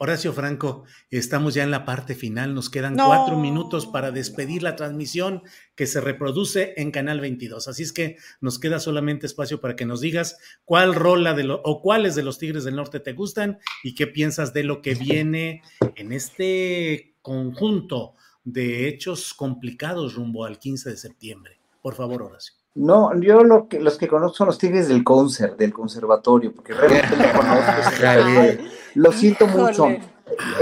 Horacio 0.00 0.32
Franco, 0.32 0.84
estamos 1.10 1.54
ya 1.54 1.64
en 1.64 1.72
la 1.72 1.84
parte 1.84 2.14
final, 2.14 2.54
nos 2.54 2.70
quedan 2.70 2.94
cuatro 2.94 3.36
minutos 3.36 3.86
para 3.86 4.12
despedir 4.12 4.62
la 4.62 4.76
transmisión 4.76 5.42
que 5.74 5.88
se 5.88 6.00
reproduce 6.00 6.74
en 6.76 6.92
Canal 6.92 7.20
22. 7.20 7.66
Así 7.66 7.82
es 7.82 7.92
que 7.92 8.16
nos 8.40 8.60
queda 8.60 8.78
solamente 8.78 9.26
espacio 9.26 9.60
para 9.60 9.74
que 9.74 9.86
nos 9.86 10.00
digas 10.00 10.38
cuál 10.64 10.94
rola 10.94 11.34
de 11.34 11.42
lo, 11.42 11.60
o 11.64 11.82
cuáles 11.82 12.14
de 12.14 12.22
los 12.22 12.38
Tigres 12.38 12.62
del 12.62 12.76
Norte 12.76 13.00
te 13.00 13.12
gustan 13.12 13.58
y 13.82 13.96
qué 13.96 14.06
piensas 14.06 14.52
de 14.52 14.62
lo 14.62 14.82
que 14.82 14.94
viene 14.94 15.62
en 15.96 16.12
este 16.12 17.16
conjunto 17.20 18.14
de 18.44 18.86
hechos 18.86 19.34
complicados 19.34 20.14
rumbo 20.14 20.44
al 20.44 20.60
15 20.60 20.90
de 20.90 20.96
septiembre. 20.96 21.60
Por 21.82 21.96
favor, 21.96 22.22
Horacio. 22.22 22.57
No, 22.78 23.10
yo 23.20 23.42
lo 23.42 23.68
que, 23.68 23.80
los 23.80 23.98
que 23.98 24.06
conozco 24.06 24.36
son 24.36 24.46
los 24.46 24.58
Tigres 24.58 24.86
del 24.86 25.02
concert, 25.02 25.58
del 25.58 25.72
conservatorio, 25.72 26.52
porque 26.54 26.74
realmente 26.74 27.16
lo 27.16 27.40
conozco. 27.40 28.62
lo 28.94 29.12
siento 29.12 29.48
mucho. 29.48 29.88
Eh, 29.88 30.00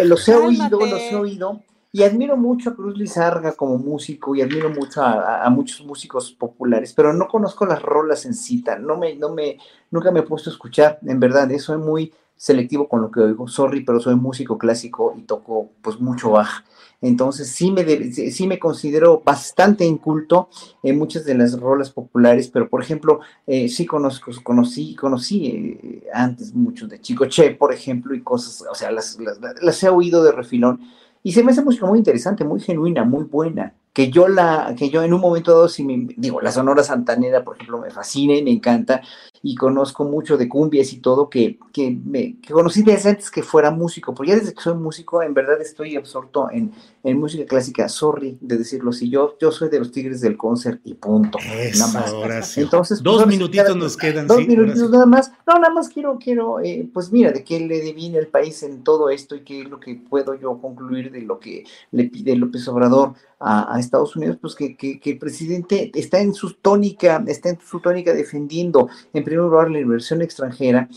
los 0.04 0.26
he 0.26 0.34
oído, 0.34 0.80
los 0.80 1.00
he 1.00 1.14
oído. 1.14 1.60
Y 1.92 2.04
admiro 2.04 2.38
mucho 2.38 2.70
a 2.70 2.74
Cruz 2.74 2.96
Lizarga 2.96 3.52
como 3.52 3.76
músico 3.76 4.34
y 4.34 4.40
admiro 4.40 4.70
mucho 4.70 5.02
a, 5.02 5.48
muchos 5.50 5.84
músicos 5.84 6.32
populares, 6.32 6.94
pero 6.94 7.12
no 7.12 7.28
conozco 7.28 7.66
las 7.66 7.82
rolas 7.82 8.24
en 8.24 8.34
cita, 8.34 8.78
no 8.78 8.96
me, 8.96 9.14
no 9.14 9.32
me, 9.32 9.58
nunca 9.90 10.10
me 10.10 10.20
he 10.20 10.22
puesto 10.22 10.50
a 10.50 10.52
escuchar, 10.52 10.98
en 11.06 11.20
verdad, 11.20 11.50
eso 11.52 11.72
soy 11.72 11.82
muy 11.82 12.12
selectivo 12.36 12.86
con 12.88 13.00
lo 13.00 13.10
que 13.10 13.20
oigo, 13.20 13.48
sorry, 13.48 13.82
pero 13.82 14.00
soy 14.00 14.14
músico 14.14 14.58
clásico 14.58 15.14
y 15.16 15.22
toco 15.22 15.70
pues 15.80 15.98
mucho 15.98 16.30
baja. 16.32 16.64
Entonces 17.06 17.48
sí 17.48 17.70
me, 17.70 17.84
sí 18.12 18.46
me 18.46 18.58
considero 18.58 19.22
bastante 19.24 19.84
inculto 19.84 20.48
en 20.82 20.98
muchas 20.98 21.24
de 21.24 21.34
las 21.34 21.58
rolas 21.58 21.90
populares, 21.90 22.48
pero 22.48 22.68
por 22.68 22.82
ejemplo, 22.82 23.20
eh, 23.46 23.68
sí 23.68 23.86
conozco, 23.86 24.32
conocí, 24.42 24.96
conocí 24.96 25.46
eh, 25.46 26.08
antes 26.12 26.52
mucho 26.52 26.88
de 26.88 27.00
Chico 27.00 27.26
Che, 27.26 27.52
por 27.52 27.72
ejemplo, 27.72 28.14
y 28.14 28.22
cosas, 28.22 28.64
o 28.68 28.74
sea, 28.74 28.90
las, 28.90 29.18
las, 29.20 29.38
las 29.60 29.82
he 29.82 29.88
oído 29.88 30.24
de 30.24 30.32
refilón. 30.32 30.80
Y 31.22 31.32
se 31.32 31.44
me 31.44 31.52
hace 31.52 31.62
música 31.62 31.86
muy 31.86 31.98
interesante, 31.98 32.44
muy 32.44 32.60
genuina, 32.60 33.04
muy 33.04 33.24
buena 33.24 33.72
que 33.96 34.10
yo 34.10 34.28
la, 34.28 34.74
que 34.76 34.90
yo 34.90 35.02
en 35.02 35.14
un 35.14 35.22
momento 35.22 35.52
dado, 35.52 35.70
si 35.70 35.82
me, 35.82 36.06
digo, 36.18 36.42
la 36.42 36.52
Sonora 36.52 36.84
Santanera, 36.84 37.42
por 37.42 37.56
ejemplo, 37.56 37.78
me 37.78 37.90
fascina 37.90 38.34
y 38.34 38.42
me 38.42 38.50
encanta, 38.50 39.00
y 39.40 39.54
conozco 39.54 40.04
mucho 40.04 40.36
de 40.36 40.50
cumbias 40.50 40.92
y 40.92 40.98
todo, 40.98 41.30
que, 41.30 41.58
que, 41.72 41.98
me, 42.04 42.38
que 42.40 42.52
conocí 42.52 42.82
desde 42.82 43.08
antes 43.08 43.30
que 43.30 43.42
fuera 43.42 43.70
músico, 43.70 44.14
porque 44.14 44.32
ya 44.32 44.36
desde 44.36 44.52
que 44.52 44.60
soy 44.60 44.74
músico, 44.74 45.22
en 45.22 45.32
verdad 45.32 45.58
estoy 45.62 45.96
absorto 45.96 46.50
en, 46.50 46.72
en 47.04 47.18
música 47.18 47.46
clásica, 47.46 47.88
sorry 47.88 48.36
de 48.42 48.58
decirlo 48.58 48.90
así, 48.90 49.08
yo, 49.08 49.38
yo 49.40 49.50
soy 49.50 49.70
de 49.70 49.78
los 49.78 49.90
Tigres 49.92 50.20
del 50.20 50.36
Concert 50.36 50.78
y 50.84 50.92
punto. 50.92 51.38
Eso, 51.38 51.86
nada 51.86 52.26
más. 52.26 52.58
Entonces, 52.58 53.02
dos 53.02 53.22
pues, 53.22 53.28
minutitos 53.28 53.76
nos 53.76 53.96
quedan. 53.96 54.26
Dos 54.26 54.46
minutitos 54.46 54.90
nada 54.90 55.06
más. 55.06 55.32
No, 55.46 55.54
nada 55.54 55.72
más 55.72 55.88
quiero, 55.88 56.18
quiero, 56.18 56.60
eh, 56.60 56.86
pues 56.92 57.10
mira, 57.10 57.32
de 57.32 57.44
qué 57.44 57.60
le 57.60 57.80
devine 57.80 58.18
el 58.18 58.26
país 58.26 58.62
en 58.62 58.84
todo 58.84 59.08
esto 59.08 59.36
y 59.36 59.40
qué 59.40 59.62
es 59.62 59.70
lo 59.70 59.80
que 59.80 59.94
puedo 59.94 60.34
yo 60.34 60.60
concluir 60.60 61.10
de 61.10 61.22
lo 61.22 61.38
que 61.38 61.64
le 61.92 62.04
pide 62.04 62.36
López 62.36 62.68
Obrador 62.68 63.14
a, 63.38 63.78
Estados 63.86 64.16
Unidos, 64.16 64.38
pues 64.40 64.54
que, 64.54 65.00
el 65.02 65.18
presidente 65.18 65.90
está 65.94 66.20
en 66.20 66.34
su 66.34 66.54
tónica, 66.54 67.22
está 67.26 67.48
en 67.50 67.58
su 67.60 67.80
tónica 67.80 68.12
defendiendo, 68.12 68.88
en 69.12 69.24
primer 69.24 69.44
lugar, 69.44 69.70
la 69.70 69.80
inversión 69.80 70.22
extranjera, 70.22 70.88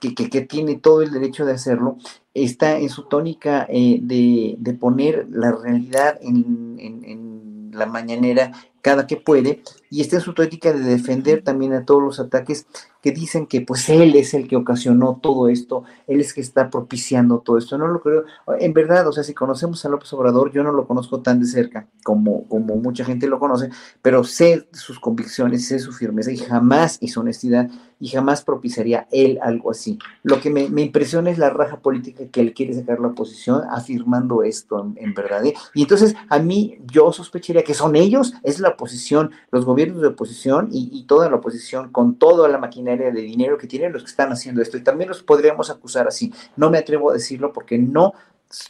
que, 0.00 0.14
que, 0.14 0.40
tiene 0.40 0.76
todo 0.76 1.02
el 1.02 1.12
derecho 1.12 1.44
de 1.44 1.52
hacerlo, 1.52 1.98
está 2.34 2.78
en 2.78 2.88
su 2.88 3.04
tónica 3.04 3.66
eh, 3.68 4.00
de, 4.02 4.74
poner 4.74 5.26
la 5.30 5.52
realidad 5.52 6.18
en, 6.20 6.76
en, 6.78 7.04
en 7.04 7.70
la 7.72 7.86
mañanera 7.86 8.52
cada 8.80 9.06
que 9.06 9.16
puede, 9.16 9.62
y 9.90 10.00
está 10.00 10.16
en 10.16 10.22
su 10.22 10.34
tónica 10.34 10.72
de 10.72 10.80
defender 10.80 11.42
también 11.42 11.72
a 11.72 11.84
todos 11.84 12.02
los 12.02 12.20
ataques 12.20 12.66
que 13.02 13.12
dicen 13.12 13.46
que 13.46 13.60
pues 13.60 13.88
él 13.88 14.16
es 14.16 14.34
el 14.34 14.48
que 14.48 14.56
ocasionó 14.56 15.18
todo 15.22 15.48
esto, 15.48 15.84
él 16.06 16.20
es 16.20 16.32
que 16.32 16.40
está 16.40 16.70
propiciando 16.70 17.40
todo 17.40 17.58
esto. 17.58 17.76
No 17.76 17.88
lo 17.88 18.00
creo, 18.00 18.24
en 18.58 18.72
verdad, 18.72 19.06
o 19.06 19.12
sea, 19.12 19.24
si 19.24 19.34
conocemos 19.34 19.84
a 19.84 19.88
López 19.88 20.12
Obrador, 20.12 20.52
yo 20.52 20.62
no 20.62 20.72
lo 20.72 20.86
conozco 20.86 21.20
tan 21.20 21.40
de 21.40 21.46
cerca 21.46 21.86
como, 22.04 22.48
como 22.48 22.76
mucha 22.76 23.04
gente 23.04 23.26
lo 23.26 23.38
conoce, 23.38 23.70
pero 24.00 24.24
sé 24.24 24.66
sus 24.72 24.98
convicciones, 24.98 25.66
sé 25.66 25.78
su 25.78 25.92
firmeza 25.92 26.32
y 26.32 26.38
jamás 26.38 26.98
su 27.12 27.20
honestidad 27.20 27.70
y 28.00 28.08
jamás 28.08 28.42
propiciaría 28.42 29.06
él 29.12 29.38
algo 29.42 29.70
así. 29.70 29.98
Lo 30.24 30.40
que 30.40 30.50
me, 30.50 30.62
impresiona 30.82 31.30
es 31.30 31.38
la 31.38 31.50
raja 31.50 31.78
política 31.78 32.24
que 32.26 32.40
él 32.40 32.52
quiere 32.52 32.74
sacar 32.74 32.98
la 32.98 33.08
oposición 33.08 33.62
afirmando 33.70 34.42
esto 34.42 34.92
en, 34.96 35.14
verdad. 35.14 35.46
¿eh? 35.46 35.54
Y 35.74 35.82
entonces 35.82 36.16
a 36.28 36.40
mí 36.40 36.78
yo 36.84 37.12
sospecharía 37.12 37.62
que 37.62 37.74
son 37.74 37.94
ellos, 37.94 38.34
es 38.42 38.58
la 38.58 38.70
oposición, 38.70 39.30
los 39.52 39.64
gobiernos 39.64 40.00
de 40.02 40.08
oposición 40.08 40.68
y, 40.72 40.88
y 40.92 41.04
toda 41.04 41.30
la 41.30 41.36
oposición 41.36 41.92
con 41.92 42.16
toda 42.16 42.48
la 42.48 42.58
maquinaria 42.58 42.91
de 42.96 43.22
dinero 43.22 43.58
que 43.58 43.66
tienen 43.66 43.92
los 43.92 44.02
que 44.02 44.10
están 44.10 44.32
haciendo 44.32 44.62
esto. 44.62 44.76
Y 44.76 44.82
también 44.82 45.08
los 45.08 45.22
podríamos 45.22 45.70
acusar 45.70 46.06
así. 46.06 46.32
No 46.56 46.70
me 46.70 46.78
atrevo 46.78 47.10
a 47.10 47.14
decirlo 47.14 47.52
porque 47.52 47.78
no, 47.78 48.12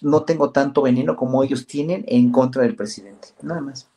no 0.01 0.25
tengo 0.25 0.51
tanto 0.51 0.83
veneno 0.83 1.17
como 1.17 1.43
ellos 1.43 1.67
tienen 1.67 2.05
en 2.09 2.31
contra 2.31 2.63
del 2.63 2.77
presidente. 2.77 3.29
Nada 3.43 3.61
más. 3.61 3.89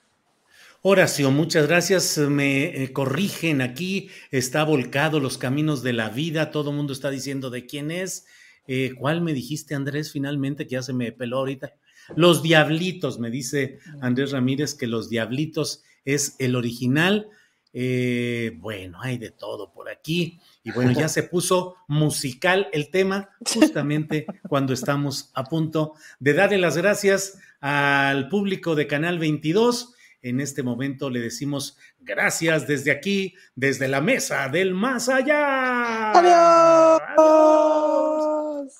Horacio, 0.81 1.31
muchas 1.31 1.67
gracias. 1.67 2.17
Me 2.17 2.83
eh, 2.83 2.93
corrigen 2.93 3.61
aquí, 3.61 4.09
está 4.29 4.63
volcado 4.63 5.19
los 5.19 5.37
caminos 5.39 5.81
de 5.81 5.93
la 5.93 6.09
vida, 6.09 6.51
todo 6.51 6.71
mundo 6.71 6.93
está 6.93 7.09
diciendo 7.09 7.49
de 7.49 7.65
quién 7.65 7.89
es. 7.89 8.27
Eh, 8.67 8.93
¿Cuál 8.97 9.21
me 9.21 9.33
dijiste, 9.33 9.73
Andrés, 9.73 10.11
finalmente, 10.11 10.67
que 10.67 10.73
ya 10.73 10.83
se 10.83 10.93
me 10.93 11.11
peló 11.11 11.39
ahorita? 11.39 11.73
Los 12.15 12.43
Diablitos, 12.43 13.19
me 13.19 13.31
dice 13.31 13.79
Andrés 13.99 14.31
Ramírez 14.31 14.75
que 14.75 14.85
Los 14.85 15.09
Diablitos 15.09 15.83
es 16.03 16.35
el 16.37 16.55
original. 16.55 17.29
Eh, 17.77 18.53
bueno, 18.55 18.99
hay 19.01 19.17
de 19.17 19.31
todo 19.31 19.73
por 19.73 19.89
aquí. 19.89 20.39
Y 20.63 20.71
bueno, 20.71 20.91
ya 20.93 21.09
se 21.09 21.23
puso 21.23 21.75
musical 21.89 22.69
el 22.71 22.89
tema 22.89 23.31
justamente 23.53 24.25
cuando 24.47 24.71
estamos 24.71 25.29
a 25.33 25.43
punto 25.43 25.95
de 26.19 26.33
darle 26.33 26.57
las 26.57 26.77
gracias 26.77 27.37
al 27.59 28.29
público 28.29 28.75
de 28.75 28.87
Canal 28.87 29.19
22 29.19 29.93
en 30.21 30.39
este 30.39 30.63
momento 30.63 31.11
le 31.11 31.19
decimos 31.19 31.77
gracias 31.99 32.65
desde 32.65 32.89
aquí, 32.89 33.35
desde 33.55 33.87
la 33.87 34.01
mesa 34.01 34.49
del 34.49 34.73
más 34.73 35.07
allá. 35.07 36.13
Adiós. 36.13 37.01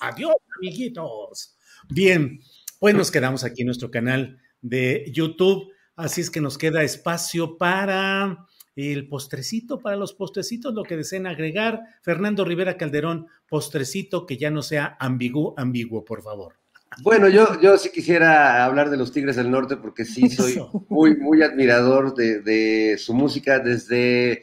Adiós 0.00 0.34
amiguitos. 0.56 1.56
Bien, 1.88 2.40
pues 2.80 2.96
nos 2.96 3.12
quedamos 3.12 3.44
aquí 3.44 3.62
en 3.62 3.66
nuestro 3.66 3.92
canal 3.92 4.40
de 4.60 5.04
YouTube, 5.12 5.70
así 5.94 6.20
es 6.20 6.30
que 6.30 6.40
nos 6.40 6.58
queda 6.58 6.82
espacio 6.82 7.56
para 7.58 8.48
el 8.76 9.08
postrecito, 9.08 9.80
para 9.80 9.96
los 9.96 10.12
postrecitos, 10.12 10.74
lo 10.74 10.82
que 10.82 10.96
deseen 10.96 11.26
agregar. 11.26 11.80
Fernando 12.02 12.44
Rivera 12.44 12.76
Calderón, 12.76 13.26
postrecito 13.48 14.26
que 14.26 14.36
ya 14.36 14.50
no 14.50 14.62
sea 14.62 14.96
ambiguo, 15.00 15.54
ambiguo, 15.56 16.04
por 16.04 16.22
favor. 16.22 16.54
Bueno, 17.02 17.28
yo, 17.28 17.60
yo 17.60 17.76
sí 17.76 17.90
quisiera 17.90 18.64
hablar 18.64 18.90
de 18.90 18.96
los 18.96 19.12
Tigres 19.12 19.36
del 19.36 19.50
Norte 19.50 19.76
porque 19.76 20.04
sí 20.04 20.30
soy 20.30 20.58
muy, 20.88 21.16
muy 21.16 21.42
admirador 21.42 22.14
de, 22.14 22.96
su 22.98 23.12
música 23.12 23.58
desde, 23.58 24.42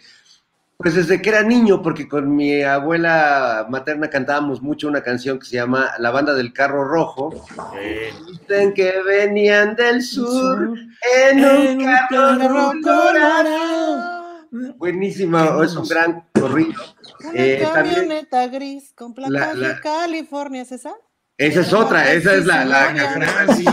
pues 0.77 0.95
desde 0.95 1.21
que 1.21 1.29
era 1.29 1.41
niño, 1.43 1.81
porque 1.81 2.07
con 2.07 2.35
mi 2.35 2.61
abuela 2.61 3.65
materna 3.69 4.09
cantábamos 4.09 4.61
mucho 4.61 4.87
una 4.87 5.01
canción 5.01 5.39
que 5.39 5.45
se 5.45 5.55
llama 5.55 5.91
La 5.97 6.11
Banda 6.11 6.33
del 6.33 6.53
Carro 6.53 6.83
Rojo. 6.85 7.33
Dicen 8.27 8.73
que 8.73 9.01
venían 9.03 9.75
del 9.75 10.03
sur 10.03 10.75
en, 11.31 11.45
un 11.45 11.85
carro 12.09 12.49
rojo. 12.49 14.12
Buenísima, 14.77 15.57
es 15.63 15.75
un 15.75 15.87
gran 15.87 16.27
corrido. 16.31 16.79
Una 17.21 17.31
eh, 17.33 17.67
camioneta 17.73 18.47
gris 18.47 18.93
con 18.93 19.15
placa 19.15 19.55
de 19.55 19.79
California, 19.79 20.61
¿es 20.61 20.71
esa? 20.71 20.95
Esa 21.43 21.59
es 21.59 21.73
otra, 21.73 22.13
esa 22.13 22.35
es 22.35 22.45
la, 22.45 22.63
la 22.63 22.89
Ana 22.89 23.09
Francis. 23.09 23.67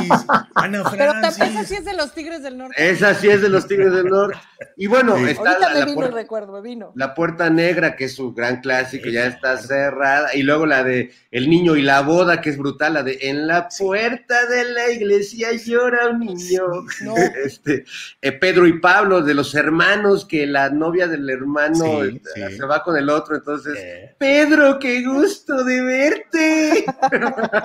Ana 0.57 0.83
Francis. 0.91 1.37
Pero 1.39 1.47
esa 1.47 1.65
sí 1.65 1.75
es 1.77 1.85
de 1.85 1.95
los 1.95 2.13
Tigres 2.13 2.43
del 2.43 2.59
Norte. 2.59 2.91
Esa 2.91 3.15
sí 3.15 3.29
es 3.29 3.43
de 3.43 3.49
los 3.49 3.69
Tigres 3.69 3.93
del 3.93 4.07
Norte. 4.07 4.37
Y 4.77 4.89
bueno, 4.89 5.17
está 5.17 5.57
la, 5.57 5.75
me 5.75 5.85
vino 5.85 6.05
el 6.05 6.13
recuerdo, 6.13 6.53
me 6.53 6.63
vino. 6.63 6.93
La 6.97 7.15
Puerta 7.15 7.49
Negra, 7.49 7.95
que 7.95 8.07
es 8.07 8.15
su 8.17 8.35
gran 8.35 8.61
clásico, 8.61 9.09
ya 9.09 9.27
está 9.27 9.57
cerrada. 9.57 10.35
Y 10.35 10.43
luego 10.43 10.67
la 10.67 10.83
de 10.83 11.13
El 11.31 11.49
Niño 11.49 11.77
y 11.77 11.83
la 11.83 12.01
Boda, 12.03 12.41
que 12.41 12.51
es 12.51 12.59
brutal, 12.59 12.95
la 12.95 13.05
de 13.05 13.19
En 13.23 13.47
la 13.47 13.69
puerta 13.69 14.47
de 14.47 14.65
la 14.65 14.91
iglesia 14.91 15.53
llora 15.53 16.09
un 16.09 16.21
niño. 16.21 16.63
Este, 17.45 17.85
eh, 18.21 18.33
Pedro 18.33 18.67
y 18.67 18.81
Pablo, 18.81 19.23
de 19.23 19.35
los 19.35 19.55
hermanos, 19.55 20.25
que 20.25 20.47
la 20.47 20.71
novia 20.71 21.07
del 21.07 21.29
hermano 21.31 22.05
eh, 22.05 22.21
se 22.35 22.65
va 22.67 22.83
con 22.83 22.97
el 22.97 23.09
otro. 23.09 23.37
Entonces, 23.37 23.79
Pedro, 24.19 24.79
qué 24.79 25.05
gusto 25.05 25.63
de 25.63 25.83
verte. 25.83 26.85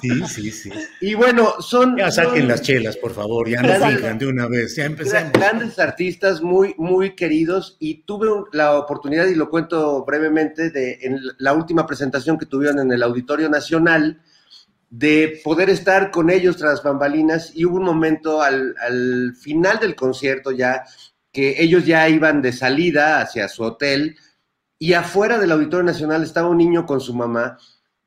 Sí, 0.00 0.10
sí, 0.26 0.50
sí. 0.50 0.70
Y 1.00 1.14
bueno, 1.14 1.54
son. 1.60 1.96
Ya 1.96 2.10
saquen 2.10 2.48
las 2.48 2.62
chelas, 2.62 2.96
por 2.96 3.12
favor, 3.12 3.48
ya 3.48 3.62
no 3.62 3.74
fijan 3.74 4.18
de 4.18 4.26
una 4.26 4.46
vez, 4.46 4.76
ya 4.76 4.84
empezamos. 4.84 5.32
Grandes 5.32 5.78
artistas 5.78 6.42
muy, 6.42 6.74
muy 6.78 7.14
queridos, 7.14 7.76
y 7.80 8.02
tuve 8.02 8.28
la 8.52 8.76
oportunidad, 8.76 9.26
y 9.26 9.34
lo 9.34 9.50
cuento 9.50 10.04
brevemente, 10.04 10.70
de 10.70 10.98
en 11.02 11.18
la 11.38 11.52
última 11.52 11.86
presentación 11.86 12.38
que 12.38 12.46
tuvieron 12.46 12.78
en 12.78 12.92
el 12.92 13.02
Auditorio 13.02 13.48
Nacional, 13.48 14.20
de 14.90 15.40
poder 15.44 15.70
estar 15.70 16.10
con 16.10 16.30
ellos 16.30 16.56
tras 16.56 16.82
bambalinas, 16.82 17.52
y 17.54 17.64
hubo 17.64 17.76
un 17.76 17.84
momento 17.84 18.42
al, 18.42 18.74
al 18.80 19.34
final 19.36 19.78
del 19.80 19.94
concierto 19.94 20.50
ya 20.50 20.84
que 21.32 21.62
ellos 21.62 21.84
ya 21.84 22.08
iban 22.08 22.40
de 22.40 22.52
salida 22.52 23.20
hacia 23.20 23.48
su 23.48 23.62
hotel, 23.62 24.16
y 24.78 24.92
afuera 24.92 25.38
del 25.38 25.52
Auditorio 25.52 25.84
Nacional 25.84 26.22
estaba 26.22 26.48
un 26.48 26.58
niño 26.58 26.86
con 26.86 27.00
su 27.00 27.12
mamá. 27.12 27.58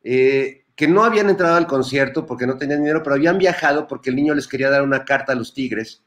Eh, 0.03 0.60
que 0.81 0.87
no 0.87 1.03
habían 1.03 1.29
entrado 1.29 1.57
al 1.57 1.67
concierto 1.67 2.25
porque 2.25 2.47
no 2.47 2.57
tenían 2.57 2.79
dinero, 2.79 3.03
pero 3.03 3.15
habían 3.15 3.37
viajado 3.37 3.87
porque 3.87 4.09
el 4.09 4.15
niño 4.15 4.33
les 4.33 4.47
quería 4.47 4.71
dar 4.71 4.81
una 4.81 5.05
carta 5.05 5.31
a 5.31 5.35
los 5.35 5.53
Tigres. 5.53 6.01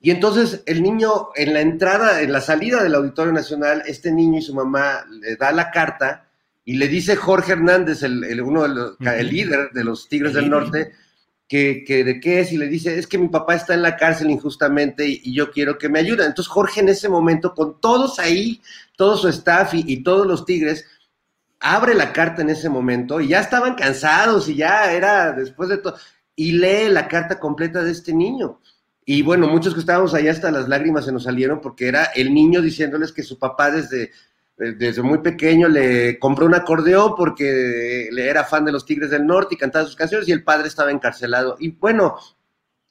Y 0.00 0.12
entonces 0.12 0.62
el 0.66 0.80
niño, 0.80 1.30
en 1.34 1.54
la 1.54 1.60
entrada, 1.60 2.22
en 2.22 2.30
la 2.30 2.40
salida 2.40 2.84
del 2.84 2.94
Auditorio 2.94 3.32
Nacional, 3.32 3.82
este 3.84 4.12
niño 4.12 4.38
y 4.38 4.42
su 4.42 4.54
mamá 4.54 5.04
le 5.10 5.34
da 5.34 5.50
la 5.50 5.72
carta 5.72 6.28
y 6.64 6.76
le 6.76 6.86
dice 6.86 7.16
Jorge 7.16 7.50
Hernández, 7.50 8.04
el, 8.04 8.40
uno 8.42 8.62
de 8.62 8.68
los, 8.68 8.96
el 9.00 9.28
líder 9.28 9.72
de 9.72 9.82
los 9.82 10.08
Tigres 10.08 10.34
del 10.34 10.50
Norte, 10.50 10.92
que, 11.48 11.82
de 11.88 12.20
qué 12.20 12.38
es, 12.38 12.52
y 12.52 12.58
le 12.58 12.68
dice, 12.68 12.96
es 12.96 13.08
que 13.08 13.18
mi 13.18 13.26
papá 13.26 13.56
está 13.56 13.74
en 13.74 13.82
la 13.82 13.96
cárcel 13.96 14.30
injustamente 14.30 15.04
y, 15.04 15.34
yo 15.34 15.50
quiero 15.50 15.78
que 15.78 15.88
me 15.88 15.98
ayuden. 15.98 16.26
Entonces 16.26 16.48
Jorge 16.48 16.78
en 16.78 16.90
ese 16.90 17.08
momento, 17.08 17.54
con 17.54 17.80
todos 17.80 18.20
ahí, 18.20 18.62
todo 18.94 19.16
su 19.16 19.26
staff 19.26 19.74
y, 19.74 19.82
y 19.84 20.04
todos 20.04 20.28
los 20.28 20.44
Tigres, 20.44 20.84
abre 21.64 21.94
la 21.94 22.12
carta 22.12 22.42
en 22.42 22.50
ese 22.50 22.68
momento 22.68 23.22
y 23.22 23.28
ya 23.28 23.40
estaban 23.40 23.74
cansados 23.74 24.48
y 24.50 24.54
ya 24.54 24.92
era 24.92 25.32
después 25.32 25.70
de 25.70 25.78
todo, 25.78 25.96
y 26.36 26.52
lee 26.52 26.90
la 26.90 27.08
carta 27.08 27.40
completa 27.40 27.82
de 27.82 27.90
este 27.90 28.12
niño. 28.12 28.60
Y 29.06 29.22
bueno, 29.22 29.48
muchos 29.48 29.72
que 29.72 29.80
estábamos 29.80 30.12
allá 30.12 30.30
hasta 30.30 30.50
las 30.50 30.68
lágrimas 30.68 31.06
se 31.06 31.12
nos 31.12 31.24
salieron 31.24 31.62
porque 31.62 31.88
era 31.88 32.04
el 32.14 32.34
niño 32.34 32.60
diciéndoles 32.60 33.12
que 33.12 33.22
su 33.22 33.38
papá 33.38 33.70
desde, 33.70 34.12
desde 34.58 35.00
muy 35.00 35.18
pequeño 35.18 35.68
le 35.68 36.18
compró 36.18 36.44
un 36.44 36.54
acordeón 36.54 37.14
porque 37.16 38.08
le 38.12 38.28
era 38.28 38.44
fan 38.44 38.66
de 38.66 38.72
los 38.72 38.84
Tigres 38.84 39.10
del 39.10 39.26
Norte 39.26 39.54
y 39.54 39.58
cantaba 39.58 39.86
sus 39.86 39.96
canciones 39.96 40.28
y 40.28 40.32
el 40.32 40.44
padre 40.44 40.68
estaba 40.68 40.90
encarcelado. 40.90 41.56
Y 41.58 41.70
bueno, 41.70 42.16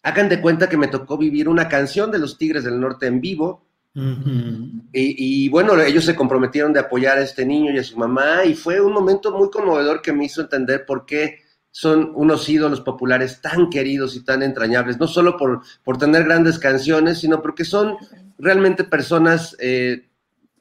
hagan 0.01 0.29
de 0.29 0.41
cuenta 0.41 0.67
que 0.67 0.77
me 0.77 0.87
tocó 0.87 1.15
vivir 1.15 1.47
una 1.47 1.69
canción 1.69 2.09
de 2.09 2.19
los 2.19 2.39
Tigres 2.39 2.63
del 2.63 2.79
Norte 2.79 3.05
en 3.05 3.21
vivo. 3.21 3.67
Y, 3.95 4.85
y, 4.91 5.49
bueno, 5.49 5.79
ellos 5.79 6.05
se 6.05 6.15
comprometieron 6.15 6.73
de 6.73 6.79
apoyar 6.79 7.17
a 7.17 7.21
este 7.21 7.45
niño 7.45 7.71
y 7.71 7.77
a 7.77 7.83
su 7.83 7.97
mamá 7.97 8.43
y 8.45 8.55
fue 8.55 8.81
un 8.81 8.91
momento 8.91 9.31
muy 9.37 9.51
conmovedor 9.51 10.01
que 10.01 10.13
me 10.13 10.25
hizo 10.25 10.41
entender 10.41 10.85
por 10.85 11.05
qué 11.05 11.39
son 11.69 12.11
unos 12.15 12.47
ídolos 12.49 12.81
populares 12.81 13.41
tan 13.41 13.69
queridos 13.69 14.15
y 14.15 14.23
tan 14.23 14.43
entrañables, 14.43 14.99
no 14.99 15.07
solo 15.07 15.37
por, 15.37 15.61
por 15.83 15.97
tener 15.97 16.23
grandes 16.23 16.59
canciones, 16.59 17.19
sino 17.19 17.41
porque 17.41 17.65
son 17.65 17.97
realmente 18.37 18.83
personas 18.83 19.55
eh, 19.59 20.07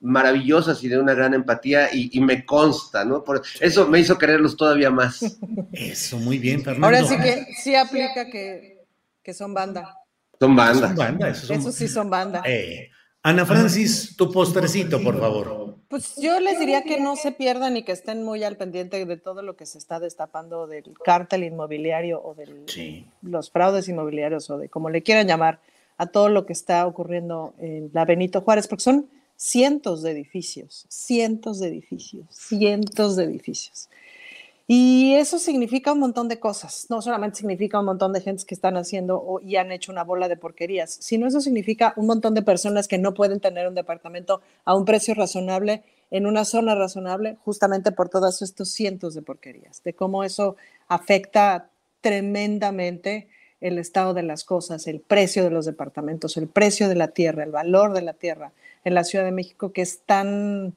maravillosas 0.01 0.83
y 0.83 0.89
de 0.89 0.99
una 0.99 1.13
gran 1.13 1.35
empatía 1.35 1.91
y, 1.93 2.19
me 2.21 2.47
consta, 2.47 3.05
¿no? 3.05 3.23
Por 3.23 3.43
eso 3.61 3.87
me 3.89 4.01
hizo 4.01 4.17
quererlos 4.17 4.57
todavía 4.57 4.91
más. 4.91 5.39
Eso, 5.73 6.19
muy 6.19 6.39
bien, 6.39 6.63
Fernando. 6.63 6.87
Ahora 6.87 7.05
sí 7.07 7.17
que 7.19 7.47
sí 7.63 7.75
aplica 7.77 8.31
que, 8.31 8.79
son 9.35 9.53
banda. 9.53 9.95
Son 10.41 10.57
banda. 10.57 10.89
Son 10.89 10.97
banda, 10.97 11.29
eso, 11.29 11.73
sí 11.73 11.89
son 11.89 12.09
banda. 12.09 12.43
Eh, 12.47 12.91
Ana 13.25 13.47
Francis, 13.47 14.17
tu 14.17 14.33
postrecito, 14.33 15.01
por 15.01 15.19
favor. 15.21 15.77
Pues 15.89 16.17
yo 16.17 16.41
les 16.41 16.59
diría 16.59 16.83
que 16.83 17.01
no 17.01 17.15
se 17.15 17.31
pierdan 17.31 17.77
y 17.77 17.85
que 17.85 17.93
estén 17.93 18.25
muy 18.25 18.43
al 18.43 18.57
pendiente 18.57 19.05
de 19.05 19.17
todo 19.17 19.43
lo 19.43 19.55
que 19.55 19.65
se 19.65 19.79
está 19.79 20.01
destapando 20.01 20.67
del 20.67 20.93
cártel 21.05 21.45
inmobiliario 21.45 22.21
o 22.21 22.35
de 22.35 23.05
los 23.23 23.51
fraudes 23.51 23.89
inmobiliarios 23.89 24.51
o 24.51 24.59
de 24.59 24.69
como 24.69 24.91
le 24.91 25.03
quieran 25.03 25.29
llamar 25.29 25.61
a 25.99 26.07
todo 26.07 26.31
lo 26.31 26.47
que 26.47 26.53
está 26.53 26.85
ocurriendo 26.85 27.55
en 27.59 27.91
la 27.93 28.05
Benito 28.05 28.41
Juárez, 28.41 28.67
porque 28.67 28.83
son 28.83 29.09
cientos 29.37 30.03
de 30.03 30.11
edificios, 30.11 30.87
cientos 30.89 31.61
de 31.61 31.69
edificios, 31.69 32.27
cientos 32.31 33.15
de 33.15 33.25
edificios. 33.25 33.89
Y 34.67 35.15
eso 35.15 35.39
significa 35.39 35.93
un 35.93 35.99
montón 35.99 36.29
de 36.29 36.39
cosas. 36.39 36.87
No 36.89 37.03
solamente 37.03 37.39
significa 37.39 37.81
un 37.81 37.87
montón 37.87 38.13
de 38.13 38.21
gente 38.21 38.45
que 38.47 38.55
están 38.55 38.77
haciendo 38.77 39.41
y 39.43 39.57
han 39.57 39.73
hecho 39.73 39.93
una 39.93 40.05
bola 40.05 40.29
de 40.29 40.37
porquerías, 40.37 40.97
sino 41.01 41.27
eso 41.27 41.41
significa 41.41 41.93
un 41.97 42.07
montón 42.07 42.35
de 42.35 42.43
personas 42.43 42.89
que 42.89 42.99
no 42.99 43.15
pueden 43.15 43.41
tener 43.41 43.67
un 43.69 43.75
departamento 43.75 44.41
a 44.65 44.75
un 44.77 44.85
precio 44.85 45.15
razonable 45.15 45.83
en 46.11 46.27
una 46.27 46.45
zona 46.45 46.75
razonable, 46.75 47.39
justamente 47.43 47.91
por 47.91 48.11
todos 48.11 48.43
estos 48.43 48.71
cientos 48.71 49.15
de 49.15 49.23
porquerías, 49.23 49.83
de 49.83 49.95
cómo 49.95 50.25
eso 50.25 50.57
afecta 50.87 51.71
tremendamente 52.03 53.29
el 53.63 53.79
estado 53.79 54.13
de 54.13 54.23
las 54.23 54.45
cosas, 54.45 54.87
el 54.87 55.01
precio 55.01 55.43
de 55.43 55.51
los 55.51 55.65
departamentos, 55.65 56.37
el 56.37 56.49
precio 56.49 56.89
de 56.89 56.97
la 56.97 57.09
tierra, 57.09 57.45
el 57.45 57.51
valor 57.51 57.95
de 57.95 58.03
la 58.03 58.13
tierra 58.13 58.53
en 58.85 58.95
la 58.95 59.05
Ciudad 59.05 59.25
de 59.25 59.33
México, 59.33 59.73
que 59.73 59.83
es 59.83 60.01
tan 60.01 60.75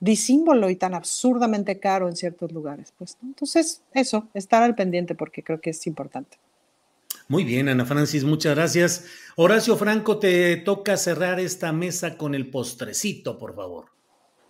disímbolo 0.00 0.70
y 0.70 0.76
tan 0.76 0.94
absurdamente 0.94 1.78
caro 1.80 2.08
en 2.08 2.16
ciertos 2.16 2.52
lugares. 2.52 2.92
Pues, 2.96 3.16
Entonces, 3.22 3.82
eso, 3.92 4.28
estar 4.34 4.62
al 4.62 4.74
pendiente 4.74 5.14
porque 5.14 5.42
creo 5.42 5.60
que 5.60 5.70
es 5.70 5.86
importante. 5.86 6.38
Muy 7.26 7.44
bien, 7.44 7.68
Ana 7.68 7.84
Francis, 7.84 8.24
muchas 8.24 8.54
gracias. 8.54 9.04
Horacio 9.36 9.76
Franco, 9.76 10.18
te 10.18 10.56
toca 10.56 10.96
cerrar 10.96 11.40
esta 11.40 11.72
mesa 11.72 12.16
con 12.16 12.34
el 12.34 12.50
postrecito, 12.50 13.38
por 13.38 13.54
favor. 13.54 13.86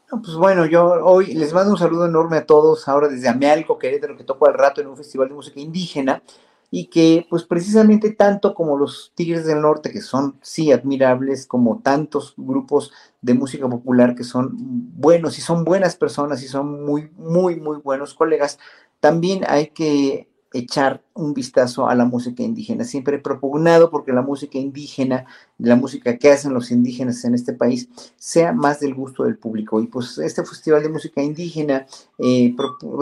pues 0.09 0.35
bueno, 0.35 0.65
yo 0.67 0.85
hoy 1.05 1.35
les 1.35 1.53
mando 1.53 1.73
un 1.73 1.79
saludo 1.79 2.07
enorme 2.07 2.37
a 2.37 2.47
todos, 2.47 2.87
ahora 2.87 3.09
desde 3.09 3.29
Amealco, 3.29 3.79
Querétaro, 3.79 4.17
que 4.17 4.23
toco 4.25 4.47
al 4.47 4.55
rato 4.55 4.81
en 4.81 4.87
un 4.87 4.97
festival 4.97 5.29
de 5.29 5.35
música 5.35 5.59
indígena 5.59 6.23
y 6.71 6.87
que 6.87 7.27
pues 7.31 7.45
precisamente 7.45 8.11
tanto 8.11 8.55
como 8.55 8.77
los 8.77 9.13
Tigres 9.15 9.47
del 9.47 9.63
Norte, 9.63 9.91
que 9.91 10.03
son 10.03 10.39
sí 10.43 10.71
admirables, 10.73 11.47
como 11.47 11.81
tantos 11.81 12.35
grupos 12.37 12.93
de 13.23 13.35
música 13.35 13.69
popular 13.69 14.15
que 14.15 14.25
son 14.25 14.51
buenos 14.55 15.39
y 15.39 15.41
son 15.41 15.65
buenas 15.65 15.97
personas 15.97 16.43
y 16.43 16.49
son 16.49 16.85
muy, 16.85 17.11
muy, 17.17 17.57
muy 17.57 17.79
buenos 17.79 18.15
colegas, 18.15 18.59
también 19.01 19.45
hay 19.49 19.69
que 19.69 20.28
echar 20.53 21.03
un 21.15 21.35
vistazo 21.35 21.89
a 21.89 21.95
la 21.95 22.05
música 22.05 22.43
indígena. 22.43 22.85
Siempre 22.85 23.17
he 23.17 23.21
propugnado 23.21 23.91
porque 23.91 24.13
la 24.13 24.23
música 24.23 24.59
indígena, 24.59 25.27
la 25.59 25.77
música 25.77 26.17
que 26.17 26.31
hacen 26.31 26.55
los 26.55 26.71
indígenas 26.71 27.25
en 27.25 27.35
este 27.35 27.53
país, 27.53 27.89
sea 28.17 28.53
más 28.53 28.81
del 28.81 28.95
gusto 28.95 29.25
del 29.25 29.37
público. 29.37 29.81
Y 29.81 29.87
pues 29.87 30.19
este 30.19 30.45
Festival 30.45 30.83
de 30.83 30.89
Música 30.89 31.23
Indígena, 31.23 31.87
eh, 32.19 32.55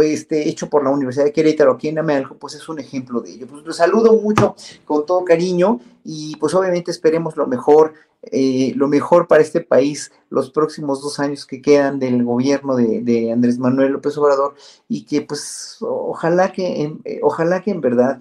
este, 0.03 0.49
hecho 0.49 0.69
por 0.69 0.83
la 0.83 0.91
Universidad 0.91 1.25
de 1.25 1.33
Querétaro 1.33 1.73
aquí 1.73 1.89
en 1.89 1.99
Amealco, 1.99 2.37
pues 2.37 2.55
es 2.55 2.69
un 2.69 2.81
ejemplo 2.81 3.21
de 3.21 3.33
ello. 3.33 3.47
Pues 3.47 3.65
los 3.65 3.77
saludo 3.77 4.21
mucho 4.21 4.57
con 4.85 5.07
todo 5.07 5.25
cariño 5.25 5.81
y 6.05 6.37
pues 6.37 6.55
obviamente 6.55 6.91
esperemos 6.91 7.37
lo 7.37 7.47
mejor 7.47 7.95
eh, 8.33 8.73
lo 8.77 8.89
mejor 8.89 9.29
para 9.29 9.43
este 9.43 9.61
país 9.61 10.13
los 10.31 10.51
próximos 10.51 11.01
dos 11.03 11.21
años 11.21 11.47
que 11.47 11.63
quedan 11.63 11.99
del 11.99 12.25
gobierno 12.25 12.77
de, 12.77 13.31
Andrés 13.33 13.59
Manuel 13.59 13.93
López 13.93 14.17
Obrador 14.19 14.55
y 14.89 15.05
que 15.05 15.23
pues 15.23 15.79
ojalá 15.81 16.53
que, 16.53 16.83
eh, 17.05 17.21
ojalá 17.23 17.63
que 17.63 17.71
en 17.71 17.81
verdad 17.81 18.21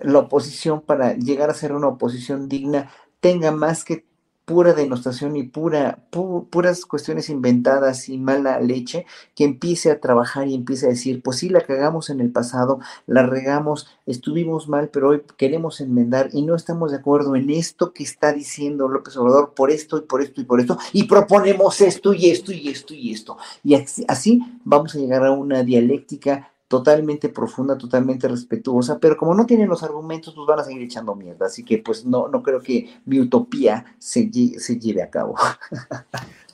la 0.00 0.18
oposición 0.18 0.80
para 0.80 1.14
llegar 1.14 1.50
a 1.50 1.54
ser 1.54 1.72
una 1.72 1.88
oposición 1.88 2.48
digna 2.48 2.90
tenga 3.20 3.52
más 3.52 3.84
que 3.84 4.04
pura 4.44 4.72
denostación 4.74 5.36
y 5.36 5.44
pura, 5.44 6.00
puras 6.10 6.84
cuestiones 6.84 7.30
inventadas 7.30 8.08
y 8.08 8.18
mala 8.18 8.60
leche, 8.60 9.06
que 9.34 9.44
empiece 9.44 9.90
a 9.90 10.00
trabajar 10.00 10.48
y 10.48 10.54
empiece 10.54 10.86
a 10.86 10.90
decir, 10.90 11.22
pues 11.22 11.38
sí, 11.38 11.48
la 11.48 11.60
cagamos 11.60 12.10
en 12.10 12.20
el 12.20 12.30
pasado, 12.30 12.80
la 13.06 13.24
regamos, 13.24 13.88
estuvimos 14.06 14.68
mal, 14.68 14.88
pero 14.88 15.10
hoy 15.10 15.22
queremos 15.36 15.80
enmendar 15.80 16.30
y 16.32 16.42
no 16.42 16.54
estamos 16.54 16.90
de 16.90 16.98
acuerdo 16.98 17.36
en 17.36 17.50
esto 17.50 17.92
que 17.92 18.02
está 18.02 18.32
diciendo 18.32 18.88
López 18.88 19.16
Obrador 19.16 19.54
por 19.54 19.70
esto 19.70 19.98
y 19.98 20.02
por 20.02 20.22
esto 20.22 20.40
y 20.40 20.44
por 20.44 20.60
esto, 20.60 20.78
y 20.92 21.04
proponemos 21.04 21.80
esto 21.80 22.12
y 22.12 22.30
esto 22.30 22.52
y 22.52 22.68
esto 22.68 22.94
y 22.94 23.12
esto. 23.12 23.38
Y 23.62 23.74
así 23.74 24.40
vamos 24.64 24.94
a 24.94 24.98
llegar 24.98 25.24
a 25.24 25.32
una 25.32 25.62
dialéctica 25.62 26.51
totalmente 26.72 27.28
profunda, 27.28 27.76
totalmente 27.76 28.26
respetuosa, 28.26 28.98
pero 28.98 29.18
como 29.18 29.34
no 29.34 29.44
tienen 29.44 29.68
los 29.68 29.82
argumentos, 29.82 30.34
pues 30.34 30.46
van 30.46 30.60
a 30.60 30.64
seguir 30.64 30.80
echando 30.80 31.14
mierda. 31.14 31.44
Así 31.44 31.66
que 31.66 31.76
pues 31.76 32.06
no, 32.06 32.28
no 32.28 32.42
creo 32.42 32.62
que 32.62 32.88
mi 33.04 33.20
utopía 33.20 33.84
se, 33.98 34.30
se 34.58 34.78
lleve 34.80 35.02
a 35.02 35.10
cabo. 35.10 35.34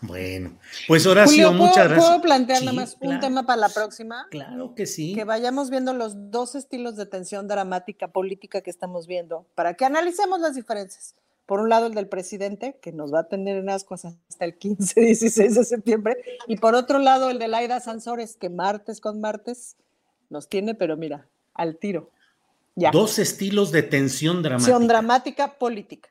Bueno, 0.01 0.53
pues 0.87 1.05
Horacio, 1.07 1.53
muchas 1.53 1.89
gracias. 1.89 2.07
¿Puedo 2.07 2.23
plantear 2.23 2.63
nada 2.63 2.73
más 2.73 2.97
un 3.01 3.19
tema 3.19 3.45
para 3.45 3.63
la 3.63 3.69
próxima? 3.69 4.29
Claro 4.31 4.73
que 4.77 4.87
sí. 4.87 5.13
Que 5.13 5.25
vayamos 5.25 5.71
viendo 5.71 5.93
los 5.93 6.31
dos 6.31 6.55
estilos 6.55 6.95
de 6.95 7.05
tensión 7.05 7.49
dramática 7.49 8.07
política 8.07 8.61
que 8.61 8.71
estamos 8.71 9.09
viendo, 9.09 9.45
para 9.57 9.75
que 9.75 9.85
analicemos 9.85 10.39
las 10.39 10.55
diferencias. 10.55 11.17
Por 11.47 11.59
un 11.59 11.69
lado, 11.69 11.89
el 11.89 11.95
del 11.95 12.07
presidente, 12.07 12.79
que 12.81 12.93
nos 12.93 13.13
va 13.13 13.21
a 13.21 13.29
tener 13.29 13.57
en 13.57 13.71
ascuas 13.71 14.05
hasta 14.05 14.45
el 14.45 14.57
15, 14.57 15.01
16 15.01 15.55
de 15.57 15.65
septiembre, 15.65 16.17
y 16.47 16.59
por 16.59 16.77
otro 16.77 17.01
lado, 17.01 17.29
el 17.29 17.41
de 17.41 17.49
Laida 17.49 17.81
Sansores, 17.81 18.37
que 18.37 18.51
martes 18.51 19.01
con 19.01 19.21
martes 19.21 19.77
nos 20.31 20.49
tiene, 20.49 20.75
pero 20.75 20.97
mira, 20.97 21.29
al 21.55 21.77
tiro. 21.77 22.11
Ya. 22.75 22.91
Dos 22.91 23.19
estilos 23.19 23.73
de 23.73 23.83
tensión 23.83 24.43
dramática. 24.43 24.71
Tensión 24.73 24.89
dramática 24.89 25.59
política. 25.59 26.11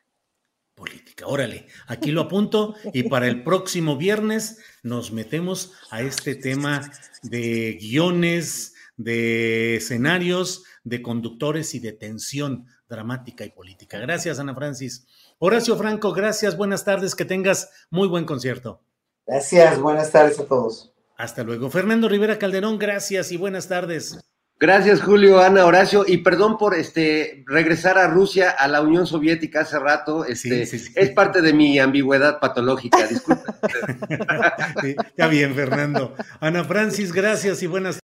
Política, 0.74 1.26
órale, 1.26 1.66
aquí 1.88 2.12
lo 2.12 2.20
apunto 2.20 2.76
y 2.92 3.04
para 3.04 3.26
el 3.26 3.42
próximo 3.42 3.96
viernes 3.96 4.60
nos 4.84 5.10
metemos 5.10 5.72
a 5.90 6.02
este 6.02 6.36
tema 6.36 6.92
de 7.22 7.76
guiones, 7.80 8.74
de 8.96 9.76
escenarios, 9.76 10.62
de 10.84 11.02
conductores 11.02 11.74
y 11.74 11.80
de 11.80 11.92
tensión 11.92 12.66
dramática 12.88 13.44
y 13.44 13.50
política. 13.50 13.98
Gracias, 13.98 14.38
Ana 14.38 14.54
Francis. 14.54 15.06
Horacio 15.38 15.76
Franco, 15.76 16.12
gracias, 16.12 16.56
buenas 16.56 16.84
tardes, 16.84 17.14
que 17.14 17.24
tengas 17.24 17.70
muy 17.90 18.06
buen 18.06 18.24
concierto. 18.24 18.80
Gracias, 19.26 19.80
buenas 19.80 20.10
tardes 20.10 20.38
a 20.38 20.46
todos. 20.46 20.92
Hasta 21.18 21.42
luego. 21.42 21.68
Fernando 21.68 22.08
Rivera 22.08 22.38
Calderón, 22.38 22.78
gracias 22.78 23.32
y 23.32 23.36
buenas 23.36 23.66
tardes. 23.66 24.18
Gracias, 24.60 25.02
Julio, 25.02 25.40
Ana, 25.40 25.66
Horacio, 25.66 26.04
y 26.06 26.18
perdón 26.18 26.58
por 26.58 26.74
este 26.74 27.44
regresar 27.46 27.96
a 27.96 28.08
Rusia, 28.08 28.50
a 28.50 28.66
la 28.66 28.80
Unión 28.80 29.06
Soviética 29.06 29.60
hace 29.60 29.78
rato. 29.78 30.24
Este, 30.24 30.62
Es 30.62 31.10
parte 31.10 31.42
de 31.42 31.52
mi 31.52 31.78
ambigüedad 31.78 32.40
patológica, 32.40 33.06
disculpen. 33.06 33.44
está 35.06 35.28
bien, 35.28 35.54
Fernando. 35.54 36.14
Ana 36.40 36.64
Francis, 36.64 37.12
gracias 37.12 37.62
y 37.62 37.66
buenas 37.66 38.00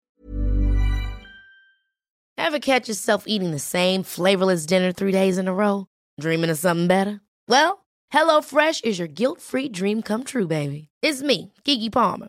Ever 2.36 2.58
catch 2.60 2.88
yourself 2.88 3.24
eating 3.26 3.50
the 3.52 3.58
same 3.58 4.02
flavorless 4.02 4.66
dinner 4.66 4.92
three 4.92 5.12
days 5.12 5.38
in 5.38 5.48
a 5.48 5.54
row? 5.54 5.86
Dreaming 6.20 6.50
of 6.50 6.58
something 6.58 6.86
better? 6.86 7.20
Well, 7.48 7.86
HelloFresh 8.12 8.84
is 8.84 8.98
your 8.98 9.08
guilt-free 9.08 9.70
dream 9.70 10.02
come 10.02 10.24
true, 10.24 10.46
baby. 10.46 10.88
It's 11.02 11.22
me, 11.22 11.52
Kiki 11.64 11.88
Palmer. 11.88 12.28